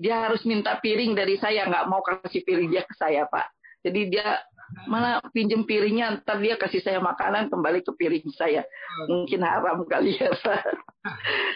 dia 0.00 0.16
harus 0.28 0.44
minta 0.48 0.76
piring 0.80 1.12
dari 1.16 1.36
saya 1.40 1.66
nggak 1.68 1.88
mau 1.88 2.04
kasih 2.04 2.44
piring 2.44 2.68
dia 2.68 2.84
ke 2.84 2.94
saya 3.00 3.24
pak. 3.24 3.48
Jadi 3.80 4.12
dia 4.12 4.36
mana 4.86 5.20
pinjem 5.34 5.66
piringnya 5.66 6.22
ntar 6.22 6.38
dia 6.38 6.56
kasih 6.56 6.82
saya 6.82 6.98
makanan 7.02 7.50
kembali 7.50 7.82
ke 7.82 7.92
piring 7.94 8.28
saya. 8.34 8.62
Mungkin 9.06 9.42
haram 9.42 9.82
kali 9.86 10.16
ya 10.16 10.30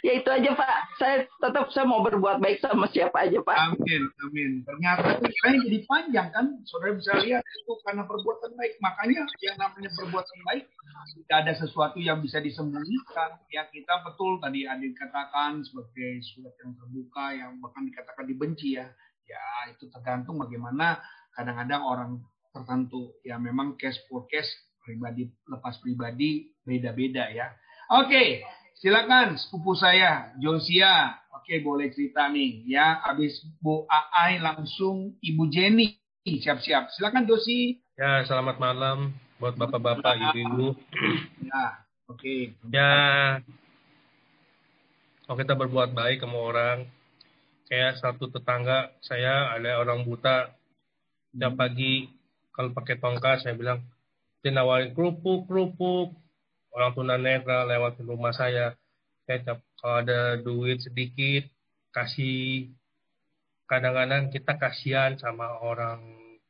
ya 0.01 0.13
itu 0.21 0.29
aja 0.29 0.51
pak. 0.57 0.77
Saya 0.97 1.17
tetap 1.29 1.69
saya 1.73 1.85
mau 1.85 2.01
berbuat 2.01 2.41
baik 2.41 2.65
sama 2.65 2.89
siapa 2.91 3.29
aja 3.29 3.41
pak. 3.45 3.57
Amin 3.57 4.03
amin. 4.25 4.51
Ternyata 4.65 5.21
ceritanya 5.21 5.59
jadi 5.69 5.79
panjang 5.85 6.29
kan? 6.33 6.47
Saudara 6.65 6.97
bisa 6.97 7.13
lihat 7.21 7.45
itu 7.45 7.73
karena 7.85 8.03
perbuatan 8.09 8.51
baik. 8.57 8.73
Makanya 8.81 9.23
yang 9.45 9.57
namanya 9.61 9.91
perbuatan 9.95 10.39
baik 10.49 10.65
tidak 11.15 11.37
ada 11.45 11.53
sesuatu 11.61 11.99
yang 12.01 12.19
bisa 12.25 12.41
disembunyikan. 12.41 13.41
Ya 13.53 13.69
kita 13.69 14.05
betul 14.05 14.41
tadi 14.41 14.65
Adin 14.65 14.97
katakan 14.97 15.61
sebagai 15.63 16.25
surat 16.35 16.55
yang 16.65 16.73
terbuka 16.77 17.27
yang 17.37 17.61
bahkan 17.61 17.85
dikatakan 17.85 18.25
dibenci 18.25 18.81
ya. 18.81 18.89
Ya 19.25 19.45
itu 19.73 19.89
tergantung 19.89 20.37
bagaimana 20.37 21.01
kadang-kadang 21.33 21.83
orang 21.85 22.11
tertentu. 22.55 23.19
Ya 23.27 23.35
memang 23.43 23.75
cash 23.75 23.99
for 24.07 24.31
cash 24.31 24.47
pribadi 24.79 25.27
lepas 25.51 25.83
pribadi 25.83 26.55
beda-beda 26.63 27.27
ya. 27.35 27.51
Oke, 27.91 28.47
silakan 28.79 29.35
sepupu 29.35 29.75
saya 29.75 30.31
Josia. 30.39 31.19
Oke, 31.35 31.61
boleh 31.61 31.91
cerita 31.91 32.31
nih 32.31 32.65
ya. 32.71 33.03
Habis 33.03 33.43
Bu 33.59 33.85
Aai 33.91 34.39
langsung 34.39 35.19
Ibu 35.19 35.51
Jenny. 35.51 35.99
Siap-siap. 36.25 36.89
Silakan 36.97 37.29
Josi. 37.29 37.85
Ya, 38.01 38.25
selamat 38.25 38.57
malam 38.57 39.13
buat 39.37 39.61
bapak-bapak, 39.61 40.17
ibu-ibu. 40.17 40.73
Ya, 41.45 41.85
oke. 42.09 42.17
Okay. 42.17 42.41
Ya, 42.73 42.91
kalau 45.29 45.37
kita 45.37 45.53
berbuat 45.53 45.93
baik 45.93 46.25
sama 46.25 46.39
orang, 46.41 46.79
kayak 47.69 48.01
satu 48.01 48.33
tetangga 48.33 48.93
saya 49.05 49.53
ada 49.53 49.85
orang 49.85 50.05
buta, 50.09 50.53
tiap 51.37 51.61
pagi 51.61 52.09
kalau 52.55 52.71
pakai 52.71 53.03
tongkat 53.03 53.43
saya 53.43 53.59
bilang 53.59 53.83
dia 54.45 54.55
nawarin 54.55 54.95
kerupuk 54.95 55.51
kerupuk. 55.51 56.15
Orang 56.75 56.95
tunanetra 56.95 57.67
lewat 57.67 57.99
rumah 58.03 58.35
saya. 58.35 58.77
Saya 59.27 59.59
kalau 59.81 60.05
ada 60.05 60.39
duit 60.39 60.85
sedikit 60.85 61.49
kasih. 61.91 62.71
Kadang-kadang 63.65 64.29
kita 64.31 64.55
kasihan 64.61 65.17
sama 65.17 65.49
orang 65.65 65.99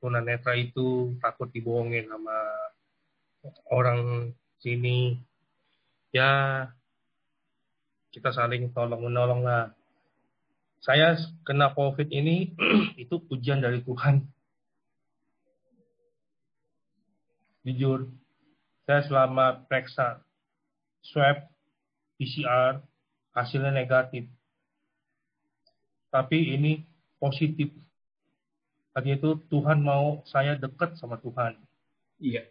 tunanetra 0.02 0.59
itu 0.59 1.14
takut 1.22 1.48
dibohongin 1.55 2.11
sama 2.11 2.36
orang 3.70 4.32
sini. 4.59 5.22
Ya 6.11 6.66
kita 8.11 8.34
saling 8.34 8.74
tolong 8.74 9.07
menolong 9.07 9.46
lah. 9.46 9.70
Saya 10.82 11.14
kena 11.46 11.72
covid 11.72 12.11
ini 12.11 12.52
itu 13.00 13.22
ujian 13.30 13.62
dari 13.62 13.80
Tuhan 13.86 14.34
jujur 17.64 18.12
saya 18.84 19.00
selama 19.08 19.64
periksa 19.64 20.20
swab 21.00 21.48
PCR 22.20 22.84
hasilnya 23.32 23.72
negatif. 23.72 24.28
Tapi 26.12 26.54
ini 26.54 26.84
positif. 27.18 27.72
Tadi 28.94 29.18
itu 29.18 29.42
Tuhan 29.50 29.82
mau 29.82 30.22
saya 30.28 30.54
dekat 30.54 30.94
sama 31.00 31.18
Tuhan. 31.18 31.58
Iya. 32.22 32.46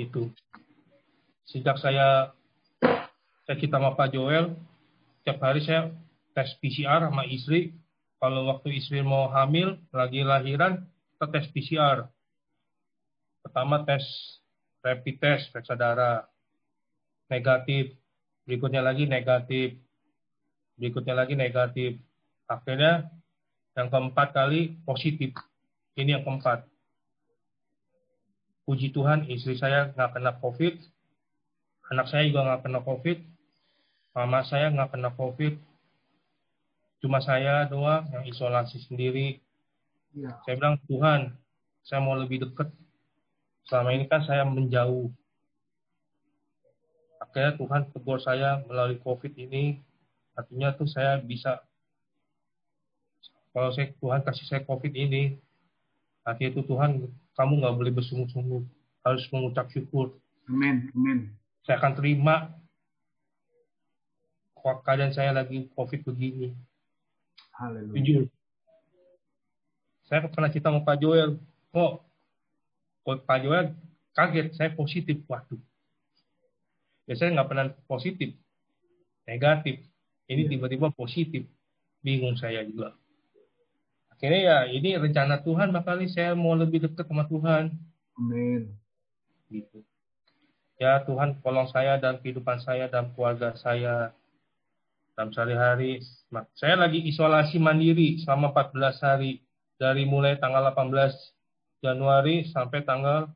Itu. 0.00 0.32
Sejak 1.44 1.76
saya 1.76 2.32
saya 3.44 3.56
kita 3.56 3.76
sama 3.76 3.96
Pak 3.96 4.12
Joel, 4.12 4.56
setiap 5.20 5.44
hari 5.44 5.60
saya 5.60 5.92
tes 6.32 6.48
PCR 6.60 7.04
sama 7.04 7.28
istri. 7.28 7.76
Kalau 8.18 8.50
waktu 8.50 8.80
istri 8.80 9.04
mau 9.04 9.30
hamil, 9.30 9.78
lagi 9.94 10.24
lahiran, 10.24 10.88
kita 11.16 11.26
tes 11.28 11.46
PCR. 11.52 12.08
Pertama 13.48 13.80
tes 13.88 14.04
rapid 14.84 15.16
test, 15.16 15.48
periksa 15.48 15.72
darah. 15.72 16.28
Negatif. 17.32 17.96
Berikutnya 18.44 18.84
lagi 18.84 19.08
negatif. 19.08 19.80
Berikutnya 20.76 21.16
lagi 21.16 21.32
negatif. 21.32 21.96
Akhirnya 22.44 23.08
yang 23.72 23.88
keempat 23.88 24.36
kali 24.36 24.76
positif. 24.84 25.32
Ini 25.96 26.20
yang 26.20 26.24
keempat. 26.28 26.68
Puji 28.68 28.92
Tuhan 28.92 29.24
istri 29.32 29.56
saya 29.56 29.88
nggak 29.96 30.20
kena 30.20 30.36
COVID. 30.44 30.76
Anak 31.88 32.12
saya 32.12 32.28
juga 32.28 32.44
nggak 32.44 32.68
kena 32.68 32.80
COVID. 32.84 33.18
Mama 34.12 34.44
saya 34.44 34.68
nggak 34.68 34.92
kena 34.92 35.10
COVID. 35.16 35.54
Cuma 37.00 37.24
saya 37.24 37.64
doang 37.64 38.04
yang 38.12 38.28
isolasi 38.28 38.76
sendiri. 38.84 39.40
Ya. 40.12 40.36
Saya 40.44 40.58
bilang, 40.58 40.76
Tuhan, 40.90 41.32
saya 41.86 42.02
mau 42.02 42.18
lebih 42.18 42.42
dekat 42.42 42.68
selama 43.68 43.92
ini 43.92 44.08
kan 44.08 44.24
saya 44.24 44.48
menjauh. 44.48 45.12
Akhirnya 47.20 47.60
Tuhan 47.60 47.82
tegur 47.92 48.18
saya 48.18 48.64
melalui 48.64 48.96
COVID 49.04 49.36
ini, 49.36 49.84
artinya 50.32 50.72
tuh 50.72 50.88
saya 50.88 51.20
bisa, 51.20 51.60
kalau 53.52 53.68
saya, 53.76 53.92
Tuhan 54.00 54.24
kasih 54.24 54.46
saya 54.48 54.60
COVID 54.64 54.92
ini, 54.96 55.36
artinya 56.24 56.50
itu 56.56 56.64
Tuhan, 56.64 57.04
kamu 57.36 57.52
nggak 57.60 57.76
boleh 57.76 57.92
bersungguh-sungguh, 57.92 58.62
harus 59.04 59.24
mengucap 59.28 59.68
syukur. 59.68 60.16
Amin, 60.48 60.88
amin. 60.96 61.36
Saya 61.68 61.76
akan 61.84 61.92
terima 62.00 62.56
keadaan 64.64 65.12
saya 65.12 65.36
lagi 65.36 65.68
COVID 65.76 66.08
begini. 66.08 66.56
Haleluya. 67.60 68.00
Jujur. 68.00 68.24
Saya 70.08 70.24
pernah 70.24 70.48
cerita 70.48 70.72
sama 70.72 70.80
Pak 70.80 70.96
Joel, 71.04 71.36
kok 71.68 72.07
Pak 73.16 73.38
Joel 73.40 73.72
kaget, 74.12 74.52
saya 74.52 74.70
positif. 74.76 75.24
Waduh. 75.24 75.60
Biasanya 77.08 77.40
nggak 77.40 77.48
pernah 77.48 77.66
positif. 77.88 78.36
Negatif. 79.24 79.80
Ini 80.28 80.44
iya. 80.44 80.50
tiba-tiba 80.52 80.92
positif. 80.92 81.48
Bingung 82.04 82.36
saya 82.36 82.60
juga. 82.68 82.92
Akhirnya 84.12 84.40
ya 84.42 84.58
ini 84.68 84.98
rencana 84.98 85.40
Tuhan, 85.40 85.72
makanya 85.72 86.10
saya 86.10 86.32
mau 86.34 86.52
lebih 86.52 86.84
dekat 86.84 87.08
sama 87.08 87.24
Tuhan. 87.30 87.72
Amin. 88.18 88.74
Gitu. 89.48 89.80
Ya 90.78 91.00
Tuhan 91.06 91.40
tolong 91.40 91.70
saya 91.70 91.96
dan 91.96 92.20
kehidupan 92.20 92.60
saya 92.60 92.90
dan 92.90 93.14
keluarga 93.14 93.54
saya 93.56 94.12
dalam 95.14 95.34
sehari-hari. 95.34 96.02
Saya 96.54 96.78
lagi 96.78 97.02
isolasi 97.08 97.58
mandiri 97.58 98.20
selama 98.22 98.54
14 98.54 99.02
hari 99.02 99.42
dari 99.78 100.06
mulai 100.06 100.38
tanggal 100.38 100.66
18 100.70 101.37
Januari 101.78 102.46
sampai 102.50 102.82
tanggal 102.82 103.30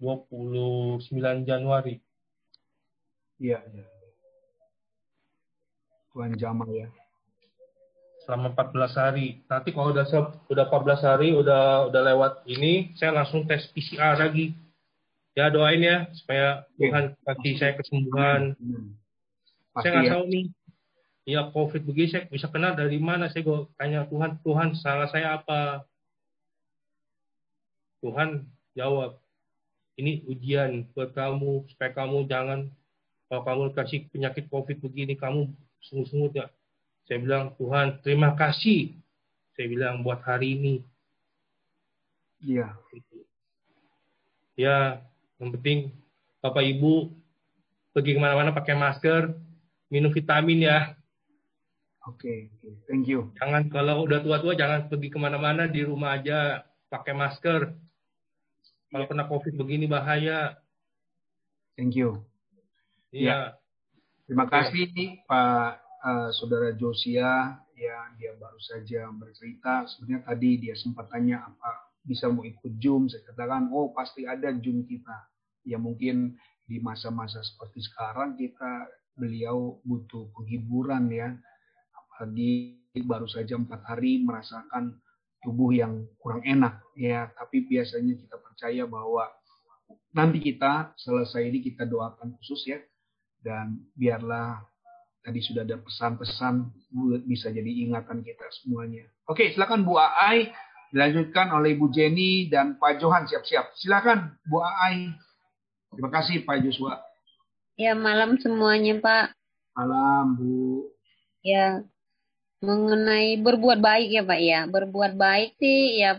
29 0.00 1.08
Januari. 1.48 2.00
Iya, 3.40 3.60
iya. 3.72 3.86
Tuhan 6.12 6.32
Jamal 6.40 6.68
ya. 6.72 6.88
Selama 8.24 8.56
14 8.56 8.96
hari. 8.96 9.44
Nanti 9.44 9.68
kalau 9.76 9.92
udah 9.92 10.08
udah 10.48 10.64
14 10.72 11.04
hari, 11.04 11.28
udah 11.36 11.92
udah 11.92 12.02
lewat 12.12 12.32
ini, 12.48 12.96
saya 12.96 13.12
langsung 13.12 13.44
tes 13.44 13.68
PCR 13.72 14.16
lagi. 14.16 14.56
Ya 15.36 15.52
doain 15.52 15.84
ya 15.84 16.08
supaya 16.16 16.64
Tuhan 16.80 17.12
kasih 17.20 17.54
saya 17.60 17.72
kesembuhan. 17.76 18.56
Hmm. 18.56 18.96
saya 19.76 19.92
nggak 19.92 20.08
ya. 20.08 20.12
tahu 20.16 20.24
nih, 20.32 20.44
ya 21.28 21.40
COVID 21.52 21.82
begini 21.84 22.08
saya 22.08 22.24
bisa 22.32 22.48
kenal 22.48 22.72
dari 22.72 22.96
mana? 22.96 23.28
Saya 23.28 23.44
gue 23.44 23.68
tanya 23.76 24.08
Tuhan, 24.08 24.40
Tuhan 24.40 24.72
salah 24.80 25.12
saya 25.12 25.36
apa? 25.36 25.84
Tuhan 28.04 28.44
jawab, 28.76 29.18
ini 29.96 30.24
ujian 30.28 30.84
buat 30.92 31.16
kamu 31.16 31.64
supaya 31.72 31.90
kamu 31.96 32.28
jangan 32.28 32.68
kalau 33.26 33.42
kamu 33.42 33.62
kasih 33.74 34.06
penyakit 34.12 34.46
COVID 34.52 34.78
begini 34.78 35.18
kamu 35.18 35.50
sungguh-sungguh 35.82 36.36
ya. 36.36 36.46
Saya 37.06 37.18
bilang 37.22 37.54
Tuhan 37.58 38.02
terima 38.02 38.34
kasih. 38.38 38.94
Saya 39.56 39.66
bilang 39.72 40.04
buat 40.04 40.20
hari 40.22 40.58
ini. 40.58 40.74
Iya. 42.44 42.76
Ya, 44.56 45.00
yang 45.40 45.50
penting 45.56 45.92
Bapak 46.44 46.62
Ibu 46.62 47.10
pergi 47.96 48.12
ke 48.12 48.20
mana-mana 48.20 48.52
pakai 48.52 48.76
masker, 48.76 49.32
minum 49.88 50.12
vitamin 50.12 50.68
ya. 50.68 50.78
Oke, 52.06 52.52
okay, 52.62 52.78
thank 52.86 53.10
you. 53.10 53.34
Jangan 53.40 53.66
kalau 53.66 54.06
udah 54.06 54.22
tua-tua 54.22 54.54
jangan 54.54 54.86
pergi 54.86 55.10
ke 55.10 55.18
mana-mana 55.18 55.66
di 55.66 55.82
rumah 55.82 56.14
aja 56.14 56.62
pakai 56.90 57.14
masker. 57.14 57.74
Kalau 58.90 59.06
kena 59.10 59.26
COVID 59.26 59.54
begini 59.58 59.90
bahaya. 59.90 60.56
Thank 61.74 61.98
you. 61.98 62.24
Iya. 63.12 63.26
Ya. 63.26 63.38
Terima 64.26 64.50
kasih 64.50 65.22
Pak 65.30 65.70
uh, 66.02 66.30
Saudara 66.34 66.74
Josia 66.74 67.62
yang 67.78 68.16
dia 68.18 68.34
baru 68.34 68.58
saja 68.58 69.06
bercerita. 69.14 69.86
Sebenarnya 69.86 70.26
tadi 70.26 70.50
dia 70.58 70.74
sempat 70.74 71.06
tanya 71.12 71.46
apa 71.46 71.94
bisa 72.02 72.26
mau 72.30 72.42
ikut 72.42 72.78
Zoom. 72.82 73.06
Saya 73.06 73.22
katakan, 73.30 73.70
oh 73.70 73.94
pasti 73.94 74.26
ada 74.26 74.50
Zoom 74.58 74.86
kita. 74.86 75.30
Ya 75.66 75.78
mungkin 75.78 76.38
di 76.66 76.82
masa-masa 76.82 77.42
seperti 77.42 77.82
sekarang 77.86 78.34
kita 78.34 78.90
beliau 79.14 79.78
butuh 79.86 80.30
penghiburan 80.34 81.06
ya. 81.10 81.34
Apalagi 81.94 82.82
baru 83.06 83.28
saja 83.28 83.54
empat 83.54 83.84
hari 83.86 84.24
merasakan 84.24 84.96
tubuh 85.46 85.70
yang 85.70 86.02
kurang 86.18 86.42
enak 86.42 86.82
ya 86.98 87.30
tapi 87.38 87.62
biasanya 87.70 88.18
kita 88.18 88.36
percaya 88.42 88.82
bahwa 88.90 89.30
nanti 90.10 90.42
kita 90.42 90.90
selesai 90.98 91.46
ini 91.46 91.62
kita 91.62 91.86
doakan 91.86 92.34
khusus 92.42 92.66
ya 92.66 92.82
dan 93.46 93.78
biarlah 93.94 94.58
tadi 95.22 95.38
sudah 95.38 95.62
ada 95.62 95.78
pesan-pesan 95.78 96.70
bisa 97.26 97.50
jadi 97.50 97.66
ingatan 97.86 98.22
kita 98.22 98.46
semuanya. 98.62 99.06
Oke, 99.26 99.54
silakan 99.54 99.82
Bu 99.82 99.98
Ai 99.98 100.50
dilanjutkan 100.94 101.50
oleh 101.50 101.74
Ibu 101.74 101.90
Jenny 101.90 102.46
dan 102.46 102.78
Pak 102.78 103.02
Johan 103.02 103.26
siap-siap. 103.26 103.74
Silakan 103.74 104.38
Bu 104.46 104.62
Ai. 104.62 105.10
Terima 105.90 106.10
kasih 106.14 106.46
Pak 106.46 106.62
Joshua. 106.62 107.02
Ya, 107.76 107.92
malam 107.92 108.40
semuanya, 108.40 108.96
Pak. 109.02 109.36
Malam, 109.76 110.38
Bu. 110.40 110.88
Ya, 111.44 111.84
mengenai 112.66 113.38
berbuat 113.38 113.78
baik 113.78 114.08
ya 114.10 114.22
Pak 114.26 114.40
ya. 114.42 114.60
Berbuat 114.66 115.12
baik 115.14 115.54
sih 115.62 116.02
ya 116.02 116.18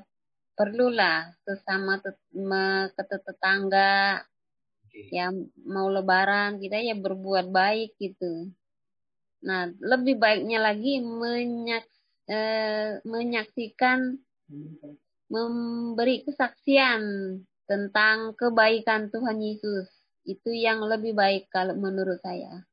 perlulah 0.58 1.30
sesama 1.46 2.00
ke 2.02 3.04
tetangga 3.06 4.24
ya 5.14 5.30
mau 5.70 5.86
lebaran 5.94 6.58
kita 6.58 6.82
ya 6.82 6.96
berbuat 6.98 7.54
baik 7.54 7.94
gitu. 8.02 8.50
Nah, 9.46 9.70
lebih 9.78 10.18
baiknya 10.18 10.58
lagi 10.58 10.98
menyak, 10.98 11.86
eh, 12.26 12.98
menyaksikan 13.06 14.18
memberi 15.30 16.26
kesaksian 16.26 17.02
tentang 17.70 18.34
kebaikan 18.34 19.14
Tuhan 19.14 19.38
Yesus. 19.38 19.92
Itu 20.26 20.50
yang 20.52 20.82
lebih 20.84 21.14
baik 21.14 21.54
kalau 21.54 21.78
menurut 21.78 22.18
saya. 22.24 22.66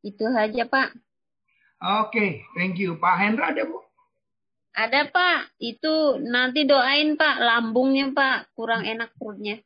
Itu 0.00 0.30
saja, 0.30 0.64
Pak. 0.64 0.94
Oke, 1.76 2.40
thank 2.56 2.80
you. 2.80 2.96
Pak 2.96 3.16
Hendra 3.20 3.52
ada, 3.52 3.68
Bu? 3.68 3.84
Ada, 4.72 5.08
Pak. 5.12 5.60
Itu 5.60 6.20
nanti 6.24 6.64
doain, 6.64 7.20
Pak. 7.20 7.36
Lambungnya, 7.36 8.12
Pak. 8.16 8.56
Kurang 8.56 8.88
enak 8.88 9.12
perutnya. 9.20 9.60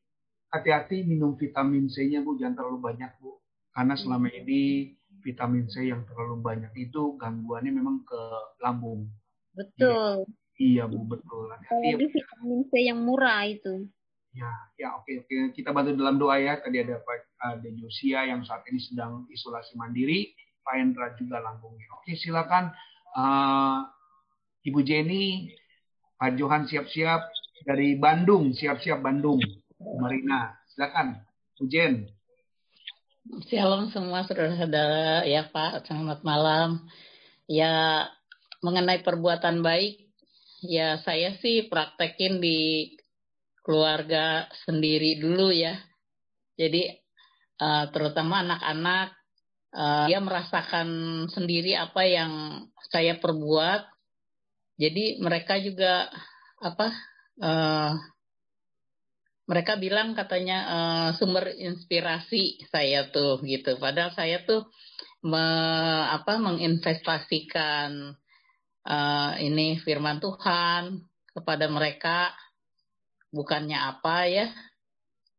Hati-hati 0.50 1.06
minum 1.06 1.38
vitamin 1.38 1.86
C-nya, 1.86 2.26
Bu. 2.26 2.34
Jangan 2.34 2.58
terlalu 2.58 2.78
banyak, 2.82 3.10
Bu. 3.22 3.38
Karena 3.70 3.94
selama 3.94 4.26
ini 4.34 4.90
vitamin 5.22 5.68
C 5.70 5.86
yang 5.86 6.02
terlalu 6.08 6.42
banyak 6.42 6.72
itu 6.74 7.14
gangguannya 7.14 7.70
memang 7.70 8.02
ke 8.02 8.22
lambung. 8.58 9.06
Betul. 9.54 10.26
Iya, 10.58 10.84
iya 10.88 10.90
Bu. 10.90 11.06
Betul. 11.06 11.54
Hati 11.54 11.94
-hati. 11.94 12.06
vitamin 12.10 12.60
C 12.66 12.72
yang 12.82 12.98
murah 12.98 13.46
itu. 13.46 13.86
Ya, 14.30 14.50
ya 14.78 14.94
oke 14.98 15.26
oke. 15.26 15.54
Kita 15.54 15.74
bantu 15.74 15.94
dalam 15.94 16.18
doa 16.18 16.38
ya. 16.38 16.58
Tadi 16.58 16.82
ada 16.82 17.02
Pak 17.02 17.18
ada 17.38 17.68
Josia 17.74 18.26
yang 18.30 18.46
saat 18.46 18.62
ini 18.70 18.78
sedang 18.78 19.26
isolasi 19.30 19.74
mandiri 19.74 20.30
Pak 20.60 20.74
Hendra 20.76 21.12
juga 21.16 21.40
lambungnya. 21.40 21.88
Oke, 21.98 22.14
silakan 22.16 22.70
uh, 23.16 23.84
Ibu 24.64 24.80
Jenny, 24.84 25.50
Pak 26.20 26.36
Johan 26.36 26.68
siap-siap 26.68 27.26
dari 27.64 27.96
Bandung, 27.96 28.52
siap-siap 28.52 29.00
Bandung. 29.00 29.40
Marina. 29.80 30.60
Silakan, 30.72 31.16
Ujen. 31.60 32.08
Shalom 33.48 33.88
semua 33.92 34.24
saudara-saudara 34.28 35.24
ya 35.24 35.48
Pak, 35.48 35.88
selamat 35.88 36.20
malam. 36.24 36.84
Ya 37.50 38.06
mengenai 38.60 39.02
perbuatan 39.02 39.64
baik, 39.64 40.08
ya 40.62 41.00
saya 41.02 41.34
sih 41.40 41.66
praktekin 41.66 42.38
di 42.38 42.92
keluarga 43.64 44.46
sendiri 44.68 45.20
dulu 45.20 45.50
ya. 45.52 45.80
Jadi 46.60 46.92
uh, 47.60 47.88
terutama 47.92 48.44
anak-anak 48.44 49.19
uh, 49.74 50.06
dia 50.06 50.20
merasakan 50.22 50.88
sendiri 51.30 51.74
apa 51.78 52.02
yang 52.06 52.64
saya 52.90 53.18
perbuat. 53.18 53.86
Jadi 54.80 55.20
mereka 55.20 55.60
juga 55.60 56.08
apa 56.60 56.88
uh, 57.40 57.92
mereka 59.50 59.74
bilang 59.74 60.14
katanya 60.14 60.58
uh, 60.70 61.08
sumber 61.18 61.50
inspirasi 61.50 62.62
saya 62.70 63.10
tuh 63.10 63.42
gitu. 63.42 63.74
Padahal 63.82 64.14
saya 64.14 64.46
tuh 64.46 64.70
me, 65.26 65.42
apa 66.06 66.38
menginvestasikan 66.38 68.14
uh, 68.86 69.32
ini 69.42 69.82
firman 69.82 70.22
Tuhan 70.22 71.02
kepada 71.34 71.66
mereka 71.66 72.30
bukannya 73.34 73.74
apa 73.74 74.30
ya. 74.30 74.46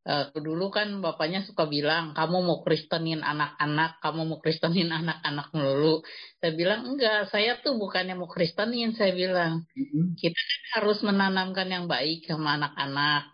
Uh, 0.02 0.34
dulu 0.34 0.74
kan 0.74 0.97
bapaknya 0.97 1.45
suka 1.45 1.70
bilang 1.70 2.18
kamu 2.18 2.41
mau 2.41 2.66
kristenin 2.66 3.22
anak-anak, 3.22 4.02
kamu 4.02 4.22
mau 4.26 4.39
kristenin 4.41 4.89
anak-anak 4.99 5.54
melulu. 5.54 6.02
Saya 6.41 6.52
bilang 6.58 6.89
enggak, 6.89 7.30
saya 7.30 7.62
tuh 7.62 7.78
bukannya 7.78 8.18
mau 8.18 8.26
kristenin, 8.26 8.97
saya 8.97 9.14
bilang 9.14 9.70
kita 10.18 10.39
kan 10.41 10.62
harus 10.82 11.06
menanamkan 11.06 11.70
yang 11.70 11.86
baik 11.86 12.26
sama 12.26 12.58
anak-anak 12.58 13.30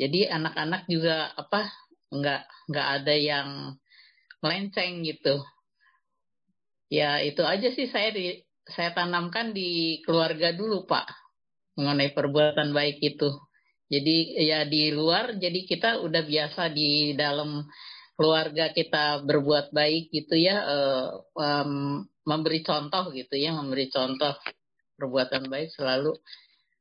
jadi 0.00 0.32
anak-anak 0.32 0.88
juga 0.88 1.28
apa 1.36 1.68
nggak 2.08 2.72
nggak 2.72 2.88
ada 2.96 3.14
yang 3.20 3.48
melenceng 4.40 5.04
gitu. 5.04 5.44
Ya 6.88 7.20
itu 7.20 7.44
aja 7.44 7.68
sih 7.68 7.84
saya 7.92 8.08
di 8.08 8.40
saya 8.64 8.96
tanamkan 8.96 9.52
di 9.52 10.00
keluarga 10.08 10.56
dulu 10.56 10.88
Pak 10.88 11.04
mengenai 11.76 12.16
perbuatan 12.16 12.72
baik 12.72 12.96
itu. 13.04 13.28
Jadi 13.90 14.38
ya 14.38 14.62
di 14.62 14.94
luar 14.94 15.34
jadi 15.34 15.66
kita 15.66 15.98
udah 16.06 16.22
biasa 16.22 16.70
di 16.70 17.18
dalam 17.18 17.66
keluarga 18.14 18.70
kita 18.70 19.26
berbuat 19.26 19.74
baik 19.74 20.14
gitu 20.14 20.38
ya 20.38 20.62
uh, 20.62 21.08
um, 21.34 22.06
memberi 22.22 22.62
contoh 22.62 23.10
gitu 23.10 23.34
ya 23.34 23.50
memberi 23.56 23.90
contoh 23.90 24.38
perbuatan 24.94 25.50
baik 25.50 25.74
selalu 25.74 26.14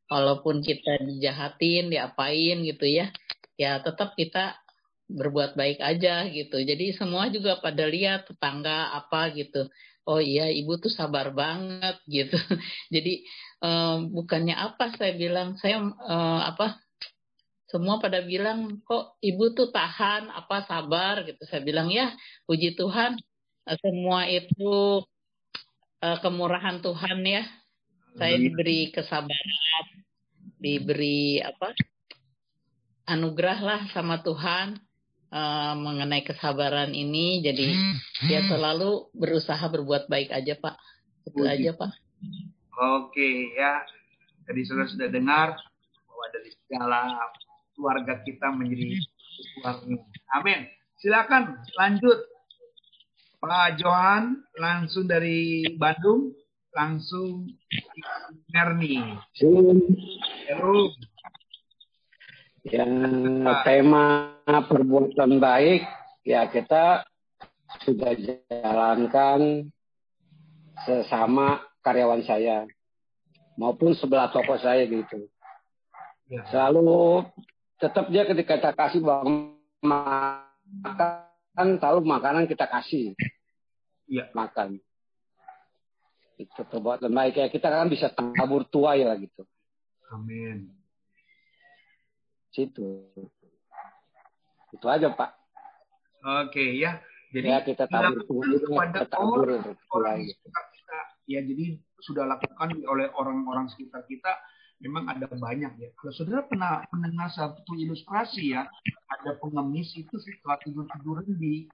walaupun 0.09 0.65
kita 0.65 0.99
dijahatin, 1.05 1.93
diapain 1.93 2.57
gitu 2.65 2.85
ya, 2.89 3.13
ya 3.55 3.79
tetap 3.79 4.17
kita 4.17 4.57
berbuat 5.09 5.53
baik 5.53 5.79
aja 5.79 6.25
gitu. 6.29 6.57
Jadi 6.61 6.97
semua 6.97 7.29
juga 7.29 7.61
pada 7.61 7.85
lihat 7.85 8.29
tetangga 8.29 8.93
apa 8.93 9.29
gitu. 9.37 9.69
Oh 10.09 10.17
iya 10.17 10.49
ibu 10.49 10.77
tuh 10.81 10.89
sabar 10.89 11.29
banget 11.33 12.01
gitu. 12.09 12.37
Jadi 12.93 13.25
um, 13.61 14.09
bukannya 14.09 14.57
apa 14.57 14.97
saya 14.97 15.13
bilang 15.13 15.57
saya 15.61 15.81
um, 15.81 15.93
apa 16.41 16.81
semua 17.69 18.01
pada 18.01 18.25
bilang 18.25 18.81
kok 18.81 19.21
ibu 19.21 19.53
tuh 19.53 19.69
tahan 19.69 20.33
apa 20.33 20.65
sabar 20.65 21.21
gitu. 21.23 21.45
Saya 21.45 21.61
bilang 21.61 21.93
ya 21.93 22.09
puji 22.49 22.73
Tuhan 22.73 23.17
semua 23.77 24.25
itu 24.25 25.05
uh, 26.01 26.17
kemurahan 26.21 26.81
Tuhan 26.81 27.21
ya. 27.23 27.45
Saya 28.17 28.35
diberi 28.41 28.89
kesabaran, 28.89 29.85
diberi 30.57 31.39
apa 31.39 31.71
anugerah 33.09 33.59
lah 33.61 33.81
sama 33.89 34.21
Tuhan 34.21 34.77
uh, 35.33 35.73
mengenai 35.73 36.21
kesabaran 36.21 36.93
ini 36.93 37.41
jadi 37.41 37.73
hmm, 37.73 37.95
hmm. 38.29 38.45
selalu 38.53 39.09
berusaha 39.17 39.61
berbuat 39.65 40.05
baik 40.05 40.29
aja 40.29 40.53
Pak 40.57 40.75
itu 41.25 41.41
Uji. 41.41 41.49
aja 41.49 41.71
Pak 41.73 41.91
oke 42.77 43.29
ya 43.57 43.81
tadi 44.45 44.61
sudah 44.61 44.85
sudah 44.85 45.09
dengar 45.09 45.57
bahwa 46.05 46.25
dari 46.29 46.53
segala 46.53 47.17
keluarga 47.79 48.19
kita 48.27 48.51
menjadi 48.51 48.99
keluarga 49.55 49.95
amin 50.35 50.67
silakan 50.99 51.63
lanjut 51.79 52.19
Pak 53.39 53.79
Johan 53.79 54.43
langsung 54.59 55.07
dari 55.07 55.63
Bandung 55.79 56.35
langsung 56.75 57.47
Nerni. 58.51 58.99
Halo. 60.51 60.91
Ya, 62.67 62.85
tema 63.63 64.35
perbuatan 64.45 65.39
baik 65.39 65.87
ya 66.27 66.45
kita 66.51 67.07
sudah 67.87 68.11
jalankan 68.19 69.71
sesama 70.83 71.63
karyawan 71.81 72.21
saya 72.27 72.67
maupun 73.55 73.95
sebelah 73.95 74.29
toko 74.29 74.59
saya 74.59 74.83
gitu. 74.85 75.31
Ya. 76.29 76.43
Selalu 76.51 77.25
tetap 77.79 78.05
dia 78.11 78.27
ketika 78.27 78.59
kita 78.59 78.71
kasih 78.75 79.01
bang 79.01 79.55
makan, 79.79 81.67
selalu 81.79 81.99
makanan 82.03 82.43
kita 82.45 82.67
kasih. 82.67 83.15
Ya. 84.05 84.27
Makan. 84.35 84.83
Itu 86.39 86.61
perbuatan 86.67 87.11
baik 87.11 87.39
ya 87.39 87.47
kita 87.47 87.67
kan 87.71 87.87
bisa 87.87 88.11
tabur 88.11 88.67
tuai 88.67 89.03
lah 89.07 89.15
gitu. 89.15 89.47
Amin. 90.11 90.71
Situ. 92.51 93.07
Itu 94.75 94.85
aja 94.87 95.11
pak. 95.15 95.35
Oke 96.43 96.75
ya. 96.75 96.99
Jadi 97.29 97.47
ya, 97.47 97.61
kita 97.61 97.85
tabur 97.87 98.25
tuai 98.27 98.89
kita 98.91 99.05
tabur 99.07 99.45
tuai 99.87 100.27
ya 101.29 101.45
jadi 101.45 101.77
sudah 102.01 102.25
lakukan 102.25 102.73
oleh 102.89 103.13
orang-orang 103.13 103.69
sekitar 103.69 104.01
kita 104.09 104.33
memang 104.79 105.11
ada 105.11 105.27
banyak 105.27 105.71
ya. 105.75 105.89
Kalau 105.99 106.13
saudara 106.15 106.47
pernah 106.47 106.83
mendengar 106.95 107.27
satu 107.31 107.75
ilustrasi 107.75 108.55
ya, 108.55 108.63
ada 109.11 109.35
pengemis 109.39 109.91
itu 109.95 110.15
setelah 110.19 110.57
tidur 110.63 110.87
tiduran 110.95 111.27
di 111.35 111.67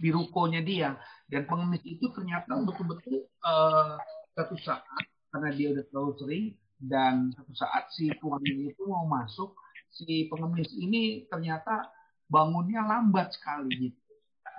di 0.00 0.08
rukonya 0.08 0.64
dia 0.64 0.96
dan 1.28 1.44
pengemis 1.44 1.84
itu 1.84 2.08
ternyata 2.16 2.56
betul-betul 2.64 3.28
uh, 3.44 4.00
satu 4.32 4.56
saat 4.64 4.80
karena 5.28 5.50
dia 5.52 5.68
udah 5.76 5.84
terlalu 5.92 6.12
sering 6.16 6.46
dan 6.80 7.28
satu 7.36 7.52
saat 7.52 7.84
si 7.92 8.08
tuannya 8.16 8.72
itu 8.72 8.82
mau 8.88 9.04
masuk 9.04 9.52
si 9.92 10.30
pengemis 10.32 10.72
ini 10.72 11.28
ternyata 11.28 11.92
bangunnya 12.32 12.80
lambat 12.80 13.36
sekali 13.36 13.92
gitu 13.92 14.00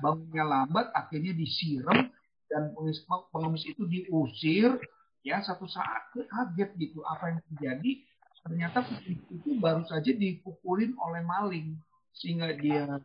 bangunnya 0.06 0.46
lambat 0.46 0.94
akhirnya 0.94 1.34
disiram 1.34 2.14
dan 2.52 2.76
pengemis 3.34 3.64
itu 3.66 3.82
diusir 3.90 4.78
ya 5.22 5.42
satu 5.46 5.70
saat 5.70 6.10
kaget 6.14 6.70
gitu 6.78 7.06
apa 7.06 7.34
yang 7.34 7.40
terjadi 7.50 7.92
ternyata 8.42 8.82
pengemis 8.82 9.22
itu 9.30 9.50
baru 9.62 9.86
saja 9.86 10.10
dipukulin 10.10 10.98
oleh 10.98 11.22
maling 11.22 11.78
sehingga 12.12 12.58
dia 12.58 13.00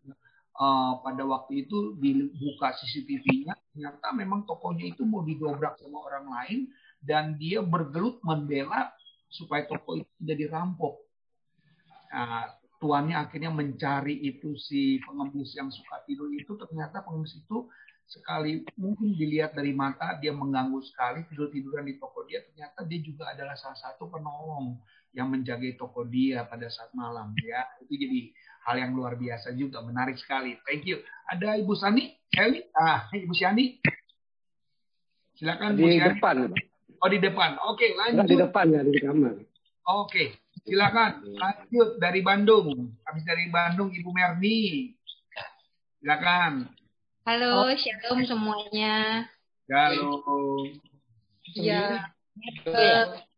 uh, 0.57 0.93
pada 1.05 1.23
waktu 1.25 1.67
itu 1.69 1.95
dibuka 2.01 2.73
CCTV-nya, 2.75 3.55
ternyata 3.73 4.07
memang 4.17 4.49
tokonya 4.49 4.97
itu 4.97 5.05
mau 5.05 5.23
didobrak 5.23 5.79
sama 5.79 6.03
orang 6.09 6.27
lain 6.27 6.61
dan 7.05 7.37
dia 7.37 7.61
bergelut 7.61 8.19
membela 8.25 8.91
supaya 9.29 9.69
toko 9.69 10.01
itu 10.01 10.11
tidak 10.23 10.37
dirampok. 10.49 10.95
Nah, 12.11 12.49
tuannya 12.81 13.17
akhirnya 13.17 13.53
mencari 13.53 14.17
itu 14.25 14.57
si 14.57 15.01
pengemis 15.05 15.53
yang 15.57 15.69
suka 15.69 16.01
tidur 16.09 16.33
itu 16.33 16.57
ternyata 16.57 17.05
pengemis 17.05 17.37
itu 17.37 17.69
sekali 18.07 18.63
mungkin 18.79 19.19
dilihat 19.19 19.59
dari 19.59 19.75
mata 19.75 20.15
dia 20.23 20.31
mengganggu 20.31 20.79
sekali 20.87 21.27
tidur 21.27 21.51
tiduran 21.51 21.87
di 21.91 21.99
toko 21.99 22.23
dia 22.23 22.39
ternyata 22.47 22.87
dia 22.87 23.01
juga 23.03 23.35
adalah 23.35 23.59
salah 23.59 23.79
satu 23.79 24.07
penolong 24.07 24.79
yang 25.11 25.27
menjaga 25.27 25.67
toko 25.75 26.07
dia 26.07 26.47
pada 26.47 26.71
saat 26.71 26.95
malam 26.95 27.35
ya 27.43 27.67
itu 27.83 27.99
jadi 27.99 28.21
hal 28.67 28.77
yang 28.83 28.93
luar 28.99 29.15
biasa 29.15 29.55
juga, 29.55 29.79
menarik 29.87 30.19
sekali. 30.19 30.59
Thank 30.67 30.91
you. 30.91 30.99
Ada 31.31 31.63
Ibu 31.63 31.75
Sani, 31.79 32.19
Sally, 32.35 32.67
ah, 32.75 33.07
Ibu 33.15 33.31
Siani. 33.31 33.79
Silakan 35.39 35.79
di 35.79 35.87
Bu 35.87 36.03
depan. 36.03 36.37
Oh 36.99 37.09
di 37.13 37.19
depan. 37.23 37.61
Oke, 37.71 37.95
lanjut. 37.95 38.27
di 38.27 38.37
depan 38.41 38.67
ya 38.73 38.83
di 38.83 38.99
kamar. 38.99 39.37
Oke, 39.87 40.35
silakan 40.67 41.23
lanjut 41.39 42.03
dari 42.03 42.21
Bandung. 42.27 42.99
Habis 43.07 43.23
dari 43.23 43.47
Bandung 43.53 43.95
Ibu 43.95 44.11
Merni. 44.11 44.91
Silakan. 46.03 46.67
Halo, 47.27 47.67
shalom 47.75 48.23
semuanya. 48.23 49.27
Halo. 49.67 50.23
Ya, 51.59 52.07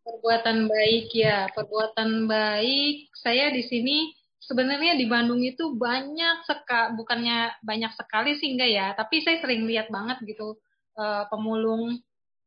perbuatan 0.05 0.68
baik 0.68 1.09
ya, 1.16 1.49
perbuatan 1.57 2.28
baik. 2.28 3.09
Saya 3.16 3.49
di 3.49 3.64
sini 3.64 4.12
sebenarnya 4.45 4.93
di 5.01 5.09
Bandung 5.09 5.41
itu 5.41 5.72
banyak 5.72 6.45
sekali 6.45 7.01
bukannya 7.01 7.57
banyak 7.64 7.89
sekali 7.97 8.36
sih 8.36 8.53
enggak 8.53 8.70
ya 8.76 8.86
tapi 8.93 9.24
saya 9.24 9.41
sering 9.41 9.64
lihat 9.64 9.89
banget 9.89 10.20
gitu 10.24 10.61
uh, 10.97 11.24
pemulung 11.32 11.97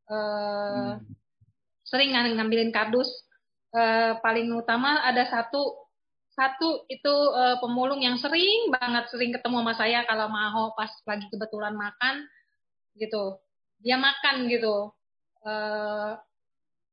uh, 0.09 0.97
hmm. 0.97 0.97
sering 1.85 2.13
ngambilin 2.13 2.73
kardus 2.73 3.09
uh, 3.73 4.17
paling 4.21 4.49
utama 4.53 5.01
ada 5.05 5.29
satu 5.29 5.80
satu 6.41 6.89
itu 6.89 7.13
uh, 7.37 7.61
pemulung 7.61 8.01
yang 8.01 8.17
sering 8.17 8.73
banget 8.73 9.05
sering 9.13 9.29
ketemu 9.29 9.61
sama 9.61 9.73
saya 9.77 10.01
kalau 10.09 10.25
mau 10.25 10.73
pas 10.73 10.89
lagi 11.05 11.29
kebetulan 11.29 11.77
makan 11.77 12.25
gitu. 12.97 13.37
Dia 13.85 14.01
makan 14.01 14.49
gitu. 14.49 14.89
Uh, 15.45 16.17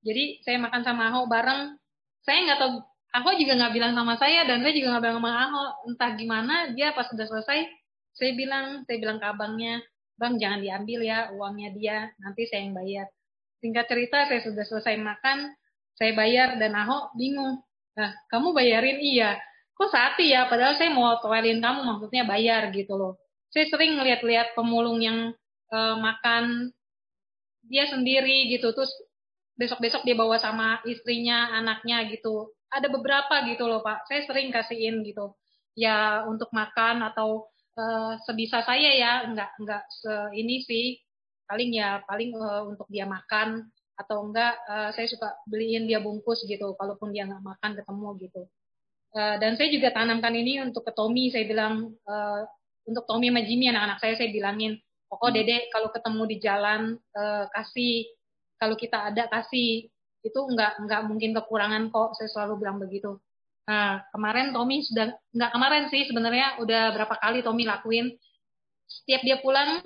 jadi 0.05 0.44
saya 0.44 0.61
makan 0.61 0.84
sama 0.84 1.09
Aho 1.09 1.24
bareng. 1.24 1.80
Saya 2.20 2.44
nggak 2.44 2.61
tahu 2.61 2.72
Aho 3.16 3.30
juga 3.40 3.57
nggak 3.57 3.72
bilang 3.72 3.96
sama 3.96 4.20
saya 4.20 4.44
dan 4.44 4.61
saya 4.61 4.76
juga 4.76 4.92
nggak 4.92 5.05
bilang 5.09 5.18
sama 5.24 5.32
Aho. 5.32 5.64
Entah 5.88 6.11
gimana 6.12 6.55
dia 6.76 6.92
pas 6.92 7.09
sudah 7.09 7.24
selesai 7.24 7.64
saya 8.20 8.32
bilang 8.36 8.84
saya 8.84 9.01
bilang 9.01 9.16
ke 9.16 9.26
abangnya 9.32 9.80
bang 10.18 10.34
jangan 10.36 10.61
diambil 10.61 11.01
ya 11.07 11.32
uangnya 11.32 11.70
dia 11.72 11.96
nanti 12.20 12.44
saya 12.44 12.68
yang 12.68 12.76
bayar. 12.76 13.09
Singkat 13.64 13.84
cerita 13.88 14.28
saya 14.28 14.40
sudah 14.44 14.64
selesai 14.68 15.01
makan 15.01 15.57
saya 15.96 16.12
bayar 16.12 16.61
dan 16.61 16.76
Aho 16.76 17.16
bingung 17.16 17.64
Nah, 17.99 18.14
kamu 18.30 18.55
bayarin 18.55 19.03
iya. 19.03 19.34
Kok 19.74 19.90
sati 19.90 20.30
ya? 20.30 20.46
Padahal 20.46 20.78
saya 20.78 20.94
mau 20.94 21.18
toelin 21.18 21.59
kamu, 21.59 21.82
maksudnya 21.82 22.22
bayar 22.22 22.70
gitu 22.70 22.94
loh. 22.94 23.18
Saya 23.51 23.66
sering 23.66 23.99
ngeliat-liat 23.99 24.55
pemulung 24.55 25.03
yang 25.03 25.34
uh, 25.74 25.96
makan 25.99 26.70
dia 27.66 27.90
sendiri 27.90 28.46
gitu, 28.55 28.70
terus 28.70 28.94
besok-besok 29.59 30.07
dia 30.07 30.14
bawa 30.14 30.38
sama 30.38 30.78
istrinya, 30.86 31.51
anaknya 31.59 32.07
gitu. 32.07 32.55
Ada 32.70 32.86
beberapa 32.86 33.42
gitu 33.51 33.66
loh 33.66 33.82
Pak. 33.82 34.07
Saya 34.07 34.22
sering 34.30 34.55
kasihin 34.55 35.03
gitu. 35.03 35.34
Ya 35.74 36.22
untuk 36.26 36.51
makan 36.55 37.03
atau 37.03 37.51
uh, 37.74 38.14
sebisa 38.22 38.62
saya 38.62 38.94
ya, 38.94 39.12
nggak 39.26 39.51
nggak 39.59 39.82
se 39.90 40.14
ini 40.38 40.62
sih. 40.62 40.86
Paling 41.49 41.70
ya 41.74 42.03
paling 42.07 42.30
uh, 42.36 42.62
untuk 42.68 42.86
dia 42.92 43.09
makan 43.09 43.66
atau 43.99 44.30
enggak 44.30 44.55
uh, 44.70 44.94
saya 44.94 45.11
suka 45.11 45.34
beliin 45.51 45.90
dia 45.90 45.99
bungkus 45.99 46.46
gitu 46.46 46.78
kalaupun 46.78 47.11
dia 47.11 47.26
nggak 47.26 47.42
makan 47.42 47.70
ketemu 47.74 48.09
gitu. 48.22 48.42
Uh, 49.11 49.36
dan 49.42 49.59
saya 49.59 49.68
juga 49.74 49.90
tanamkan 49.90 50.30
ini 50.38 50.62
untuk 50.62 50.86
ke 50.86 50.94
Tommy 50.94 51.34
saya 51.34 51.44
bilang 51.51 51.99
uh, 52.07 52.46
untuk 52.86 53.05
Tommy 53.11 53.34
sama 53.34 53.42
Jimmy 53.42 53.66
anak-anak 53.74 53.99
saya 53.99 54.14
saya 54.14 54.30
bilangin 54.30 54.78
pokok 55.11 55.34
dede 55.34 55.66
kalau 55.74 55.90
ketemu 55.90 56.22
di 56.30 56.36
jalan 56.38 56.80
uh, 57.18 57.44
kasih. 57.51 58.07
Kalau 58.59 58.74
kita 58.78 59.11
ada 59.11 59.26
kasih. 59.26 59.90
Itu 60.22 60.46
enggak 60.51 60.82
enggak 60.82 61.07
mungkin 61.07 61.30
kekurangan 61.34 61.90
kok 61.90 62.14
saya 62.18 62.28
selalu 62.30 62.62
bilang 62.62 62.78
begitu. 62.78 63.18
Nah 63.66 64.03
kemarin 64.14 64.55
Tommy 64.55 64.82
sudah 64.86 65.14
enggak 65.34 65.51
kemarin 65.55 65.84
sih 65.90 66.03
sebenarnya 66.07 66.59
udah 66.62 66.94
berapa 66.94 67.14
kali 67.18 67.42
Tommy 67.42 67.66
lakuin. 67.66 68.14
Setiap 68.86 69.22
dia 69.26 69.36
pulang 69.42 69.82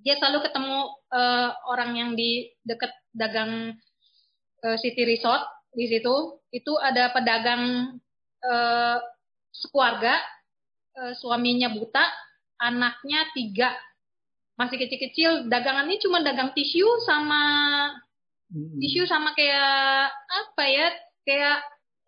dia 0.00 0.16
selalu 0.16 0.48
ketemu 0.48 0.76
uh, 1.12 1.50
orang 1.68 1.90
yang 1.92 2.10
di 2.16 2.48
dekat 2.64 2.92
dagang 3.14 3.74
uh, 4.64 4.76
City 4.78 5.02
Resort 5.06 5.42
di 5.74 5.86
situ 5.86 6.40
itu 6.50 6.72
ada 6.82 7.14
pedagang 7.14 7.94
uh, 8.42 8.98
sekeluarga 9.54 10.18
uh, 10.98 11.12
suaminya 11.14 11.70
buta 11.70 12.02
anaknya 12.58 13.30
tiga 13.32 13.70
masih 14.60 14.76
kecil-kecil 14.76 15.48
dagangannya 15.48 15.96
cuma 16.04 16.20
dagang 16.20 16.52
tisu 16.52 16.84
sama 17.08 17.42
hmm. 18.52 18.76
tisu 18.76 19.08
sama 19.08 19.32
kayak 19.32 20.12
apa 20.12 20.64
ya 20.68 20.86
kayak 21.24 21.56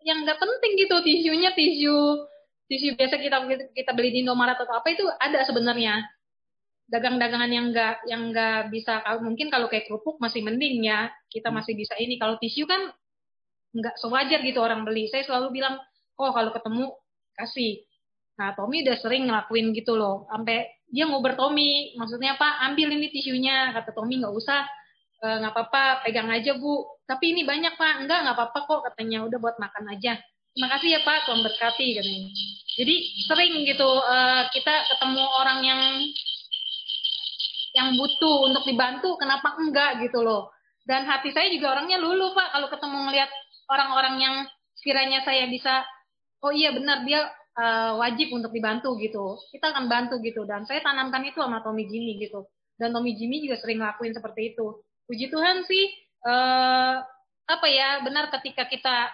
yang 0.03 0.21
nggak 0.21 0.37
penting 0.37 0.71
gitu 0.77 0.95
tisunya 1.01 1.49
tisu 1.57 2.29
tisu 2.69 2.93
biasa 2.93 3.17
kita 3.17 3.37
kita 3.73 3.91
beli 3.97 4.13
di 4.13 4.19
Indomaret 4.21 4.59
atau 4.59 4.75
apa 4.77 4.87
itu 4.93 5.07
ada 5.17 5.41
sebenarnya 5.47 6.03
dagang-dagangan 6.93 7.49
yang 7.49 7.73
enggak 7.73 8.05
yang 8.05 8.29
enggak 8.29 8.69
bisa 8.69 9.01
mungkin 9.25 9.49
kalau 9.49 9.65
kayak 9.65 9.89
kerupuk 9.89 10.21
masih 10.21 10.45
mending 10.45 10.85
ya. 10.85 11.09
Kita 11.33 11.49
hmm. 11.49 11.57
masih 11.57 11.73
bisa 11.73 11.97
ini. 11.97 12.21
Kalau 12.21 12.37
tisu 12.37 12.69
kan 12.69 12.93
enggak 13.73 13.97
sewajar 13.97 14.45
gitu 14.45 14.61
orang 14.61 14.85
beli. 14.85 15.09
Saya 15.09 15.25
selalu 15.25 15.57
bilang 15.57 15.81
oh 16.21 16.29
kalau 16.29 16.53
ketemu 16.53 16.93
kasih. 17.33 17.81
Nah 18.37 18.53
Tommy 18.53 18.85
udah 18.85 18.97
sering 19.01 19.25
ngelakuin 19.25 19.73
gitu 19.73 19.97
loh. 19.97 20.29
Sampai 20.29 20.69
dia 20.93 21.09
ngobrol 21.09 21.33
Tommy 21.33 21.97
maksudnya 21.97 22.37
apa 22.37 22.61
ambil 22.69 22.93
ini 22.93 23.09
tisunya. 23.09 23.73
Kata 23.73 23.89
Tommy 23.97 24.21
nggak 24.21 24.35
usah 24.37 24.61
e, 25.17 25.27
nggak 25.41 25.49
apa-apa 25.49 26.05
pegang 26.05 26.29
aja 26.29 26.53
bu. 26.53 26.85
Tapi 27.09 27.33
ini 27.33 27.41
banyak 27.41 27.73
pak. 27.73 28.05
Enggak 28.05 28.21
nggak 28.21 28.37
apa-apa 28.37 28.59
kok 28.69 28.81
katanya. 28.93 29.25
Udah 29.25 29.41
buat 29.41 29.57
makan 29.57 29.97
aja. 29.97 30.21
Terima 30.53 30.69
kasih 30.77 30.89
ya 30.93 31.01
pak 31.01 31.25
Tuhan 31.25 31.41
berkati 31.41 31.87
katanya. 31.97 32.29
Jadi 32.77 32.95
sering 33.25 33.53
gitu 33.65 33.89
uh, 33.89 34.45
kita 34.53 34.85
ketemu 34.93 35.25
orang 35.41 35.59
yang 35.65 35.81
yang 37.73 37.97
butuh 37.97 38.53
untuk 38.53 38.63
dibantu, 38.69 39.17
kenapa 39.17 39.57
enggak 39.57 40.05
gitu 40.05 40.21
loh. 40.21 40.53
Dan 40.85 41.09
hati 41.09 41.33
saya 41.33 41.49
juga 41.49 41.73
orangnya 41.73 41.97
lulu 41.97 42.37
Pak 42.37 42.53
kalau 42.53 42.67
ketemu 42.69 42.97
ngelihat 43.09 43.29
orang-orang 43.71 44.15
yang 44.21 44.35
sekiranya 44.77 45.25
saya 45.25 45.49
bisa, 45.49 45.81
oh 46.45 46.53
iya 46.53 46.69
benar 46.75 47.01
dia 47.07 47.25
uh, 47.57 47.97
wajib 47.97 48.29
untuk 48.29 48.53
dibantu 48.53 48.93
gitu. 49.01 49.41
Kita 49.49 49.73
akan 49.73 49.89
bantu 49.89 50.21
gitu. 50.21 50.45
Dan 50.45 50.69
saya 50.69 50.85
tanamkan 50.85 51.25
itu 51.25 51.41
sama 51.41 51.65
Tommy 51.65 51.89
Jimmy 51.89 52.21
gitu. 52.21 52.45
Dan 52.77 52.93
Tommy 52.93 53.17
Jimmy 53.17 53.41
juga 53.41 53.57
sering 53.57 53.81
ngelakuin 53.81 54.13
seperti 54.13 54.53
itu. 54.53 54.85
Puji 55.09 55.33
Tuhan 55.33 55.65
sih, 55.65 55.85
uh, 56.29 57.01
apa 57.43 57.67
ya 57.67 58.05
benar 58.05 58.29
ketika 58.39 58.69
kita 58.69 59.09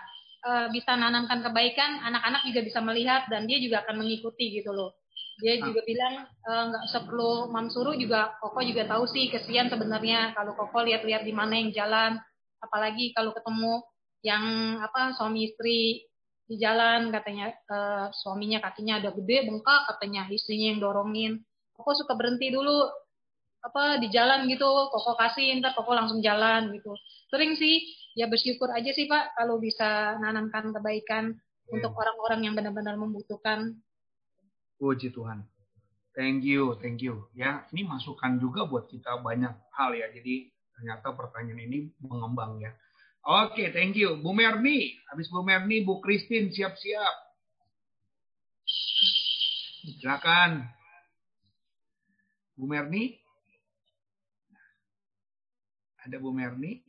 uh, 0.45 0.67
bisa 0.73 0.99
nanamkan 0.99 1.41
kebaikan, 1.47 2.01
anak-anak 2.11 2.43
juga 2.49 2.59
bisa 2.65 2.79
melihat 2.83 3.23
dan 3.31 3.47
dia 3.47 3.57
juga 3.61 3.87
akan 3.87 4.03
mengikuti 4.03 4.59
gitu 4.59 4.75
loh 4.75 4.98
dia 5.39 5.57
ah. 5.57 5.71
juga 5.71 5.81
bilang 5.87 6.13
eh, 6.27 6.63
nggak 6.69 6.83
e, 6.91 6.99
perlu 7.07 7.31
mam 7.49 7.67
suruh 7.71 7.95
juga 7.95 8.35
koko 8.43 8.59
juga 8.61 8.83
tahu 8.85 9.07
sih 9.07 9.31
kesian 9.31 9.71
sebenarnya 9.71 10.35
kalau 10.35 10.53
koko 10.53 10.83
lihat-lihat 10.83 11.23
di 11.23 11.33
mana 11.33 11.55
yang 11.57 11.71
jalan. 11.71 12.19
Apalagi 12.59 13.15
kalau 13.15 13.31
ketemu 13.31 13.79
yang 14.19 14.43
apa 14.83 15.15
suami 15.15 15.47
istri 15.47 16.03
di 16.43 16.55
jalan 16.59 17.07
katanya 17.15 17.55
e, 17.55 17.77
suaminya 18.11 18.59
kakinya 18.59 18.99
ada 18.99 19.15
gede 19.15 19.47
bengkak 19.47 19.81
katanya 19.95 20.27
istrinya 20.27 20.75
yang 20.75 20.79
dorongin. 20.83 21.33
Koko 21.71 21.95
suka 21.95 22.19
berhenti 22.19 22.51
dulu 22.51 22.83
apa 23.63 24.03
di 24.03 24.11
jalan 24.11 24.43
gitu. 24.51 24.67
Koko 24.91 25.15
kasih 25.15 25.55
ntar 25.63 25.71
koko 25.71 25.95
langsung 25.95 26.19
jalan 26.19 26.75
gitu. 26.75 26.91
Sering 27.31 27.55
sih 27.55 27.79
ya 28.19 28.27
bersyukur 28.27 28.67
aja 28.75 28.91
sih 28.91 29.07
pak 29.07 29.39
kalau 29.39 29.55
bisa 29.61 30.19
nanamkan 30.19 30.75
kebaikan 30.75 31.31
yeah. 31.31 31.73
untuk 31.79 31.95
orang-orang 31.95 32.43
yang 32.43 32.53
benar-benar 32.59 32.99
membutuhkan 32.99 33.79
Puji 34.79 35.11
Tuhan. 35.11 35.43
Thank 36.15 36.47
you, 36.47 36.79
thank 36.79 37.03
you. 37.03 37.27
Ya, 37.35 37.67
ini 37.75 37.85
masukan 37.85 38.39
juga 38.39 38.65
buat 38.65 38.87
kita 38.87 39.19
banyak 39.21 39.53
hal 39.75 39.91
ya. 39.93 40.07
Jadi 40.09 40.49
ternyata 40.73 41.13
pertanyaan 41.13 41.67
ini 41.69 41.91
mengembang 42.01 42.57
ya. 42.63 42.71
Oke, 43.23 43.69
thank 43.75 43.99
you. 43.99 44.17
Bu 44.23 44.31
Merni, 44.31 44.95
habis 45.11 45.27
Bu 45.27 45.43
Merni, 45.43 45.83
Bu 45.83 45.99
Christine 45.99 46.49
siap-siap. 46.49 47.15
Silakan. 49.99 50.63
Bu 52.55 52.65
Merni. 52.67 53.19
Ada 56.03 56.19
Bu 56.19 56.31
Merni. 56.31 56.83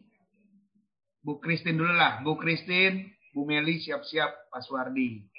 Bu 1.20 1.38
Christine 1.38 1.76
dulu 1.76 1.92
lah. 1.92 2.24
Bu 2.24 2.34
Christine, 2.40 3.14
Bu 3.30 3.46
Meli 3.46 3.78
siap-siap, 3.78 4.50
Pak 4.50 4.62
Suwardi. 4.66 5.29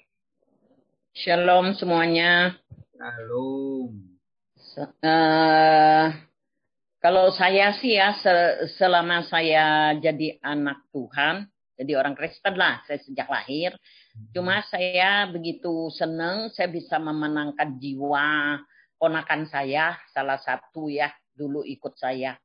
Shalom 1.12 1.76
semuanya. 1.76 2.55
Shalom. 2.95 3.99
Uh, 5.03 6.07
kalau 7.03 7.36
saya 7.36 7.76
sih 7.84 7.99
ya 7.99 8.16
selama 8.80 9.28
saya 9.28 9.91
jadi 9.99 10.39
anak 10.39 10.88
Tuhan, 10.95 11.51
jadi 11.76 11.99
orang 11.99 12.16
Kristen 12.16 12.55
lah, 12.55 12.80
saya 12.88 13.03
sejak 13.03 13.28
lahir. 13.28 13.76
Cuma 14.32 14.64
saya 14.72 15.28
begitu 15.28 15.91
senang 15.91 16.47
saya 16.55 16.72
bisa 16.72 16.95
memenangkan 16.95 17.76
jiwa 17.76 18.64
ponakan 18.95 19.51
saya, 19.51 19.99
salah 20.16 20.39
satu 20.39 20.88
ya 20.88 21.12
dulu 21.36 21.68
ikut 21.68 21.91
saya. 21.99 22.39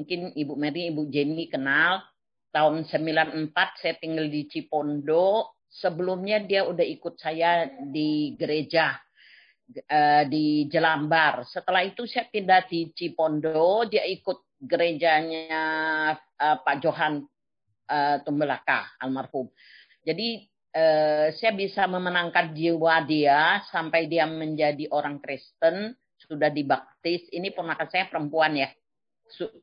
Mungkin 0.00 0.32
Ibu 0.40 0.56
Mary, 0.56 0.88
Ibu 0.88 1.04
Jenny 1.12 1.52
kenal. 1.52 2.00
Tahun 2.48 2.80
94 2.80 3.52
saya 3.76 3.94
tinggal 4.00 4.32
di 4.32 4.48
Cipondo, 4.48 5.59
sebelumnya 5.70 6.42
dia 6.42 6.66
udah 6.66 6.82
ikut 6.82 7.14
saya 7.16 7.70
di 7.78 8.34
gereja 8.34 8.98
uh, 9.86 10.24
di 10.26 10.66
Jelambar. 10.66 11.46
Setelah 11.46 11.86
itu 11.86 12.04
saya 12.10 12.26
pindah 12.26 12.66
di 12.66 12.90
Cipondo, 12.90 13.86
dia 13.86 14.02
ikut 14.02 14.58
gerejanya 14.58 15.64
uh, 16.18 16.56
Pak 16.60 16.76
Johan 16.82 17.22
uh, 17.86 18.16
Tumbelaka 18.26 18.98
almarhum. 18.98 19.48
Jadi 20.02 20.50
saya 20.70 21.50
bisa 21.50 21.90
memenangkan 21.90 22.54
jiwa 22.54 23.02
dia 23.02 23.58
sampai 23.74 24.06
dia 24.06 24.22
menjadi 24.22 24.86
orang 24.94 25.18
Kristen, 25.18 25.98
sudah 26.14 26.46
dibaptis. 26.46 27.26
Ini 27.34 27.50
ponakan 27.50 27.90
saya 27.90 28.06
perempuan 28.06 28.54
ya. 28.54 28.70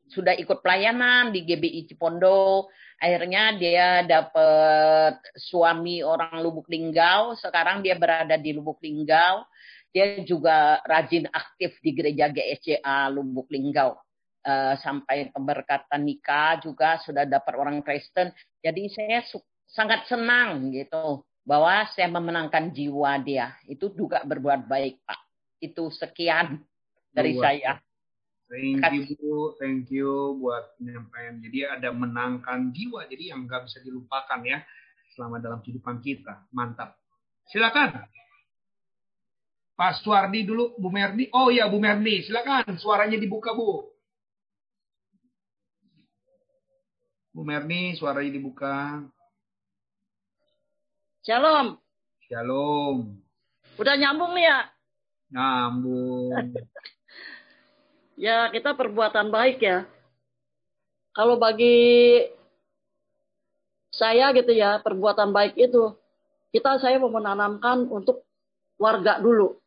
Sudah 0.08 0.34
ikut 0.34 0.64
pelayanan 0.64 1.30
di 1.30 1.44
GBI 1.44 1.88
Cipondo, 1.88 2.68
akhirnya 2.98 3.54
dia 3.56 3.88
dapat 4.02 5.20
suami 5.36 6.02
orang 6.02 6.40
Lubuk 6.42 6.66
Linggau 6.66 7.38
sekarang 7.38 7.84
dia 7.84 7.94
berada 7.94 8.34
di 8.34 8.50
Lubuk 8.56 8.82
Linggau 8.82 9.46
dia 9.88 10.20
juga 10.20 10.84
rajin 10.84 11.24
aktif 11.32 11.80
di 11.80 11.96
gereja 11.96 12.28
GSCA 12.28 13.08
Lubuk 13.08 13.48
Linggau 13.48 13.96
uh, 14.44 14.74
sampai 14.76 15.32
pemberkatan 15.32 16.04
nikah 16.04 16.60
juga 16.60 17.00
sudah 17.00 17.24
dapat 17.24 17.54
orang 17.56 17.80
Kristen 17.80 18.34
jadi 18.60 18.82
saya 18.92 19.24
sangat 19.70 20.10
senang 20.10 20.74
gitu 20.74 21.22
bahwa 21.48 21.88
saya 21.96 22.12
memenangkan 22.12 22.68
jiwa 22.76 23.16
dia. 23.24 23.56
Itu 23.64 23.88
juga 23.96 24.20
berbuat 24.20 24.68
baik, 24.68 25.00
Pak. 25.00 25.20
Itu 25.64 25.88
sekian 25.88 26.60
dari 27.08 27.32
Luar. 27.32 27.42
saya. 27.48 27.72
Thank 28.48 28.80
you 28.80 29.16
Bu, 29.20 29.60
thank 29.60 29.92
you 29.92 30.40
buat 30.40 30.72
penyampaian. 30.80 31.36
Jadi 31.44 31.68
ada 31.68 31.92
menangkan 31.92 32.72
jiwa, 32.72 33.04
jadi 33.04 33.36
yang 33.36 33.44
nggak 33.44 33.68
bisa 33.68 33.84
dilupakan 33.84 34.40
ya 34.40 34.64
selama 35.12 35.36
dalam 35.36 35.60
kehidupan 35.60 36.00
kita. 36.00 36.48
Mantap. 36.56 36.96
Silakan. 37.52 38.08
Pak 39.76 40.00
Suardi 40.00 40.48
dulu, 40.48 40.74
Bu 40.80 40.88
Merdi. 40.88 41.28
Oh 41.30 41.52
iya 41.52 41.68
Bu 41.68 41.76
Merdi, 41.76 42.24
silakan 42.24 42.80
suaranya 42.80 43.20
dibuka 43.20 43.52
Bu. 43.52 43.84
Bu 47.36 47.44
Merdi, 47.44 47.94
suaranya 47.94 48.32
dibuka. 48.32 49.04
Shalom. 51.22 51.76
Shalom. 52.26 53.20
Udah 53.76 53.94
nyambung 53.94 54.32
nih 54.34 54.48
ya? 54.48 54.58
Nyambung. 55.36 56.56
Ya 58.18 58.50
kita 58.50 58.74
perbuatan 58.74 59.30
baik 59.30 59.62
ya. 59.62 59.86
Kalau 61.14 61.38
bagi 61.38 62.26
saya 63.94 64.34
gitu 64.34 64.52
ya, 64.52 64.82
perbuatan 64.82 65.30
baik 65.30 65.54
itu 65.58 65.94
kita 66.50 66.82
saya 66.82 66.98
mau 66.98 67.10
menanamkan 67.10 67.86
untuk 67.88 68.26
warga 68.78 69.22
dulu. 69.22 69.58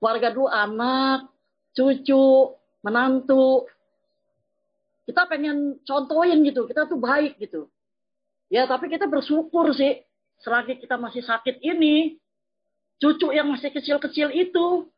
Warga 0.00 0.28
dulu 0.32 0.48
anak, 0.48 1.28
cucu, 1.72 2.52
menantu. 2.84 3.64
Kita 5.04 5.28
pengen 5.28 5.80
contohin 5.84 6.44
gitu, 6.44 6.64
kita 6.68 6.88
tuh 6.88 7.00
baik 7.00 7.36
gitu. 7.40 7.68
Ya, 8.52 8.68
tapi 8.68 8.92
kita 8.92 9.08
bersyukur 9.08 9.72
sih 9.72 10.04
selagi 10.44 10.76
kita 10.76 11.00
masih 11.00 11.24
sakit 11.24 11.60
ini, 11.64 12.20
cucu 13.00 13.32
yang 13.32 13.48
masih 13.48 13.72
kecil-kecil 13.72 14.28
itu, 14.32 14.88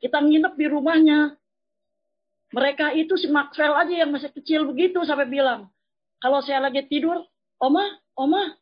kita 0.00 0.20
nginep 0.20 0.52
di 0.56 0.66
rumahnya. 0.68 1.36
Mereka 2.52 2.94
itu 2.98 3.14
si 3.16 3.30
Maxwell 3.30 3.74
aja 3.74 3.94
yang 4.04 4.10
masih 4.12 4.30
kecil 4.34 4.68
begitu 4.68 5.00
sampai 5.06 5.26
bilang, 5.26 5.70
kalau 6.20 6.44
saya 6.44 6.60
lagi 6.60 6.84
tidur, 6.86 7.24
Oma, 7.58 7.84
Oma, 8.14 8.54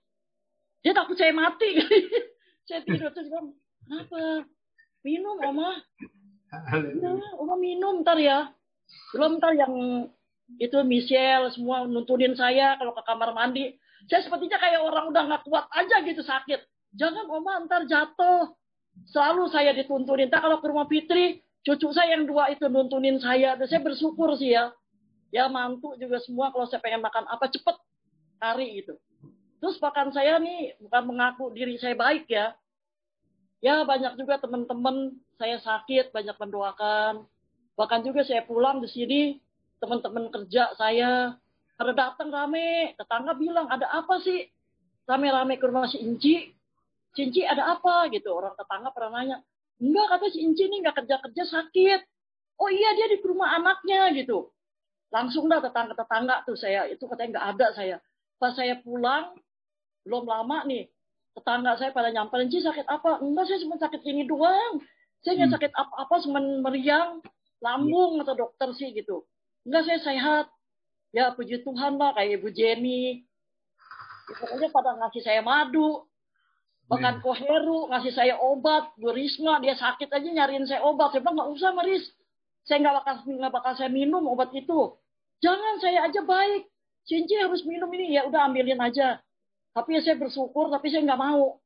dia 0.83 0.95
takut 0.95 1.19
saya 1.19 1.35
mati. 1.35 1.79
saya 2.69 2.81
tidur 2.87 3.11
terus 3.11 3.29
bilang, 3.29 3.55
kenapa? 3.85 4.47
Minum, 5.03 5.37
Oma. 5.43 5.83
Nah, 6.53 7.33
Oma 7.41 7.57
minum 7.57 8.05
ntar 8.05 8.21
ya. 8.21 8.53
Belum 9.17 9.41
ntar 9.41 9.57
yang 9.57 9.73
itu 10.61 10.77
Michelle 10.85 11.49
semua 11.57 11.89
nuntunin 11.89 12.37
saya 12.37 12.77
kalau 12.77 12.93
ke 12.93 13.03
kamar 13.09 13.33
mandi. 13.33 13.73
Saya 14.11 14.21
sepertinya 14.27 14.61
kayak 14.61 14.85
orang 14.85 15.09
udah 15.09 15.23
nggak 15.33 15.43
kuat 15.49 15.65
aja 15.73 16.05
gitu 16.05 16.21
sakit. 16.21 16.61
Jangan 16.93 17.25
Oma 17.33 17.65
ntar 17.65 17.89
jatuh. 17.89 18.53
Selalu 19.09 19.49
saya 19.49 19.73
dituntunin. 19.73 20.29
Tak 20.29 20.45
kalau 20.45 20.61
ke 20.61 20.67
rumah 20.69 20.85
Fitri, 20.85 21.41
cucu 21.63 21.89
saya 21.95 22.19
yang 22.19 22.27
dua 22.27 22.51
itu 22.51 22.67
nuntunin 22.67 23.19
saya. 23.23 23.55
Dan 23.59 23.67
saya 23.67 23.81
bersyukur 23.83 24.35
sih 24.39 24.55
ya. 24.55 24.75
Ya 25.33 25.49
mantu 25.49 25.97
juga 25.97 26.21
semua 26.21 26.53
kalau 26.53 26.69
saya 26.69 26.83
pengen 26.85 27.01
makan 27.01 27.25
apa 27.25 27.49
cepet 27.49 27.77
hari 28.43 28.85
gitu. 28.85 29.01
Terus 29.63 29.79
bahkan 29.79 30.11
saya 30.13 30.37
nih 30.43 30.77
bukan 30.83 31.03
mengaku 31.09 31.55
diri 31.55 31.79
saya 31.79 31.97
baik 31.97 32.29
ya. 32.29 32.53
Ya 33.63 33.87
banyak 33.87 34.19
juga 34.19 34.43
teman-teman 34.43 35.17
saya 35.39 35.63
sakit 35.63 36.11
banyak 36.11 36.37
mendoakan. 36.37 37.25
Bahkan 37.79 38.01
juga 38.05 38.27
saya 38.27 38.45
pulang 38.45 38.83
di 38.83 38.91
sini 38.91 39.21
teman-teman 39.79 40.29
kerja 40.29 40.75
saya 40.77 41.39
pada 41.79 41.93
datang 41.99 42.31
rame, 42.31 42.95
tetangga 42.95 43.35
bilang 43.35 43.67
ada 43.67 43.91
apa 43.91 44.21
sih? 44.23 44.47
Rame-rame 45.03 45.59
ke 45.59 45.67
rumah 45.67 45.91
si 45.91 45.99
Inci. 45.99 46.55
Cinci 47.13 47.45
ada 47.45 47.77
apa 47.77 48.09
gitu? 48.09 48.33
Orang 48.33 48.57
tetangga 48.57 48.89
pernah 48.95 49.21
nanya, 49.21 49.37
Enggak, 49.83 50.07
kata 50.15 50.27
si 50.31 50.39
Inci 50.47 50.71
ini 50.71 50.79
enggak 50.79 51.03
kerja-kerja 51.03 51.43
sakit. 51.43 52.01
Oh 52.63 52.71
iya, 52.71 52.95
dia 52.95 53.11
di 53.11 53.19
rumah 53.19 53.59
anaknya 53.59 54.15
gitu. 54.15 54.55
Langsung 55.11 55.51
dah 55.51 55.59
tetangga-tetangga 55.59 56.47
tuh 56.47 56.55
saya, 56.55 56.87
itu 56.87 57.03
katanya 57.11 57.37
enggak 57.37 57.47
ada 57.59 57.67
saya. 57.75 57.97
Pas 58.39 58.55
saya 58.55 58.79
pulang, 58.79 59.35
belum 60.07 60.25
lama 60.31 60.63
nih, 60.71 60.87
tetangga 61.35 61.75
saya 61.83 61.91
pada 61.91 62.15
nyamperin, 62.15 62.47
Ci 62.47 62.63
sakit 62.63 62.87
apa? 62.87 63.19
Enggak, 63.19 63.51
saya 63.51 63.59
cuma 63.67 63.77
sakit 63.83 64.03
ini 64.07 64.23
doang. 64.23 64.79
Saya 65.27 65.43
nggak 65.43 65.51
hmm. 65.51 65.57
sakit 65.59 65.73
apa-apa, 65.75 66.15
cuma 66.23 66.39
meriang, 66.39 67.19
lambung 67.59 68.23
atau 68.23 68.39
dokter 68.39 68.71
sih 68.79 68.95
gitu. 68.95 69.27
Enggak, 69.67 69.83
saya 69.91 69.99
sehat. 69.99 70.47
Ya 71.13 71.35
puji 71.35 71.61
Tuhan 71.67 71.99
lah, 71.99 72.15
kayak 72.17 72.41
Ibu 72.41 72.49
Jenny. 72.55 73.27
Pokoknya 74.33 74.71
pada 74.73 74.97
ngasih 74.97 75.23
saya 75.27 75.43
madu, 75.45 76.07
Bahkan 76.93 77.25
Koheru 77.25 77.89
ngasih 77.89 78.13
saya 78.13 78.37
obat, 78.37 78.93
Bu 79.01 79.17
Risma 79.17 79.57
dia 79.65 79.73
sakit 79.73 80.13
aja 80.13 80.29
nyariin 80.29 80.69
saya 80.69 80.85
obat. 80.85 81.17
Saya 81.17 81.25
bilang 81.25 81.41
nggak 81.41 81.51
usah 81.57 81.71
Maris, 81.73 82.05
saya 82.69 82.85
nggak 82.85 82.95
bakal 83.01 83.15
nggak 83.33 83.53
bakal 83.53 83.73
saya 83.81 83.89
minum 83.89 84.21
obat 84.29 84.53
itu. 84.53 84.93
Jangan 85.41 85.81
saya 85.81 86.05
aja 86.05 86.21
baik. 86.21 86.69
Cinci 87.09 87.35
harus 87.41 87.65
minum 87.65 87.89
ini 87.97 88.13
ya 88.13 88.29
udah 88.29 88.45
ambilin 88.45 88.77
aja. 88.77 89.25
Tapi 89.73 89.97
ya 89.97 90.01
saya 90.05 90.21
bersyukur, 90.21 90.69
tapi 90.69 90.93
saya 90.93 91.01
nggak 91.09 91.17
mau. 91.17 91.57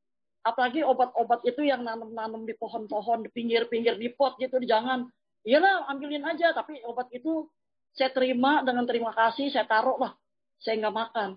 Apalagi 0.47 0.87
obat-obat 0.87 1.43
itu 1.43 1.66
yang 1.66 1.83
nanam-nanam 1.83 2.47
di 2.47 2.55
pohon-pohon, 2.55 3.27
di 3.27 3.31
pinggir-pinggir 3.35 3.99
di 3.99 4.14
pot 4.14 4.39
gitu, 4.39 4.62
jangan. 4.62 5.11
Iyalah 5.43 5.91
ambilin 5.91 6.22
aja, 6.22 6.55
tapi 6.55 6.79
obat 6.87 7.11
itu 7.11 7.51
saya 7.99 8.14
terima 8.14 8.62
dengan 8.62 8.87
terima 8.87 9.11
kasih, 9.11 9.51
saya 9.51 9.66
taruh 9.66 9.99
lah. 9.99 10.14
Saya 10.62 10.87
nggak 10.87 10.95
makan. 10.95 11.29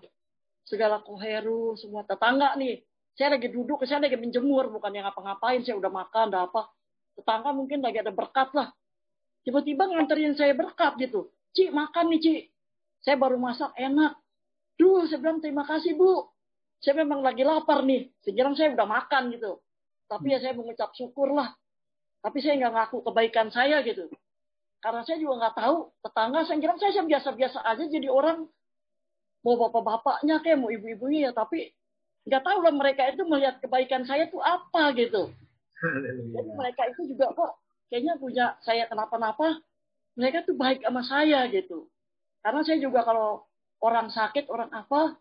Segala 0.62 1.02
koheru, 1.02 1.74
semua 1.74 2.06
tetangga 2.06 2.54
nih, 2.54 2.86
saya 3.18 3.36
lagi 3.36 3.48
duduk, 3.52 3.82
saya 3.84 4.00
lagi 4.02 4.16
menjemur, 4.16 4.70
bukan 4.72 4.90
yang 4.94 5.04
ngapa-ngapain, 5.08 5.60
saya 5.64 5.76
udah 5.76 5.92
makan, 5.92 6.32
udah 6.32 6.42
apa. 6.48 6.62
Tetangga 7.18 7.50
mungkin 7.52 7.84
lagi 7.84 8.00
ada 8.00 8.12
berkat 8.14 8.54
lah. 8.56 8.72
Tiba-tiba 9.44 9.88
nganterin 9.88 10.36
saya 10.36 10.52
berkat 10.56 10.96
gitu. 11.00 11.28
Ci, 11.52 11.68
makan 11.68 12.16
nih, 12.16 12.20
Ci. 12.20 12.34
Saya 13.00 13.16
baru 13.16 13.40
masak, 13.40 13.72
enak. 13.76 14.16
Duh, 14.76 15.04
saya 15.08 15.20
bilang 15.20 15.40
terima 15.40 15.64
kasih, 15.68 15.96
Bu. 15.96 16.28
Saya 16.80 17.04
memang 17.04 17.20
lagi 17.20 17.44
lapar 17.44 17.84
nih. 17.84 18.08
Sekarang 18.24 18.56
saya 18.56 18.72
udah 18.72 18.88
makan 18.88 19.36
gitu. 19.36 19.60
Tapi 20.08 20.32
ya 20.32 20.40
saya 20.40 20.56
mengucap 20.56 20.96
syukur 20.96 21.28
lah. 21.36 21.52
Tapi 22.24 22.40
saya 22.40 22.56
nggak 22.56 22.72
ngaku 22.72 22.96
kebaikan 23.04 23.52
saya 23.52 23.84
gitu. 23.84 24.08
Karena 24.80 25.04
saya 25.04 25.20
juga 25.20 25.44
nggak 25.44 25.54
tahu 25.60 25.76
tetangga. 26.00 26.40
Saya 26.48 26.56
kira 26.56 26.74
saya 26.80 27.04
biasa-biasa 27.04 27.58
aja 27.68 27.84
jadi 27.84 28.08
orang 28.08 28.48
mau 29.44 29.54
bapak-bapaknya 29.60 30.40
kayak 30.40 30.56
mau 30.56 30.72
ibu-ibunya 30.72 31.28
ya. 31.28 31.32
Tapi 31.36 31.68
nggak 32.30 32.46
tahu 32.46 32.58
lah 32.62 32.70
mereka 32.70 33.10
itu 33.10 33.26
melihat 33.26 33.58
kebaikan 33.58 34.06
saya 34.06 34.30
tuh 34.30 34.38
apa 34.38 34.94
gitu. 34.94 35.34
Jadi 36.30 36.50
mereka 36.54 36.86
itu 36.86 37.10
juga 37.10 37.34
kok 37.34 37.58
kayaknya 37.90 38.14
punya 38.22 38.54
saya 38.62 38.86
kenapa-napa, 38.86 39.58
mereka 40.14 40.46
tuh 40.46 40.54
baik 40.54 40.86
sama 40.86 41.02
saya 41.02 41.50
gitu. 41.50 41.90
Karena 42.38 42.62
saya 42.62 42.78
juga 42.78 43.02
kalau 43.02 43.42
orang 43.82 44.14
sakit, 44.14 44.46
orang 44.46 44.70
apa, 44.70 45.18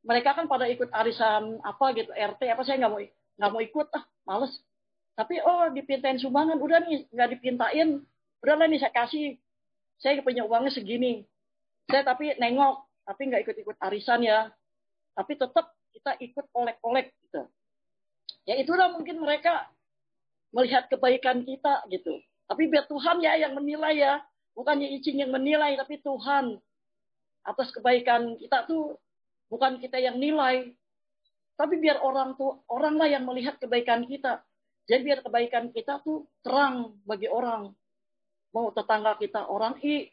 mereka 0.00 0.32
kan 0.32 0.48
pada 0.48 0.64
ikut 0.72 0.88
arisan 0.88 1.60
apa 1.60 1.92
gitu, 1.92 2.08
RT 2.16 2.40
apa 2.48 2.62
saya 2.64 2.80
nggak 2.80 2.92
mau 2.96 3.02
nggak 3.36 3.50
mau 3.52 3.60
ikut 3.60 3.86
ah, 3.92 4.04
males. 4.24 4.56
Tapi 5.20 5.36
oh 5.44 5.68
dipintain 5.68 6.16
sumbangan, 6.16 6.56
udah 6.56 6.80
nih 6.88 7.04
nggak 7.12 7.28
dipintain, 7.36 8.00
udahlah 8.40 8.64
nih 8.72 8.80
saya 8.80 8.94
kasih, 8.96 9.36
saya 10.00 10.24
punya 10.24 10.48
uangnya 10.48 10.72
segini. 10.72 11.28
Saya 11.92 12.08
tapi 12.08 12.32
nengok, 12.40 12.88
tapi 13.04 13.20
nggak 13.28 13.44
ikut-ikut 13.44 13.76
arisan 13.84 14.24
ya. 14.24 14.48
Tapi 15.12 15.36
tetap 15.36 15.76
kita 15.92 16.16
ikut 16.18 16.46
olek-olek 16.54 17.12
gitu. 17.26 17.46
Ya 18.48 18.56
itulah 18.58 18.90
mungkin 18.90 19.20
mereka 19.20 19.68
melihat 20.50 20.90
kebaikan 20.90 21.46
kita 21.46 21.86
gitu. 21.90 22.18
Tapi 22.50 22.66
biar 22.66 22.90
Tuhan 22.90 23.22
ya 23.22 23.38
yang 23.38 23.54
menilai 23.54 23.94
ya, 23.94 24.18
bukannya 24.58 24.90
izin 24.98 25.22
yang 25.22 25.30
menilai 25.30 25.78
tapi 25.78 26.02
Tuhan 26.02 26.58
atas 27.46 27.70
kebaikan 27.70 28.36
kita 28.36 28.66
tuh 28.66 28.98
bukan 29.46 29.78
kita 29.78 30.02
yang 30.02 30.18
nilai. 30.18 30.74
Tapi 31.54 31.76
biar 31.76 32.00
orang 32.00 32.34
tuh 32.40 32.64
oranglah 32.72 33.06
yang 33.06 33.28
melihat 33.28 33.60
kebaikan 33.60 34.08
kita. 34.08 34.40
Jadi 34.88 35.00
biar 35.04 35.20
kebaikan 35.20 35.70
kita 35.70 36.00
tuh 36.00 36.26
terang 36.40 36.96
bagi 37.04 37.28
orang. 37.28 37.70
Mau 38.50 38.74
tetangga 38.74 39.14
kita 39.14 39.46
orang 39.46 39.78
I, 39.84 40.10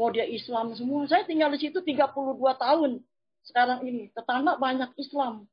mau 0.00 0.08
dia 0.08 0.24
Islam 0.24 0.72
semua. 0.72 1.04
Saya 1.10 1.26
tinggal 1.28 1.52
di 1.52 1.60
situ 1.60 1.84
32 1.84 2.40
tahun 2.56 3.02
sekarang 3.46 3.84
ini. 3.86 4.12
Tetangga 4.12 4.56
banyak 4.60 4.92
Islam. 5.00 5.46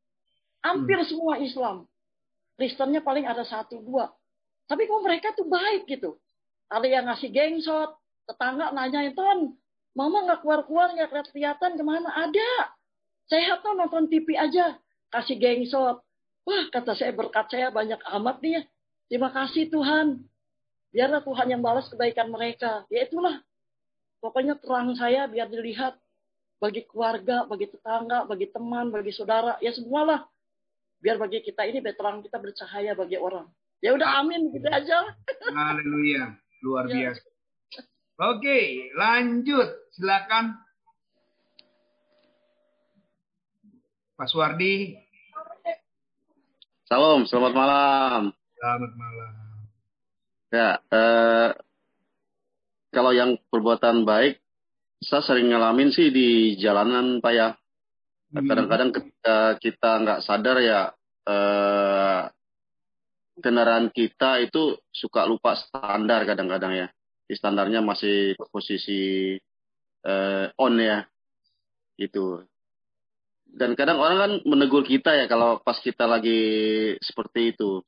Hampir 0.64 1.00
hmm. 1.02 1.10
semua 1.10 1.34
Islam. 1.40 1.86
Kristennya 2.58 3.06
paling 3.06 3.24
ada 3.30 3.46
satu 3.46 3.80
dua. 3.80 4.10
Tapi 4.68 4.90
kok 4.90 5.04
mereka 5.06 5.32
tuh 5.38 5.48
baik 5.48 5.88
gitu. 5.88 6.18
Ada 6.68 6.88
yang 6.88 7.06
ngasih 7.08 7.30
gengsot. 7.32 7.96
Tetangga 8.28 8.76
nanya 8.76 9.08
itu 9.08 9.24
Mama 9.98 10.30
nggak 10.30 10.46
keluar-keluar, 10.46 10.94
nggak 10.94 11.34
kelihatan 11.34 11.74
ke 11.74 11.84
mana? 11.86 12.14
Ada. 12.14 12.78
Sehat 13.26 13.66
tuh 13.66 13.74
nonton 13.74 14.06
TV 14.06 14.38
aja. 14.38 14.78
Kasih 15.10 15.42
gengsot. 15.42 16.04
Wah, 16.48 16.64
kata 16.72 16.96
saya 16.96 17.12
berkat 17.12 17.50
saya 17.52 17.74
banyak 17.74 18.00
amat 18.20 18.40
nih 18.40 18.52
ya. 18.56 18.62
Terima 19.08 19.34
kasih 19.34 19.68
Tuhan. 19.68 20.22
Biarlah 20.92 21.20
Tuhan 21.24 21.48
yang 21.52 21.62
balas 21.64 21.90
kebaikan 21.92 22.32
mereka. 22.32 22.88
Ya 22.88 23.04
itulah. 23.10 23.42
Pokoknya 24.24 24.56
terang 24.60 24.96
saya 24.96 25.28
biar 25.28 25.52
dilihat 25.52 26.00
bagi 26.58 26.86
keluarga, 26.90 27.46
bagi 27.46 27.70
tetangga, 27.70 28.26
bagi 28.26 28.50
teman, 28.50 28.90
bagi 28.90 29.14
saudara, 29.14 29.58
ya 29.62 29.70
semualah 29.74 30.26
Biar 30.98 31.22
bagi 31.22 31.46
kita 31.46 31.62
ini 31.70 31.78
terang 31.94 32.26
kita 32.26 32.42
bercahaya 32.42 32.98
bagi 32.98 33.22
orang. 33.22 33.46
Ya 33.78 33.94
udah 33.94 34.26
amin 34.26 34.50
gitu 34.50 34.66
aja. 34.66 35.06
Haleluya. 35.54 36.34
Luar 36.66 36.90
ya. 36.90 37.14
biasa. 37.14 37.28
Oke, 38.18 38.90
lanjut. 38.98 39.70
Silakan. 39.94 40.58
Pak 44.18 44.28
Suwardi. 44.34 44.98
Salam, 46.90 47.30
selamat 47.30 47.54
malam. 47.54 48.22
Selamat 48.58 48.92
malam. 48.98 49.34
Ya, 50.50 50.70
eh, 50.90 51.50
kalau 52.90 53.14
yang 53.14 53.38
perbuatan 53.54 54.08
baik, 54.08 54.42
saya 55.02 55.22
sering 55.22 55.54
ngalamin 55.54 55.94
sih 55.94 56.10
di 56.10 56.58
jalanan, 56.58 57.22
Pak 57.22 57.34
ya. 57.34 57.54
Hmm. 58.34 58.44
Kadang-kadang 58.44 58.90
ketika 58.92 59.38
kita 59.62 59.90
nggak 60.04 60.24
sadar 60.26 60.58
ya, 60.60 60.82
eh, 61.30 62.22
kendaraan 63.38 63.94
kita 63.94 64.42
itu 64.42 64.76
suka 64.90 65.30
lupa 65.30 65.54
standar 65.56 66.26
kadang-kadang 66.26 66.74
ya. 66.74 66.88
Di 67.28 67.36
standarnya 67.38 67.86
masih 67.86 68.34
posisi 68.50 69.38
eh, 70.04 70.46
on 70.58 70.76
ya. 70.82 71.06
Itu. 71.98 72.42
Dan 73.48 73.74
kadang 73.74 73.98
orang 73.98 74.18
kan 74.18 74.32
menegur 74.46 74.84
kita 74.86 75.18
ya 75.18 75.26
kalau 75.26 75.62
pas 75.62 75.78
kita 75.80 76.06
lagi 76.10 76.40
seperti 77.00 77.56
itu. 77.56 77.82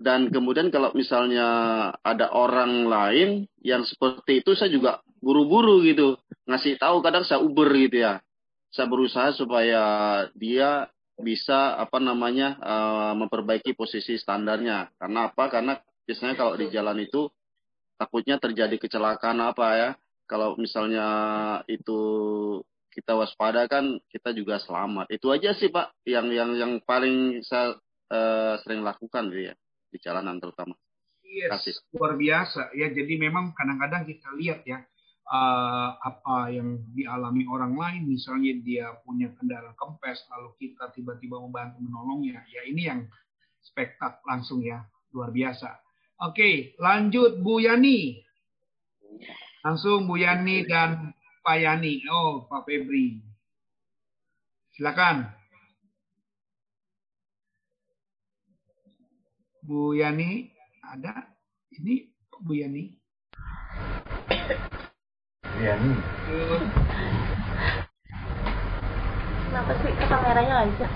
Dan 0.00 0.32
kemudian 0.32 0.72
kalau 0.72 0.96
misalnya 0.96 1.46
ada 2.00 2.32
orang 2.32 2.88
lain 2.88 3.44
yang 3.60 3.84
seperti 3.84 4.40
itu 4.40 4.56
saya 4.56 4.72
juga 4.72 5.04
buru-buru 5.20 5.84
gitu. 5.84 6.16
Ngasih 6.48 6.80
tahu 6.80 7.04
kadang 7.04 7.22
saya 7.22 7.38
uber 7.44 7.68
gitu 7.76 8.02
ya. 8.02 8.18
Saya 8.72 8.88
berusaha 8.88 9.30
supaya 9.36 9.82
dia 10.34 10.88
bisa 11.20 11.76
apa 11.76 12.00
namanya 12.00 12.56
uh, 12.58 13.12
memperbaiki 13.14 13.76
posisi 13.76 14.16
standarnya. 14.16 14.90
Karena 14.96 15.30
apa? 15.30 15.44
Karena 15.52 15.78
biasanya 16.08 16.34
kalau 16.34 16.56
di 16.56 16.66
jalan 16.72 16.98
itu 17.04 17.28
takutnya 18.00 18.40
terjadi 18.40 18.74
kecelakaan 18.80 19.38
apa 19.44 19.66
ya. 19.76 19.90
Kalau 20.24 20.56
misalnya 20.56 21.06
itu 21.66 22.00
kita 22.90 23.14
waspada 23.14 23.68
kan 23.70 24.00
kita 24.10 24.34
juga 24.34 24.58
selamat. 24.58 25.12
Itu 25.12 25.30
aja 25.30 25.54
sih 25.54 25.70
Pak 25.70 26.02
yang 26.08 26.32
yang 26.32 26.50
yang 26.58 26.72
paling 26.82 27.44
saya 27.46 27.78
uh, 28.10 28.54
sering 28.64 28.82
lakukan 28.82 29.30
gitu 29.30 29.52
ya 29.52 29.54
di 29.90 29.98
jalanan 30.02 30.38
terutama. 30.38 30.74
Yes, 31.26 31.50
Kasih. 31.50 31.74
luar 31.94 32.18
biasa 32.18 32.74
ya. 32.74 32.90
Jadi 32.90 33.14
memang 33.18 33.54
kadang-kadang 33.54 34.02
kita 34.02 34.34
lihat 34.34 34.66
ya 34.66 34.82
uh, 35.30 35.90
apa 35.96 36.50
yang 36.50 36.82
dialami 36.92 37.46
orang 37.46 37.78
lain, 37.78 38.02
misalnya 38.10 38.52
dia 38.60 38.86
punya 39.06 39.30
kendaraan 39.38 39.78
kempes, 39.78 40.26
lalu 40.34 40.50
kita 40.58 40.90
tiba-tiba 40.90 41.38
membantu 41.38 41.78
menolongnya. 41.80 42.42
Ya 42.50 42.66
ini 42.66 42.82
yang 42.90 43.00
spektak 43.62 44.20
langsung 44.26 44.60
ya, 44.60 44.82
luar 45.14 45.30
biasa. 45.30 45.78
Oke, 46.20 46.76
lanjut 46.76 47.40
Bu 47.40 47.62
Yani. 47.62 48.20
Langsung 49.64 50.04
Bu 50.04 50.20
Yani 50.20 50.68
dan 50.68 51.16
Pak 51.40 51.56
Yani. 51.56 52.04
Oh, 52.12 52.44
Pak 52.44 52.68
Febri. 52.68 53.24
Silakan. 54.76 55.32
Bu 59.64 59.96
Yani 59.96 60.52
ada? 60.84 61.24
Ini 61.72 62.12
Bu 62.44 62.52
Yani. 62.52 62.99
Yani. 65.58 65.92
Kenapa 69.50 69.72
sih 69.82 69.90
ke 69.90 70.04
kameranya 70.06 70.62
sih? 70.78 70.86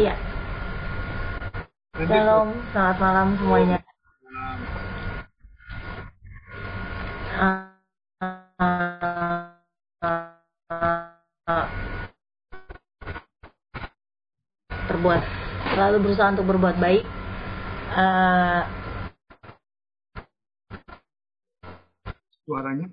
Iya. 0.00 0.14
Shalom, 1.96 2.48
selamat 2.72 2.96
malam 3.00 3.28
semuanya. 3.36 3.78
Uh, 7.36 7.68
terbuat 14.88 15.20
selalu 15.76 15.96
berusaha 16.08 16.32
untuk 16.32 16.48
berbuat 16.48 16.80
baik 16.80 17.04
uh, 17.92 18.64
suaranya? 22.46 22.86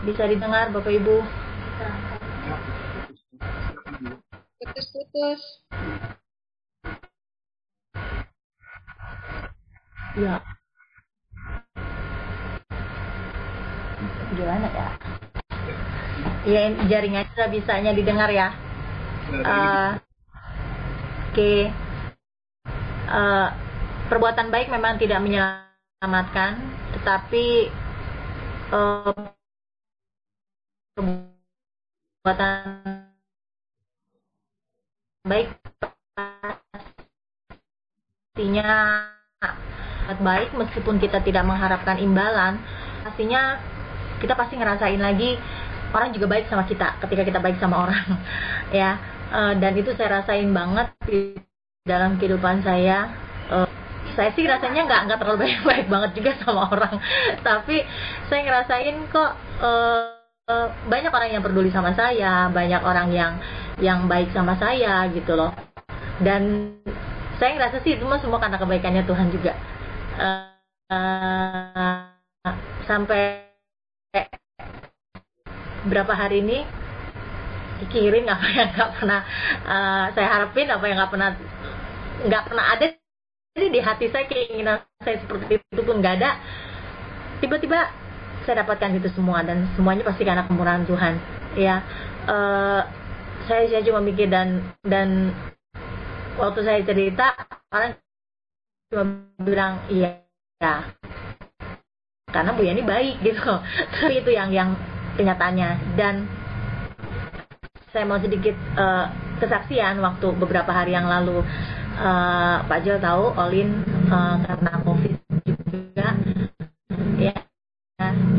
Bisa 0.00 0.24
didengar 0.24 0.72
Bapak 0.72 0.88
Ibu? 0.88 1.16
Putus-putus. 4.56 5.40
Ya. 10.16 10.40
Gimana 14.32 14.68
ya? 14.72 14.88
Ya 16.48 16.60
jaringan 16.88 17.28
bisa 17.28 17.44
bisanya 17.52 17.92
didengar 17.92 18.32
ya. 18.32 18.56
Uh, 19.30 19.99
okay. 21.30 21.70
uh, 23.06 23.48
perbuatan 24.10 24.50
baik 24.50 24.68
memang 24.70 24.98
tidak 24.98 25.22
menyelamatkan 25.22 26.58
tetapi 26.98 27.70
uh, 28.74 29.30
perbuatan 30.98 32.60
baik 35.24 35.48
pastinya 38.34 39.06
baik 40.18 40.50
meskipun 40.58 40.98
kita 40.98 41.22
tidak 41.22 41.46
mengharapkan 41.46 42.02
imbalan 42.02 42.58
pastinya 43.06 43.62
kita 44.18 44.34
pasti 44.34 44.58
ngerasain 44.58 44.98
lagi 44.98 45.38
orang 45.94 46.10
juga 46.10 46.26
baik 46.26 46.50
sama 46.50 46.66
kita 46.66 46.98
ketika 47.06 47.22
kita 47.22 47.38
baik 47.38 47.62
sama 47.62 47.86
orang 47.86 48.06
ya 48.74 48.98
uh, 49.30 49.52
dan 49.56 49.72
itu 49.78 49.94
saya 49.94 50.20
rasain 50.20 50.50
banget 50.50 50.88
di 51.06 51.38
dalam 51.86 52.18
kehidupan 52.18 52.62
saya. 52.66 53.08
Uh, 53.48 53.68
saya 54.18 54.34
sih 54.34 54.44
rasanya 54.44 54.84
nggak 54.84 55.00
nggak 55.06 55.18
terlalu 55.22 55.38
baik 55.46 55.58
baik 55.70 55.86
banget 55.88 56.10
juga 56.18 56.30
sama 56.42 56.68
orang. 56.68 56.94
Tapi 57.40 57.76
saya 58.28 58.40
ngerasain 58.44 58.96
kok 59.08 59.30
uh, 59.62 60.04
banyak 60.90 61.14
orang 61.14 61.30
yang 61.30 61.42
peduli 61.46 61.70
sama 61.70 61.94
saya 61.94 62.50
banyak 62.50 62.82
orang 62.82 63.14
yang 63.14 63.38
yang 63.78 64.10
baik 64.10 64.34
sama 64.34 64.58
saya 64.58 65.06
gitu 65.14 65.38
loh. 65.38 65.54
Dan 66.20 66.74
saya 67.40 67.56
ngerasa 67.56 67.80
sih 67.80 67.96
itu 67.96 68.04
semua 68.20 68.42
karena 68.42 68.60
kebaikannya 68.60 69.02
Tuhan 69.08 69.28
juga. 69.32 69.56
Uh, 70.20 70.52
uh, 70.92 72.10
sampai 72.84 73.46
berapa 75.88 76.12
hari 76.12 76.44
ini 76.44 76.68
dikirim 77.82 78.24
apa 78.28 78.46
yang 78.52 78.68
nggak 78.76 78.90
pernah 79.00 79.20
uh, 79.64 80.04
saya 80.12 80.28
harapin 80.28 80.68
apa 80.68 80.84
yang 80.86 80.96
nggak 81.00 81.12
pernah 81.12 81.30
nggak 82.20 82.42
pernah 82.46 82.64
ada 82.76 82.86
jadi 83.50 83.66
di 83.66 83.80
hati 83.82 84.06
saya 84.14 84.30
keinginan 84.30 84.78
saya 85.02 85.18
seperti 85.26 85.58
itu 85.58 85.82
pun 85.82 85.98
nggak 85.98 86.22
ada. 86.22 86.38
Tiba-tiba 87.42 87.90
saya 88.46 88.62
dapatkan 88.62 88.94
itu 88.94 89.10
semua 89.10 89.42
dan 89.42 89.66
semuanya 89.74 90.06
pasti 90.06 90.22
karena 90.22 90.46
kemurahan 90.46 90.86
Tuhan 90.86 91.14
ya. 91.58 91.82
Uh, 92.30 92.86
saya 93.50 93.66
saya 93.66 93.82
cuma 93.82 93.98
mikir 94.06 94.30
dan 94.30 94.70
dan 94.86 95.34
waktu 96.38 96.62
saya 96.62 96.80
cerita 96.86 97.34
orang 97.74 97.98
cuma 98.86 99.04
bilang 99.42 99.82
iya 99.90 100.22
ya 100.62 100.86
karena 102.30 102.54
Bu 102.54 102.62
Yani 102.62 102.86
baik 102.86 103.18
gitu. 103.26 103.50
Tapi 103.98 104.14
itu 104.22 104.30
yang 104.30 104.54
yang 104.54 104.78
kenyataannya. 105.18 105.98
Dan 105.98 106.30
saya 107.90 108.04
mau 108.06 108.18
sedikit 108.22 108.54
uh, 108.78 109.10
kesaksian 109.42 109.98
waktu 109.98 110.26
beberapa 110.38 110.70
hari 110.70 110.94
yang 110.94 111.10
lalu. 111.10 111.42
Uh, 112.00 112.64
Pak 112.64 112.86
Jo 112.86 112.96
tahu 112.96 113.34
Olin 113.36 113.82
uh, 114.08 114.40
karena 114.46 114.72
COVID 114.86 115.14
juga. 115.44 116.08
Ya 117.20 117.34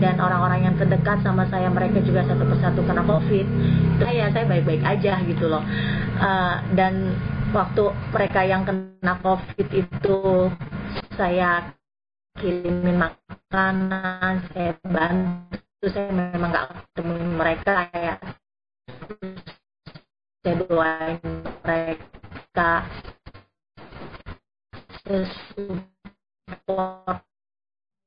dan 0.01 0.17
orang-orang 0.17 0.65
yang 0.65 0.75
terdekat 0.81 1.21
sama 1.21 1.45
saya 1.53 1.69
mereka 1.69 2.01
juga 2.01 2.25
satu 2.25 2.41
persatu 2.49 2.81
kena 2.81 3.05
COVID. 3.05 3.47
Saya 4.01 4.33
saya 4.33 4.45
baik-baik 4.49 4.81
aja 4.81 5.21
gitu 5.29 5.45
loh. 5.45 5.61
Uh, 6.17 6.57
dan 6.73 7.13
waktu 7.53 7.93
mereka 8.09 8.41
yang 8.41 8.65
kena 8.65 9.13
COVID 9.21 9.67
itu 9.69 10.49
saya 11.13 11.75
kirimin 12.39 12.97
makanan 12.97 14.41
saya 14.49 14.73
bantu 14.87 15.85
saya 15.85 16.09
memang 16.09 16.49
nggak 16.49 16.67
ketemu 16.71 17.13
mereka 17.35 17.73
ya 17.93 18.15
saya 20.41 20.57
doain 20.65 21.21
mereka 21.61 22.81
support 25.05 27.21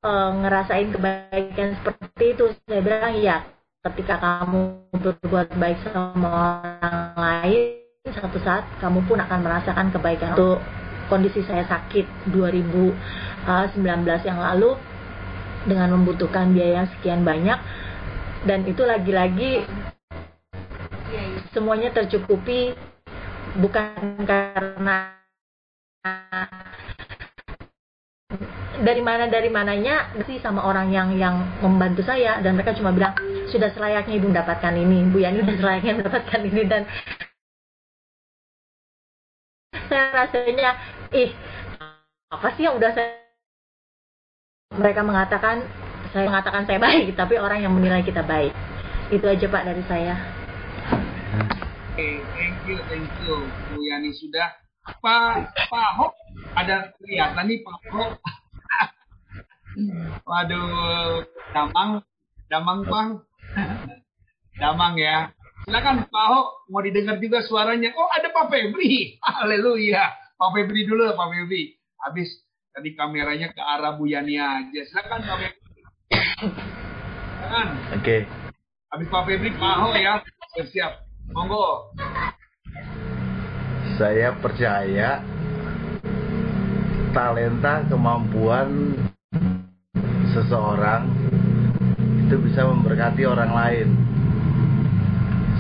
uh, 0.03 0.31
ngerasain 0.43 0.91
kebaikan 0.91 1.79
seperti 1.79 2.35
itu. 2.35 2.51
Saya 2.67 2.83
bilang 2.83 3.15
ya 3.23 3.47
ketika 3.87 4.19
kamu 4.19 4.83
berbuat 4.99 5.55
baik 5.55 5.79
sama 5.95 6.59
orang 6.59 7.15
lain 7.15 7.63
satu 8.11 8.43
saat 8.43 8.67
kamu 8.83 9.07
pun 9.07 9.23
akan 9.23 9.39
merasakan 9.47 9.95
kebaikan. 9.95 10.35
Untuk 10.35 10.59
kondisi 11.07 11.47
saya 11.47 11.63
sakit 11.71 12.35
2019 12.35 13.79
yang 14.27 14.43
lalu 14.43 14.75
dengan 15.71 15.95
membutuhkan 15.95 16.51
biaya 16.51 16.91
sekian 16.99 17.23
banyak 17.23 17.63
dan 18.45 18.69
itu 18.69 18.85
lagi-lagi 18.85 19.65
semuanya 21.55 21.95
tercukupi 21.95 22.75
bukan 23.59 24.25
karena 24.27 25.15
dari 28.85 29.01
mana 29.01 29.31
dari 29.31 29.49
mananya 29.49 30.11
sih 30.27 30.43
sama 30.43 30.67
orang 30.67 30.91
yang 30.91 31.15
yang 31.17 31.41
membantu 31.63 32.03
saya. 32.03 32.43
Dan 32.43 32.59
mereka 32.59 32.75
cuma 32.77 32.91
bilang 32.91 33.15
sudah 33.49 33.71
selayaknya 33.73 34.15
ibu 34.19 34.29
mendapatkan 34.29 34.75
ini 34.75 35.09
Bu 35.09 35.23
Yani 35.23 35.41
sudah 35.47 35.57
selayaknya 35.57 35.93
mendapatkan 36.03 36.41
ini. 36.43 36.63
Dan 36.67 36.83
saya 39.89 40.05
rasanya 40.13 40.71
ih 41.15 41.31
apa 42.33 42.49
sih 42.59 42.67
yang 42.67 42.75
udah 42.77 42.91
saya 42.91 43.23
mereka 44.75 45.07
mengatakan 45.07 45.63
saya 46.11 46.27
mengatakan 46.27 46.67
saya 46.67 46.79
baik 46.83 47.15
tapi 47.15 47.39
orang 47.39 47.63
yang 47.63 47.73
menilai 47.73 48.03
kita 48.03 48.27
baik. 48.27 48.53
Itu 49.13 49.29
aja 49.29 49.47
Pak 49.47 49.63
dari 49.69 49.85
saya 49.87 50.44
okay, 51.43 52.15
thank 52.35 52.59
you, 52.67 52.77
thank 52.87 53.11
you. 53.27 53.37
Bu 53.73 53.79
Yani 53.83 54.11
sudah. 54.15 54.55
Pak 54.85 55.57
Pak 55.73 55.91
Hok 55.97 56.13
ada 56.61 56.93
kelihatan 57.01 57.49
nih 57.49 57.65
Pak 57.65 57.79
Hok 57.89 58.13
Waduh, 60.29 61.25
Damang, 61.51 62.05
Damang 62.47 62.81
Bang, 62.87 63.11
Damang 64.63 64.95
ya. 64.95 65.35
Silakan 65.65 66.05
Pak 66.13 66.25
Ahok, 66.29 66.69
mau 66.69 66.85
didengar 66.85 67.17
juga 67.19 67.41
suaranya. 67.41 67.97
Oh 67.97 68.07
ada 68.13 68.29
Pak 68.31 68.53
Febri, 68.53 69.17
haleluya. 69.25 70.13
Pak 70.37 70.51
Febri 70.53 70.85
dulu 70.85 71.11
Pak 71.17 71.27
Febri. 71.33 71.75
Habis 72.05 72.45
tadi 72.71 72.93
kameranya 72.93 73.51
ke 73.51 73.63
arah 73.65 73.97
Bu 73.97 74.05
Yani 74.07 74.37
aja. 74.37 74.81
Silakan 74.87 75.21
Pak 75.25 75.37
Febri. 75.41 75.61
Silakan. 76.13 77.69
Oke. 77.97 78.03
Okay. 78.05 78.21
Habis 78.95 79.07
Pak 79.11 79.23
Febri, 79.27 79.51
Pak 79.57 79.73
Ahok 79.75 79.95
ya. 79.99 80.15
Siap-siap. 80.55 81.04
Monggo. 81.33 81.95
Saya 83.97 84.35
percaya 84.43 85.23
talenta, 87.15 87.87
kemampuan 87.87 88.99
seseorang 90.35 91.07
itu 92.27 92.37
bisa 92.43 92.67
memberkati 92.67 93.23
orang 93.25 93.53
lain. 93.55 93.89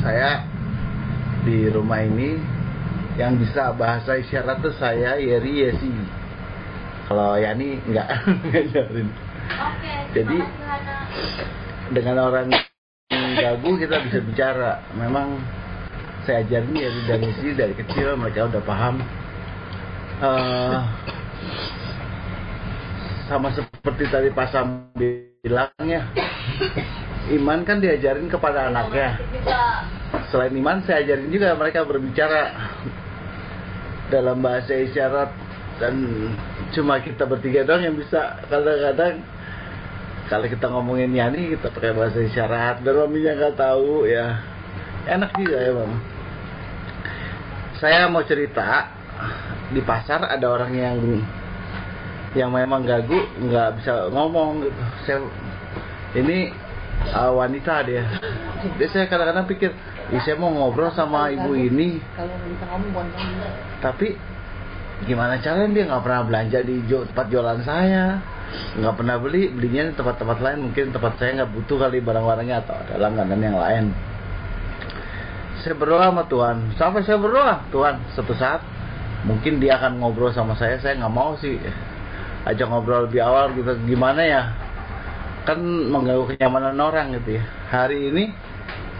Saya 0.02 0.44
di 1.46 1.70
rumah 1.70 2.02
ini 2.02 2.36
yang 3.14 3.38
bisa 3.38 3.70
bahasa 3.78 4.18
isyarat 4.18 4.58
itu 4.60 4.72
saya 4.76 5.16
Yeri 5.16 5.52
Yesi. 5.64 5.94
Kalau 7.06 7.38
Yani 7.38 7.78
nggak 7.88 8.08
ngajarin. 8.50 9.08
Jadi 10.16 10.38
dengan 11.92 12.16
orang 12.26 12.63
gagu 13.34 13.70
kita 13.76 13.96
bisa 14.06 14.18
bicara. 14.22 14.72
Memang 14.94 15.38
saya 16.24 16.46
ajarin 16.46 16.72
Yeri 16.72 17.00
dan 17.04 17.20
Yesi 17.20 17.48
dari 17.52 17.74
kecil 17.76 18.16
mereka 18.16 18.48
udah 18.48 18.62
paham. 18.64 19.02
Uh, 20.24 20.78
sama 23.28 23.50
seperti 23.56 24.04
tadi 24.12 24.28
Pak 24.30 24.46
Sam 24.52 24.94
bilangnya 24.94 26.06
iman 27.34 27.64
kan 27.64 27.80
diajarin 27.80 28.28
kepada 28.28 28.68
anaknya 28.68 29.16
selain 30.28 30.52
iman 30.60 30.84
saya 30.84 31.02
ajarin 31.02 31.32
juga 31.32 31.56
mereka 31.56 31.82
berbicara 31.88 32.52
dalam 34.12 34.44
bahasa 34.44 34.76
isyarat 34.76 35.32
dan 35.80 35.94
cuma 36.76 37.00
kita 37.00 37.24
bertiga 37.24 37.64
doang 37.64 37.82
yang 37.82 37.96
bisa 37.96 38.38
kadang-kadang 38.46 39.24
kalau 40.24 40.48
kita 40.48 40.66
ngomongin 40.72 41.12
Yani 41.12 41.52
kita 41.52 41.68
pakai 41.68 41.92
bahasa 41.92 42.24
isyarat 42.24 42.80
dan 42.80 42.94
maminya 42.96 43.32
nggak 43.36 43.56
tahu 43.60 44.08
ya. 44.08 44.40
Enak 45.04 45.36
juga 45.36 45.56
ya 45.60 45.72
mam. 45.76 45.92
Saya 47.76 48.08
mau 48.08 48.24
cerita 48.24 48.88
di 49.68 49.84
pasar 49.84 50.24
ada 50.24 50.46
orang 50.48 50.72
yang 50.72 50.96
yang 52.32 52.50
memang 52.50 52.88
gagu 52.88 53.20
nggak 53.36 53.84
bisa 53.84 54.08
ngomong 54.08 54.64
gitu. 54.64 54.82
Saya 55.04 55.18
ini 56.16 56.48
uh, 57.12 57.32
wanita 57.36 57.84
dia. 57.84 58.08
Dia 58.80 58.88
saya 58.88 59.04
kadang-kadang 59.12 59.44
pikir 59.44 59.76
saya 60.24 60.40
mau 60.40 60.48
ngobrol 60.48 60.88
sama 60.96 61.28
ibu 61.36 61.52
ini. 61.52 62.00
Tapi 63.84 64.16
gimana 65.04 65.36
caranya 65.44 65.68
dia 65.68 65.84
nggak 65.84 66.00
pernah 66.00 66.22
belanja 66.24 66.58
di 66.64 66.80
tempat 66.88 67.26
jualan 67.28 67.60
saya 67.60 68.33
nggak 68.74 68.94
pernah 68.98 69.16
beli 69.22 69.50
belinya 69.50 69.90
di 69.90 69.94
tempat-tempat 69.94 70.38
lain. 70.42 70.58
Mungkin 70.70 70.90
tempat 70.90 71.18
saya 71.18 71.42
nggak 71.42 71.50
butuh 71.54 71.76
kali 71.78 71.98
barang-barangnya 72.02 72.56
atau 72.66 72.74
ada 72.74 72.94
langganan 72.98 73.40
yang 73.40 73.56
lain. 73.58 73.84
Saya 75.62 75.74
berdoa 75.78 76.10
sama 76.10 76.24
Tuhan. 76.28 76.56
Sampai 76.76 77.00
saya 77.06 77.16
berdoa 77.16 77.64
Tuhan 77.72 77.94
satu 78.12 78.34
saat 78.36 78.60
mungkin 79.24 79.62
dia 79.62 79.78
akan 79.80 80.02
ngobrol 80.02 80.34
sama 80.34 80.58
saya. 80.58 80.76
Saya 80.82 80.98
nggak 81.00 81.14
mau 81.14 81.38
sih 81.38 81.56
ajak 82.44 82.66
ngobrol 82.68 83.06
lebih 83.08 83.22
awal 83.24 83.54
gitu. 83.56 83.72
Gimana 83.86 84.22
ya? 84.26 84.42
Kan 85.44 85.60
mengganggu 85.64 86.34
kenyamanan 86.34 86.76
orang 86.80 87.14
gitu 87.20 87.40
ya. 87.40 87.44
Hari 87.72 88.12
ini 88.12 88.24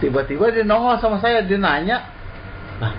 tiba-tiba 0.01 0.49
dia 0.49 0.65
nongol 0.65 0.97
sama 1.03 1.19
saya. 1.21 1.43
Dia 1.43 1.59
nanya 1.59 1.97
lah 2.81 2.93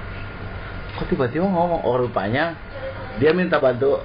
kok 0.96 1.12
tiba-tiba 1.12 1.44
ngomong? 1.44 1.84
Oh 1.84 2.00
rupanya 2.00 2.56
dia 3.20 3.32
minta 3.36 3.60
bantu 3.60 4.00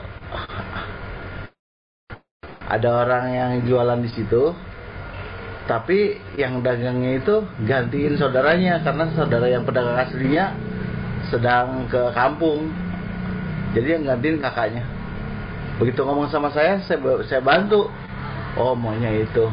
ada 2.72 3.03
orang 3.03 3.26
yang 3.35 3.52
jualan 3.68 3.99
di 3.99 4.10
situ 4.15 4.56
tapi 5.68 6.19
yang 6.39 6.64
dagangnya 6.64 7.19
itu 7.19 7.35
gantiin 7.68 8.15
saudaranya 8.15 8.80
karena 8.81 9.11
saudara 9.14 9.48
yang 9.48 9.68
pedagang 9.68 9.99
aslinya 10.03 10.52
sedang 11.30 11.88
ke 11.88 12.11
kampung. 12.11 12.68
Jadi 13.72 13.88
yang 13.95 14.03
gantiin 14.03 14.43
kakaknya. 14.43 14.84
Begitu 15.80 16.03
ngomong 16.03 16.27
sama 16.27 16.52
saya 16.52 16.81
saya 16.84 16.99
saya 17.23 17.39
bantu. 17.39 17.88
Oh 18.60 18.76
maunya 18.76 19.15
itu. 19.15 19.48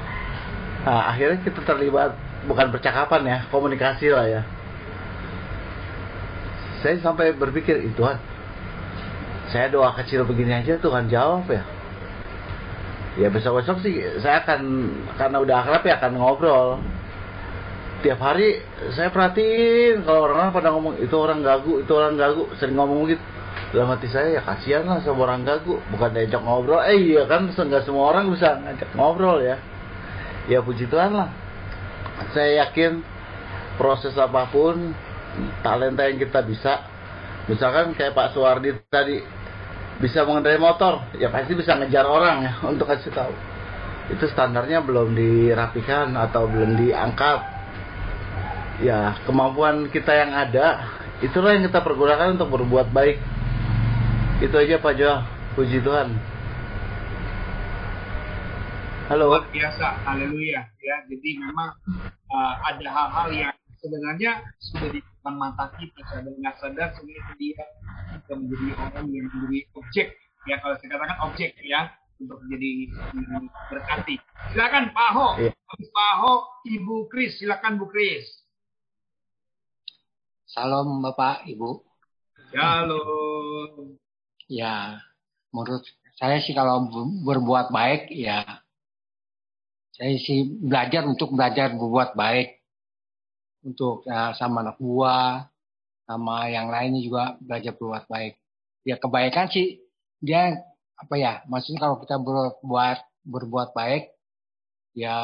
Nah 0.83 1.13
akhirnya 1.13 1.39
kita 1.45 1.63
terlibat 1.63 2.19
bukan 2.51 2.73
percakapan 2.75 3.23
ya 3.29 3.39
komunikasi 3.53 4.11
lah 4.11 4.27
ya. 4.27 4.43
Saya 6.83 6.99
sampai 6.99 7.31
berpikir 7.37 7.79
itu 7.85 7.95
Tuhan 7.95 8.19
saya 9.49 9.73
doa 9.73 9.97
kecil 9.97 10.29
begini 10.29 10.61
aja 10.61 10.77
Tuhan 10.77 11.09
jawab 11.09 11.49
ya 11.49 11.65
ya 13.17 13.33
besok 13.33 13.65
besok 13.65 13.81
sih 13.81 14.05
saya 14.21 14.45
akan 14.45 14.61
karena 15.17 15.37
udah 15.41 15.57
akrab 15.65 15.83
ya 15.87 15.95
akan 15.97 16.13
ngobrol. 16.21 16.69
Tiap 17.99 18.21
hari 18.23 18.63
saya 18.95 19.11
perhatiin 19.11 20.07
kalau 20.07 20.31
orang-orang 20.31 20.55
pada 20.55 20.69
ngomong 20.71 20.95
itu 21.03 21.17
orang 21.19 21.43
gagu 21.43 21.83
itu 21.83 21.93
orang 21.97 22.15
gagu 22.15 22.47
sering 22.61 22.79
ngomong 22.79 23.11
gitu 23.11 23.25
dalam 23.75 23.91
hati 23.93 24.09
saya 24.09 24.39
ya 24.39 24.43
kasihan 24.47 24.87
lah 24.87 25.03
sama 25.03 25.29
orang 25.29 25.43
gagu 25.43 25.81
bukan 25.91 26.11
diajak 26.15 26.43
ngobrol. 26.45 26.85
Eh 26.85 27.17
iya 27.17 27.27
kan 27.27 27.51
nggak 27.51 27.83
semua 27.89 28.15
orang 28.15 28.31
bisa 28.31 28.55
ngajak 28.61 28.91
ngobrol 28.95 29.43
ya. 29.43 29.57
Ya 30.47 30.63
puji 30.63 30.87
Tuhan 30.87 31.17
lah. 31.17 31.29
Saya 32.33 32.67
yakin 32.67 33.03
proses 33.79 34.15
apa 34.19 34.51
pun 34.51 34.95
talenta 35.63 36.07
yang 36.07 36.19
kita 36.19 36.43
bisa 36.43 36.87
misalkan 37.47 37.95
kayak 37.95 38.13
Pak 38.13 38.35
Suwardi 38.35 38.75
tadi 38.91 39.23
bisa 39.99 40.23
mengendarai 40.23 40.63
motor 40.63 41.03
ya 41.19 41.31
pasti 41.31 41.59
bisa 41.59 41.75
ngejar 41.75 42.07
orang 42.07 42.47
ya 42.47 42.53
untuk 42.71 42.87
kasih 42.87 43.11
tahu 43.11 43.35
itu 44.09 44.25
standarnya 44.31 44.81
belum 44.81 45.13
dirapikan 45.13 46.17
atau 46.17 46.49
belum 46.49 46.79
diangkat 46.81 47.41
ya 48.81 49.19
kemampuan 49.27 49.91
kita 49.91 50.15
yang 50.15 50.33
ada 50.33 50.87
itulah 51.19 51.53
yang 51.53 51.67
kita 51.67 51.83
pergunakan 51.83 52.39
untuk 52.39 52.55
berbuat 52.55 52.95
baik 52.95 53.19
itu 54.39 54.55
aja 54.55 54.79
Pak 54.79 54.95
Jo. 54.95 55.19
Puji 55.59 55.83
Tuhan. 55.83 56.15
Halo. 59.11 59.35
Luar 59.35 59.51
biasa, 59.51 59.99
haleluya. 60.07 60.63
Ya, 60.79 60.97
jadi 61.11 61.43
memang 61.43 61.75
uh, 62.31 62.55
ada 62.63 62.87
hal-hal 62.87 63.29
yang 63.35 63.58
sebenarnya 63.79 64.43
sudah 64.59 64.89
di 64.93 65.01
depan 65.01 65.35
mata 65.39 65.71
kita, 65.79 66.01
sadar 66.11 66.35
nggak 66.35 66.57
sadar 66.59 66.89
sebenarnya 66.99 67.35
dia 67.39 67.65
bisa 68.15 68.33
menjadi 68.35 68.67
orang 68.79 69.07
yang 69.11 69.27
menjadi 69.31 69.61
objek. 69.79 70.07
Ya, 70.47 70.57
kalau 70.63 70.75
saya 70.81 70.89
katakan 70.97 71.19
objek 71.29 71.51
ya 71.63 71.93
untuk 72.19 72.39
menjadi 72.47 72.71
berkati. 73.71 74.17
Silakan 74.55 74.91
Pak 74.95 75.11
Ho. 75.15 75.29
Ya. 75.39 75.53
Pak 75.95 76.15
Ho, 76.25 76.33
Ibu 76.65 77.07
Kris, 77.13 77.39
silakan 77.39 77.79
Bu 77.79 77.87
Kris. 77.91 78.27
Salam 80.49 81.05
Bapak, 81.05 81.45
Ibu. 81.45 81.85
Shalom 82.49 84.01
ya 84.49 84.97
menurut 85.53 85.85
saya 86.17 86.41
sih 86.41 86.57
kalau 86.57 86.89
berbuat 87.23 87.69
baik 87.69 88.09
ya 88.11 88.65
saya 89.93 90.17
sih 90.17 90.57
belajar 90.57 91.05
untuk 91.05 91.37
belajar 91.37 91.77
berbuat 91.77 92.17
baik 92.17 92.58
untuk 93.69 94.05
ya, 94.09 94.33
sama 94.37 94.65
anak 94.65 94.81
buah 94.81 95.47
sama 96.09 96.49
yang 96.49 96.73
lainnya 96.73 97.05
juga 97.05 97.37
belajar 97.39 97.77
berbuat 97.77 98.05
baik. 98.09 98.35
Ya 98.89 98.97
kebaikan 98.97 99.53
sih 99.53 99.85
dia 100.25 100.57
apa 100.99 101.15
ya 101.15 101.45
maksudnya 101.47 101.85
kalau 101.85 102.01
kita 102.01 102.17
berbuat 102.19 102.99
berbuat 103.29 103.77
baik 103.77 104.11
ya 104.97 105.15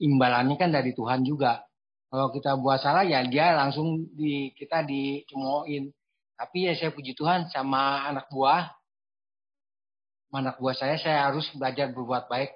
imbalannya 0.00 0.56
kan 0.56 0.72
dari 0.72 0.96
Tuhan 0.96 1.22
juga. 1.28 1.62
Kalau 2.08 2.28
kita 2.32 2.56
buat 2.60 2.80
salah 2.80 3.04
ya 3.04 3.24
dia 3.28 3.52
langsung 3.56 4.08
di 4.16 4.52
kita 4.56 4.84
dicemoohin. 4.84 5.92
Tapi 6.36 6.58
ya 6.66 6.72
saya 6.74 6.90
puji 6.90 7.12
Tuhan 7.12 7.52
sama 7.52 8.08
anak 8.08 8.32
buah 8.32 8.72
anak 10.32 10.56
buah 10.56 10.72
saya 10.72 10.96
saya 10.96 11.28
harus 11.28 11.44
belajar 11.52 11.92
berbuat 11.92 12.26
baik. 12.32 12.50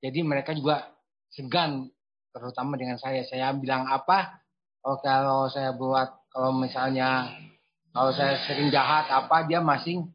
Jadi 0.00 0.24
mereka 0.24 0.56
juga 0.56 0.88
segan, 1.30 1.92
terutama 2.32 2.80
dengan 2.80 2.96
saya. 2.96 3.22
Saya 3.28 3.52
bilang 3.52 3.86
apa, 3.86 4.42
oh, 4.82 4.98
kalau 5.04 5.46
saya 5.52 5.76
buat, 5.76 6.26
kalau 6.32 6.56
misalnya, 6.56 7.28
kalau 7.92 8.10
saya 8.16 8.40
sering 8.48 8.72
jahat 8.72 9.06
apa, 9.12 9.44
dia 9.46 9.60
masih 9.60 10.08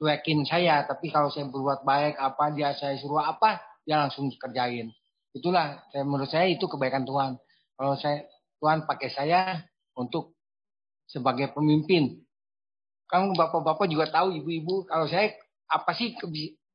cuekin 0.00 0.42
saya. 0.48 0.82
Tapi 0.88 1.12
kalau 1.12 1.28
saya 1.28 1.46
berbuat 1.46 1.84
baik 1.84 2.16
apa, 2.18 2.50
dia 2.56 2.72
saya 2.74 2.96
suruh 2.98 3.22
apa, 3.22 3.60
dia 3.84 4.00
langsung 4.00 4.32
kerjain. 4.34 4.90
Itulah, 5.36 5.84
saya, 5.92 6.02
menurut 6.02 6.28
saya 6.32 6.48
itu 6.48 6.64
kebaikan 6.64 7.04
Tuhan. 7.04 7.36
Kalau 7.76 7.94
saya 8.00 8.24
Tuhan 8.58 8.88
pakai 8.88 9.10
saya 9.12 9.60
untuk 9.96 10.36
sebagai 11.08 11.52
pemimpin. 11.52 12.24
Kan 13.04 13.36
bapak-bapak 13.36 13.84
juga 13.92 14.08
tahu 14.08 14.32
ibu-ibu 14.40 14.88
kalau 14.88 15.04
saya 15.04 15.36
apa 15.68 15.92
sih 15.92 16.16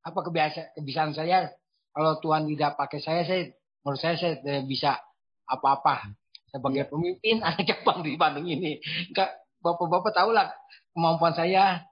apa 0.06 0.20
kebiasaan 0.22 0.78
kebiasaan 0.78 1.12
saya 1.18 1.50
kalau 1.98 2.22
Tuhan 2.22 2.46
tidak 2.46 2.78
pakai 2.78 3.02
saya, 3.02 3.22
saya 3.26 3.50
menurut 3.88 4.04
saya 4.04 4.20
saya 4.20 4.36
tidak 4.44 4.68
bisa 4.68 5.00
apa-apa 5.48 6.12
sebagai 6.52 6.84
iya. 6.84 6.92
pemimpin 6.92 7.40
anak 7.48 7.64
cabang 7.64 8.04
di 8.04 8.20
Bandung 8.20 8.44
ini. 8.44 8.84
Enggak, 9.08 9.32
bapak-bapak 9.64 10.12
tahu 10.12 10.36
lah 10.36 10.52
kemampuan 10.92 11.32
saya, 11.32 11.88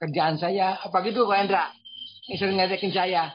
kerjaan 0.00 0.40
saya, 0.40 0.80
apa 0.80 0.96
gitu 1.04 1.28
Pak 1.28 1.36
Hendra. 1.44 1.68
Ini 2.24 2.40
sering 2.40 2.56
ngajakin 2.56 2.92
saya. 2.96 3.28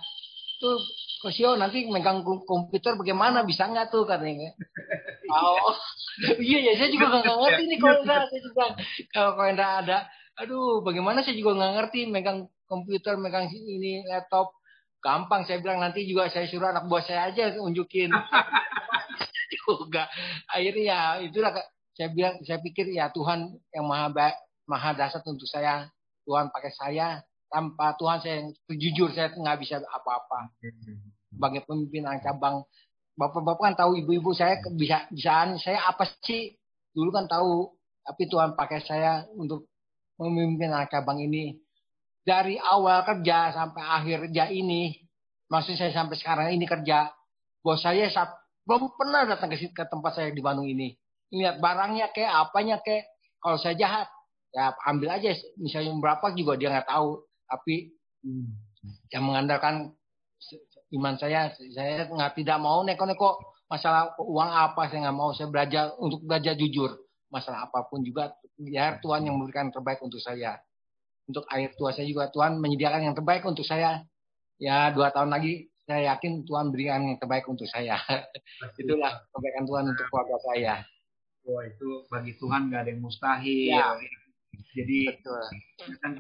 Tuh, 0.58 0.82
Kosio 1.22 1.54
nanti 1.54 1.86
megang 1.86 2.26
komputer 2.26 2.98
bagaimana 2.98 3.46
bisa 3.46 3.70
nggak 3.70 3.94
tuh 3.94 4.10
katanya. 4.10 4.50
Oh, 5.26 5.74
iya 6.38 6.62
ya 6.62 6.74
saya 6.78 6.94
juga 6.94 7.18
nggak 7.18 7.38
ngerti 7.42 7.64
nih 7.66 7.78
kalau 7.82 7.98
Hendra. 7.98 8.30
Saya 8.30 8.42
juga 8.46 8.66
kalau 9.10 9.42
Hendra 9.42 9.68
ada, 9.82 9.98
aduh 10.38 10.86
bagaimana 10.86 11.26
saya 11.26 11.34
juga 11.34 11.58
nggak 11.58 11.74
ngerti 11.82 12.00
megang 12.14 12.46
komputer, 12.70 13.18
megang 13.18 13.50
ini 13.50 14.06
laptop 14.06 14.54
Gampang 15.04 15.46
saya 15.46 15.62
bilang 15.62 15.80
nanti 15.80 16.04
juga 16.06 16.30
saya 16.30 16.50
suruh 16.50 16.70
anak 16.70 16.90
buah 16.90 17.04
saya 17.06 17.30
aja 17.30 17.56
unjukin. 17.62 18.10
juga. 19.66 20.10
Akhirnya 20.50 20.84
ya 20.84 21.00
itulah 21.26 21.52
saya 21.96 22.10
bilang 22.12 22.42
saya 22.44 22.60
pikir 22.60 22.92
ya 22.92 23.10
Tuhan 23.14 23.56
yang 23.72 23.86
maha 23.86 24.10
baik, 24.12 24.36
maha 24.68 24.92
dasar 24.98 25.22
untuk 25.26 25.48
saya. 25.48 25.88
Tuhan 26.26 26.50
pakai 26.50 26.74
saya 26.74 27.22
tanpa 27.54 27.94
Tuhan 28.02 28.18
saya 28.18 28.50
jujur 28.74 29.14
saya 29.14 29.30
nggak 29.30 29.58
bisa 29.62 29.78
apa-apa. 29.78 30.50
Sebagai 31.30 31.62
pemimpin 31.70 32.06
anak 32.06 32.26
cabang 32.26 32.66
Bapak-bapak 33.16 33.64
kan 33.64 33.76
tahu 33.80 33.96
ibu-ibu 33.96 34.36
saya 34.36 34.60
bisa 34.76 35.08
bisaan 35.08 35.56
saya 35.56 35.88
apa 35.88 36.04
sih 36.28 36.52
dulu 36.92 37.16
kan 37.16 37.32
tahu 37.32 37.72
tapi 38.04 38.28
Tuhan 38.28 38.60
pakai 38.60 38.84
saya 38.84 39.24
untuk 39.40 39.72
memimpin 40.20 40.68
anak 40.68 40.92
cabang 40.92 41.24
ini 41.24 41.56
dari 42.26 42.58
awal 42.58 43.06
kerja 43.06 43.54
sampai 43.54 43.86
akhir 43.86 44.18
kerja 44.28 44.50
ini, 44.50 44.98
maksud 45.48 45.78
saya 45.78 45.94
sampai 45.94 46.18
sekarang 46.18 46.58
ini 46.58 46.66
kerja, 46.66 47.14
bos 47.62 47.86
saya 47.86 48.10
belum 48.66 48.98
pernah 48.98 49.30
datang 49.30 49.54
ke, 49.54 49.70
ke 49.70 49.84
tempat 49.86 50.18
saya 50.18 50.34
di 50.34 50.42
Bandung 50.42 50.66
ini. 50.66 50.98
Lihat 51.30 51.62
barangnya 51.62 52.10
kayak 52.10 52.50
apanya 52.50 52.82
kayak, 52.82 53.06
kalau 53.38 53.62
saya 53.62 53.78
jahat, 53.78 54.10
ya 54.50 54.74
ambil 54.90 55.14
aja, 55.14 55.38
misalnya 55.62 55.94
berapa 56.02 56.34
juga 56.34 56.58
dia 56.58 56.74
nggak 56.74 56.90
tahu. 56.90 57.22
Tapi 57.46 57.94
yang 59.14 59.24
mengandalkan 59.30 59.94
iman 60.98 61.14
saya, 61.22 61.54
saya 61.54 62.10
nggak 62.10 62.42
tidak 62.42 62.58
mau 62.58 62.82
neko-neko 62.82 63.38
masalah 63.70 64.14
uang 64.22 64.50
apa 64.50 64.90
saya 64.90 65.10
nggak 65.10 65.18
mau 65.18 65.34
saya 65.34 65.50
belajar 65.50 65.98
untuk 65.98 66.22
belajar 66.22 66.54
jujur 66.54 67.02
masalah 67.34 67.66
apa 67.66 67.90
pun 67.90 68.06
juga 68.06 68.30
biar 68.62 69.02
Tuhan 69.02 69.26
yang 69.26 69.42
memberikan 69.42 69.74
terbaik 69.74 69.98
untuk 70.06 70.22
saya 70.22 70.62
untuk 71.26 71.46
air 71.50 71.74
tua 71.74 71.94
saya 71.94 72.06
juga 72.06 72.30
Tuhan 72.30 72.62
menyediakan 72.62 73.02
yang 73.12 73.16
terbaik 73.18 73.46
untuk 73.46 73.66
saya. 73.66 74.06
Ya 74.62 74.90
dua 74.94 75.12
tahun 75.12 75.34
lagi 75.34 75.68
saya 75.86 76.18
yakin 76.18 76.50
Tuhan 76.50 76.74
berikan 76.74 77.06
yang 77.06 77.18
terbaik 77.22 77.46
untuk 77.46 77.70
saya. 77.70 78.02
Itulah 78.82 79.26
kebaikan 79.30 79.66
Tuhan 79.70 79.86
untuk 79.94 80.06
keluarga 80.10 80.38
saya. 80.42 80.74
Wah 81.46 81.64
itu 81.66 82.10
bagi 82.10 82.34
Tuhan 82.42 82.74
gak 82.74 82.82
ada 82.86 82.90
yang 82.90 83.02
mustahil. 83.06 83.70
Ya. 83.70 83.94
Jadi 84.76 85.08
Betul. 85.08 85.46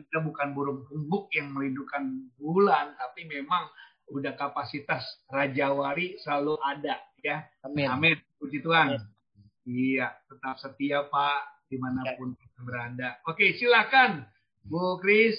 kita 0.05 0.19
bukan 0.21 0.47
burung 0.53 0.85
buk 1.09 1.33
yang 1.33 1.51
merindukan 1.51 2.29
bulan, 2.37 2.93
tapi 2.95 3.25
memang 3.27 3.67
udah 4.13 4.37
kapasitas 4.37 5.01
Raja 5.27 5.73
Wari 5.73 6.21
selalu 6.21 6.55
ada 6.61 7.01
ya. 7.25 7.41
Amin. 7.65 7.89
Amin. 7.89 8.15
Puji 8.37 8.61
Tuhan. 8.61 8.95
Amin. 8.95 9.03
Iya, 9.65 10.13
tetap 10.29 10.61
setia 10.61 11.09
Pak 11.09 11.65
di 11.65 11.81
mana 11.81 12.05
pun 12.21 12.37
ya. 12.37 12.61
berada. 12.61 13.09
Oke, 13.25 13.57
silakan 13.57 14.29
Bu 14.65 14.97
Kris. 14.97 15.37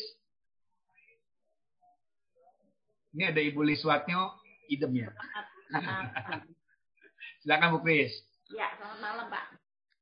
Ini 3.11 3.35
ada 3.35 3.43
Ibu 3.43 3.67
Liswatnyo, 3.67 4.39
idem 4.71 5.03
ya. 5.03 5.11
Silakan 7.43 7.75
Bu 7.75 7.79
Kris. 7.83 8.15
Ya, 8.55 8.71
selamat 8.79 8.99
malam 9.03 9.27
Pak. 9.27 9.47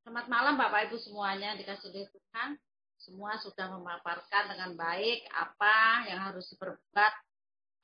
Selamat 0.05 0.27
malam 0.29 0.55
Bapak 0.61 0.93
Ibu 0.93 1.01
semuanya 1.01 1.57
dikasih 1.57 1.89
oleh 1.89 2.05
Tuhan. 2.13 2.61
Semua 3.01 3.41
sudah 3.41 3.73
memaparkan 3.73 4.53
dengan 4.53 4.77
baik 4.77 5.25
apa 5.33 6.05
yang 6.09 6.21
harus 6.29 6.45
diperbuat, 6.53 7.13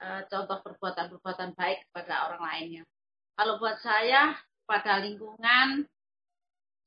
e, 0.01 0.07
contoh 0.29 0.61
perbuatan-perbuatan 0.61 1.57
baik 1.57 1.89
kepada 1.89 2.29
orang 2.29 2.45
lainnya. 2.45 2.85
Kalau 3.41 3.57
buat 3.57 3.81
saya, 3.81 4.37
pada 4.69 5.01
lingkungan, 5.01 5.89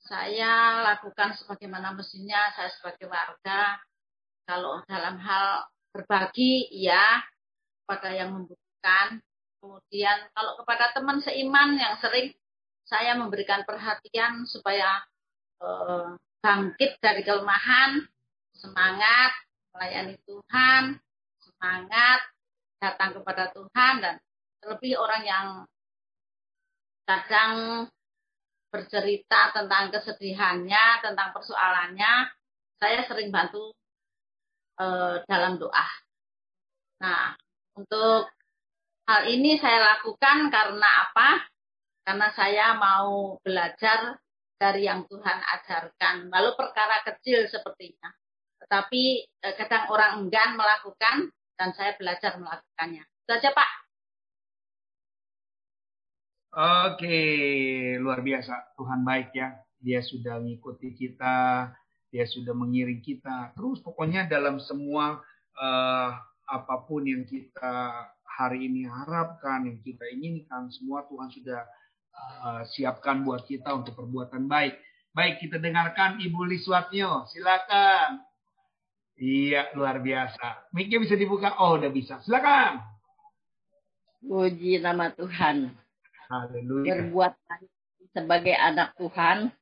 saya 0.05 0.85
lakukan 0.93 1.33
sebagaimana 1.41 1.97
mestinya, 1.97 2.53
saya 2.53 2.69
sebagai 2.77 3.09
warga, 3.09 3.81
kalau 4.43 4.83
dalam 4.87 5.15
hal 5.19 5.67
berbagi, 5.93 6.67
ya, 6.73 7.21
pada 7.87 8.09
yang 8.11 8.33
membutuhkan. 8.33 9.21
Kemudian 9.63 10.27
kalau 10.35 10.59
kepada 10.59 10.91
teman 10.91 11.23
seiman 11.23 11.79
yang 11.79 11.95
sering 12.03 12.35
saya 12.83 13.15
memberikan 13.15 13.63
perhatian 13.63 14.43
supaya 14.43 14.99
eh, 15.63 16.19
bangkit 16.43 16.99
dari 16.99 17.23
kelemahan, 17.23 18.03
semangat 18.51 19.31
melayani 19.71 20.19
Tuhan, 20.27 20.99
semangat 21.39 22.19
datang 22.83 23.15
kepada 23.15 23.55
Tuhan 23.55 23.93
dan 24.03 24.15
terlebih 24.59 24.99
orang 24.99 25.23
yang 25.23 25.47
kadang 27.07 27.53
bercerita 28.67 29.55
tentang 29.55 29.93
kesedihannya, 29.93 30.85
tentang 31.05 31.29
persoalannya, 31.31 32.13
saya 32.81 33.05
sering 33.07 33.31
bantu 33.31 33.71
uh, 34.79 35.21
dalam 35.27 35.59
doa. 35.59 35.87
Nah, 37.03 37.35
untuk 37.75 38.31
hal 39.09 39.21
ini 39.27 39.59
saya 39.59 39.97
lakukan 39.97 40.47
karena 40.47 40.89
apa? 41.09 41.29
Karena 42.03 42.27
saya 42.35 42.75
mau 42.75 43.39
belajar 43.43 44.19
dari 44.59 44.87
yang 44.87 45.03
Tuhan 45.07 45.39
ajarkan. 45.43 46.31
Lalu 46.31 46.49
perkara 46.55 47.03
kecil 47.03 47.47
sepertinya. 47.51 48.11
Tetapi 48.63 49.03
eh, 49.43 49.53
kadang 49.59 49.91
orang 49.91 50.23
enggan 50.23 50.55
melakukan 50.55 51.31
dan 51.59 51.75
saya 51.75 51.95
belajar 51.99 52.39
melakukannya. 52.39 53.03
Itu 53.03 53.31
aja 53.35 53.51
Pak. 53.51 53.71
Oke, 56.93 57.19
luar 57.99 58.21
biasa. 58.23 58.77
Tuhan 58.77 59.01
baik 59.03 59.35
ya. 59.35 59.57
Dia 59.83 59.99
sudah 59.99 60.39
mengikuti 60.39 60.95
kita, 60.95 61.67
dia 62.13 62.29
sudah 62.29 62.53
mengiring 62.53 63.01
kita 63.01 63.57
terus. 63.57 63.81
Pokoknya 63.81 64.29
dalam 64.29 64.61
semua 64.61 65.17
uh, 65.57 66.09
apa 66.45 66.75
pun 66.85 67.01
yang 67.09 67.25
kita 67.25 68.05
hari 68.21 68.69
ini 68.69 68.85
harapkan 68.85 69.65
yang 69.65 69.81
kita 69.81 70.05
inginkan 70.13 70.69
semua 70.69 71.09
Tuhan 71.09 71.33
sudah 71.33 71.61
uh, 72.45 72.61
siapkan 72.69 73.25
buat 73.25 73.49
kita 73.49 73.73
untuk 73.73 73.97
perbuatan 73.97 74.45
baik. 74.45 74.77
Baik 75.17 75.41
kita 75.41 75.57
dengarkan 75.57 76.21
Ibu 76.21 76.45
Liswatnyo. 76.53 77.25
Silakan. 77.33 78.21
Iya 79.17 79.73
luar 79.73 79.97
biasa. 79.97 80.69
Miknya 80.73 81.01
bisa 81.01 81.17
dibuka? 81.17 81.57
Oh 81.57 81.81
udah 81.81 81.89
bisa. 81.89 82.21
Silakan. 82.21 82.77
Puji 84.21 84.77
nama 84.77 85.09
Tuhan. 85.17 85.73
Haleluya. 86.29 87.09
berbuat 87.09 87.33
sebagai 88.13 88.57
anak 88.57 88.97
Tuhan 88.97 89.53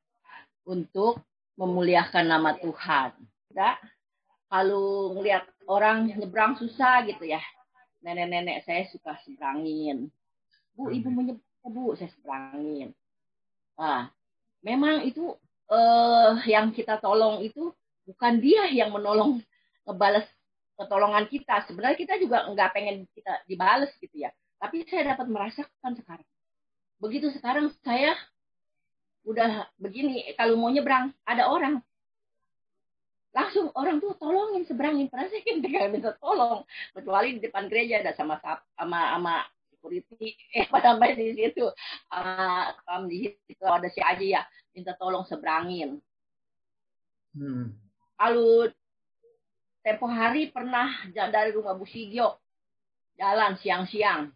untuk 0.67 1.19
memuliakan 1.59 2.25
nama 2.27 2.55
Tuhan. 2.59 3.11
Enggak? 3.51 3.77
Kalau 4.51 5.15
ngelihat 5.15 5.47
orang 5.67 6.11
nyebrang 6.11 6.59
susah 6.59 7.07
gitu 7.07 7.27
ya. 7.27 7.39
Nenek-nenek 8.03 8.65
saya 8.67 8.87
suka 8.91 9.15
seberangin. 9.23 10.09
Bu, 10.75 10.91
ibu 10.91 11.07
menyebrang, 11.07 11.71
bu, 11.71 11.95
saya 11.95 12.09
seberangin. 12.11 12.91
Nah, 13.77 14.11
memang 14.65 15.05
itu 15.07 15.37
eh, 15.71 16.31
yang 16.49 16.75
kita 16.75 16.99
tolong 16.99 17.45
itu 17.45 17.71
bukan 18.03 18.41
dia 18.41 18.67
yang 18.73 18.91
menolong 18.91 19.39
ngebales 19.87 20.27
pertolongan 20.75 21.29
kita. 21.29 21.63
Sebenarnya 21.69 21.97
kita 21.97 22.17
juga 22.17 22.49
nggak 22.49 22.69
pengen 22.73 23.05
kita 23.13 23.45
dibales 23.45 23.93
gitu 24.01 24.25
ya. 24.25 24.33
Tapi 24.57 24.85
saya 24.89 25.15
dapat 25.15 25.29
merasakan 25.29 25.93
sekarang. 25.97 26.27
Begitu 27.01 27.33
sekarang 27.33 27.73
saya 27.81 28.13
udah 29.27 29.69
begini, 29.77 30.33
kalau 30.33 30.57
mau 30.57 30.73
nyebrang, 30.73 31.13
ada 31.25 31.49
orang. 31.49 31.81
Langsung 33.31 33.71
orang 33.79 34.03
tuh 34.03 34.11
tolongin 34.19 34.67
seberangin. 34.67 35.07
Pernah 35.07 35.31
saya 35.31 35.39
kan 35.45 35.63
minta 35.87 36.11
tolong. 36.19 36.67
Kecuali 36.91 37.39
di 37.39 37.39
depan 37.39 37.71
gereja 37.71 38.03
ada 38.03 38.11
sama 38.11 38.35
sama 38.75 38.99
sama 39.15 39.35
security 39.81 40.37
eh 40.61 40.69
pada 40.69 40.93
main 40.93 41.17
di 41.17 41.33
situ 41.33 41.65
uh, 42.13 42.65
di 43.09 43.33
situ 43.49 43.65
ada 43.65 43.89
si 43.89 43.97
Aji 43.97 44.37
ya 44.37 44.45
minta 44.77 44.93
tolong 44.93 45.25
seberangin 45.25 45.97
hmm. 47.33 47.65
lalu 48.21 48.69
tempo 49.81 50.05
hari 50.05 50.53
pernah 50.53 50.93
dari 51.09 51.49
rumah 51.49 51.73
Bu 51.73 51.89
Sigio 51.89 52.37
jalan 53.17 53.57
siang-siang 53.57 54.29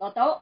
tahu-tahu 0.00 0.40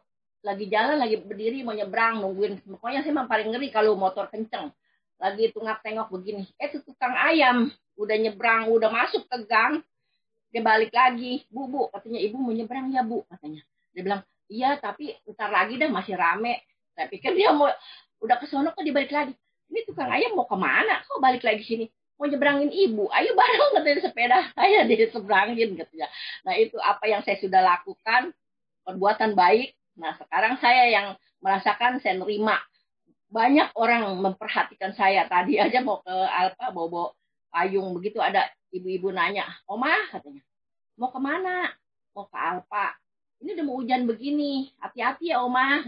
lagi 0.49 0.65
jalan 0.73 0.97
lagi 0.97 1.21
berdiri 1.21 1.61
mau 1.61 1.77
nyebrang 1.77 2.25
nungguin 2.25 2.65
pokoknya 2.65 3.05
saya 3.05 3.13
memang 3.13 3.29
paling 3.29 3.53
ngeri 3.53 3.69
kalau 3.69 3.93
motor 4.01 4.33
kenceng 4.33 4.73
lagi 5.21 5.53
tengok 5.53 5.79
tengok 5.85 6.09
begini 6.09 6.49
eh 6.57 6.73
itu 6.73 6.81
tukang 6.89 7.13
ayam 7.13 7.69
udah 8.01 8.17
nyebrang 8.17 8.73
udah 8.73 8.89
masuk 8.89 9.29
ke 9.29 9.37
gang 9.45 9.85
dia 10.49 10.65
balik 10.65 10.89
lagi 10.97 11.45
bu 11.53 11.69
bu 11.69 11.93
katanya 11.93 12.25
ibu 12.25 12.41
mau 12.41 12.57
nyebrang 12.57 12.89
ya 12.89 13.05
bu 13.05 13.29
katanya 13.29 13.61
dia 13.99 14.07
bilang, 14.07 14.23
iya 14.47 14.79
tapi 14.79 15.11
ntar 15.27 15.51
lagi 15.51 15.75
dah 15.75 15.91
masih 15.91 16.15
rame. 16.15 16.63
Saya 16.95 17.11
pikir 17.11 17.35
dia 17.35 17.51
mau 17.51 17.67
udah 18.23 18.37
ke 18.39 18.47
sono 18.47 18.71
kok 18.71 18.87
dibalik 18.87 19.11
lagi. 19.11 19.35
Ini 19.75 19.83
tukang 19.91 20.07
ayam 20.07 20.39
mau 20.39 20.47
ke 20.47 20.55
mana? 20.55 21.03
Kok 21.03 21.19
balik 21.19 21.43
lagi 21.43 21.67
sini? 21.67 21.91
Mau 22.15 22.31
nyebrangin 22.31 22.71
ibu. 22.71 23.11
Ayo 23.11 23.35
bareng 23.35 23.71
katanya 23.79 23.99
sepeda 24.07 24.39
saya 24.55 24.87
diseberangin 24.87 25.75
katanya. 25.75 26.07
Nah 26.47 26.55
itu 26.55 26.79
apa 26.79 27.05
yang 27.11 27.27
saya 27.27 27.43
sudah 27.43 27.59
lakukan. 27.59 28.31
Perbuatan 28.87 29.35
baik. 29.35 29.75
Nah 29.99 30.15
sekarang 30.17 30.57
saya 30.63 30.89
yang 30.89 31.07
merasakan 31.43 31.99
saya 31.99 32.17
nerima. 32.17 32.59
Banyak 33.29 33.77
orang 33.77 34.09
memperhatikan 34.25 34.97
saya. 34.97 35.29
Tadi 35.29 35.61
aja 35.61 35.85
mau 35.85 36.01
ke 36.01 36.11
Alpa, 36.11 36.73
bawa 36.73 37.13
payung 37.53 37.93
begitu 37.93 38.23
ada 38.25 38.49
ibu-ibu 38.73 39.13
nanya, 39.13 39.45
Oma 39.69 39.93
katanya, 40.09 40.41
mau 40.97 41.13
ke 41.13 41.21
mana? 41.21 41.73
Mau 42.17 42.25
ke 42.25 42.37
Alpa 42.37 42.97
ini 43.39 43.55
udah 43.55 43.65
mau 43.65 43.79
hujan 43.79 44.03
begini, 44.07 44.71
hati-hati 44.83 45.31
ya 45.31 45.43
Oma. 45.47 45.87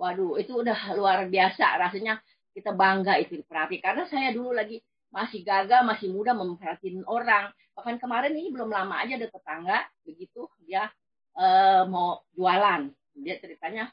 Waduh, 0.00 0.40
itu 0.40 0.52
udah 0.60 0.96
luar 0.96 1.28
biasa 1.28 1.76
rasanya 1.80 2.20
kita 2.52 2.72
bangga 2.72 3.20
itu 3.20 3.36
diperhati. 3.40 3.80
Karena 3.80 4.08
saya 4.08 4.32
dulu 4.32 4.52
lagi 4.56 4.80
masih 5.12 5.44
gagal, 5.44 5.84
masih 5.84 6.12
muda 6.12 6.32
memperhatiin 6.36 7.04
orang. 7.04 7.52
Bahkan 7.76 8.00
kemarin 8.00 8.32
ini 8.32 8.48
belum 8.52 8.72
lama 8.72 8.96
aja 9.00 9.16
ada 9.20 9.28
tetangga, 9.28 9.78
begitu 10.04 10.48
dia 10.64 10.88
uh, 11.36 11.84
mau 11.88 12.24
jualan. 12.32 12.88
Dia 13.20 13.40
ceritanya 13.40 13.90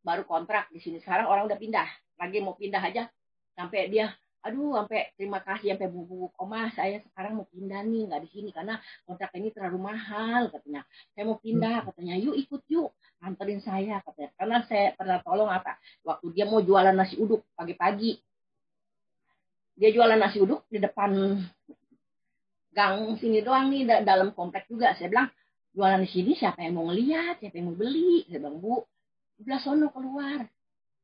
baru 0.00 0.24
kontrak 0.24 0.72
di 0.72 0.80
sini. 0.80 1.00
Sekarang 1.00 1.28
orang 1.28 1.48
udah 1.48 1.58
pindah. 1.60 1.88
Lagi 2.20 2.38
mau 2.40 2.56
pindah 2.56 2.80
aja. 2.80 3.08
Sampai 3.56 3.88
dia 3.92 4.12
aduh 4.40 4.72
sampai 4.72 5.12
terima 5.20 5.44
kasih 5.44 5.76
sampai 5.76 5.92
bubuk 5.92 6.32
oma 6.40 6.72
saya 6.72 7.04
sekarang 7.04 7.40
mau 7.40 7.46
pindah 7.48 7.84
nih. 7.84 8.08
Nggak 8.08 8.20
di 8.24 8.28
sini 8.32 8.50
karena 8.52 8.80
kontrak 9.04 9.32
ini 9.36 9.52
terlalu 9.52 9.78
mahal 9.80 10.48
katanya. 10.48 10.82
Saya 11.12 11.24
mau 11.28 11.38
pindah 11.40 11.76
hmm. 11.80 11.86
katanya. 11.92 12.14
Yuk 12.16 12.36
ikut 12.36 12.62
yuk. 12.72 12.90
Anterin 13.20 13.60
saya 13.60 14.00
katanya. 14.00 14.30
Karena 14.36 14.56
saya 14.64 14.86
pernah 14.96 15.18
tolong 15.20 15.50
apa 15.52 15.76
waktu 16.04 16.26
dia 16.32 16.48
mau 16.48 16.64
jualan 16.64 16.96
nasi 16.96 17.20
uduk 17.20 17.44
pagi-pagi. 17.52 18.16
Dia 19.76 19.92
jualan 19.92 20.16
nasi 20.20 20.40
uduk 20.40 20.68
di 20.68 20.80
depan 20.80 21.40
gang 22.70 23.18
sini 23.18 23.42
doang 23.42 23.68
nih 23.68 24.04
dalam 24.06 24.32
komplek 24.32 24.64
juga. 24.70 24.96
Saya 24.96 25.12
bilang 25.12 25.28
jualan 25.70 26.02
di 26.02 26.10
sini 26.10 26.32
siapa 26.34 26.66
yang 26.66 26.78
mau 26.78 26.90
ngeliat 26.90 27.38
siapa 27.38 27.54
yang 27.56 27.72
mau 27.72 27.78
beli 27.78 28.26
saya 28.26 28.42
bilang 28.42 28.58
bu 28.58 28.82
sebelah 29.38 29.60
sono 29.62 29.86
keluar 29.94 30.44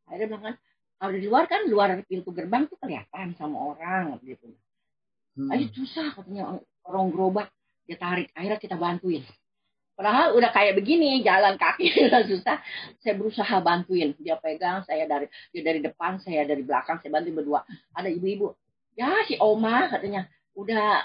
akhirnya 0.07 0.27
bilang 0.27 0.45
kan 0.53 0.55
kalau 0.97 1.13
di 1.13 1.29
luar 1.29 1.45
kan 1.45 1.69
luar 1.69 2.01
pintu 2.09 2.33
gerbang 2.33 2.65
tuh 2.73 2.81
kelihatan 2.81 3.37
sama 3.37 3.77
orang 3.77 4.17
gitu. 4.25 4.49
Hmm. 5.37 5.53
Ayo 5.53 5.69
susah 5.77 6.17
katanya 6.17 6.57
orang 6.89 7.13
gerobak 7.13 7.53
dia 7.85 8.01
tarik 8.01 8.33
akhirnya 8.33 8.57
kita 8.57 8.81
bantuin. 8.81 9.21
Padahal 9.97 10.37
udah 10.37 10.53
kayak 10.53 10.77
begini 10.77 11.21
jalan 11.21 11.61
kaki 11.61 11.93
udah 12.09 12.25
susah. 12.25 12.57
Saya 13.05 13.13
berusaha 13.13 13.61
bantuin 13.61 14.17
dia 14.17 14.41
pegang 14.41 14.89
saya 14.89 15.05
dari 15.05 15.29
dia 15.53 15.63
dari 15.65 15.85
depan 15.85 16.17
saya 16.25 16.49
dari 16.49 16.65
belakang 16.65 16.97
saya 17.05 17.13
bantuin 17.13 17.37
berdua. 17.37 17.61
Ada 17.93 18.09
ibu-ibu 18.09 18.57
ya 18.97 19.13
si 19.29 19.37
Oma 19.37 19.93
katanya 19.93 20.25
udah 20.57 21.05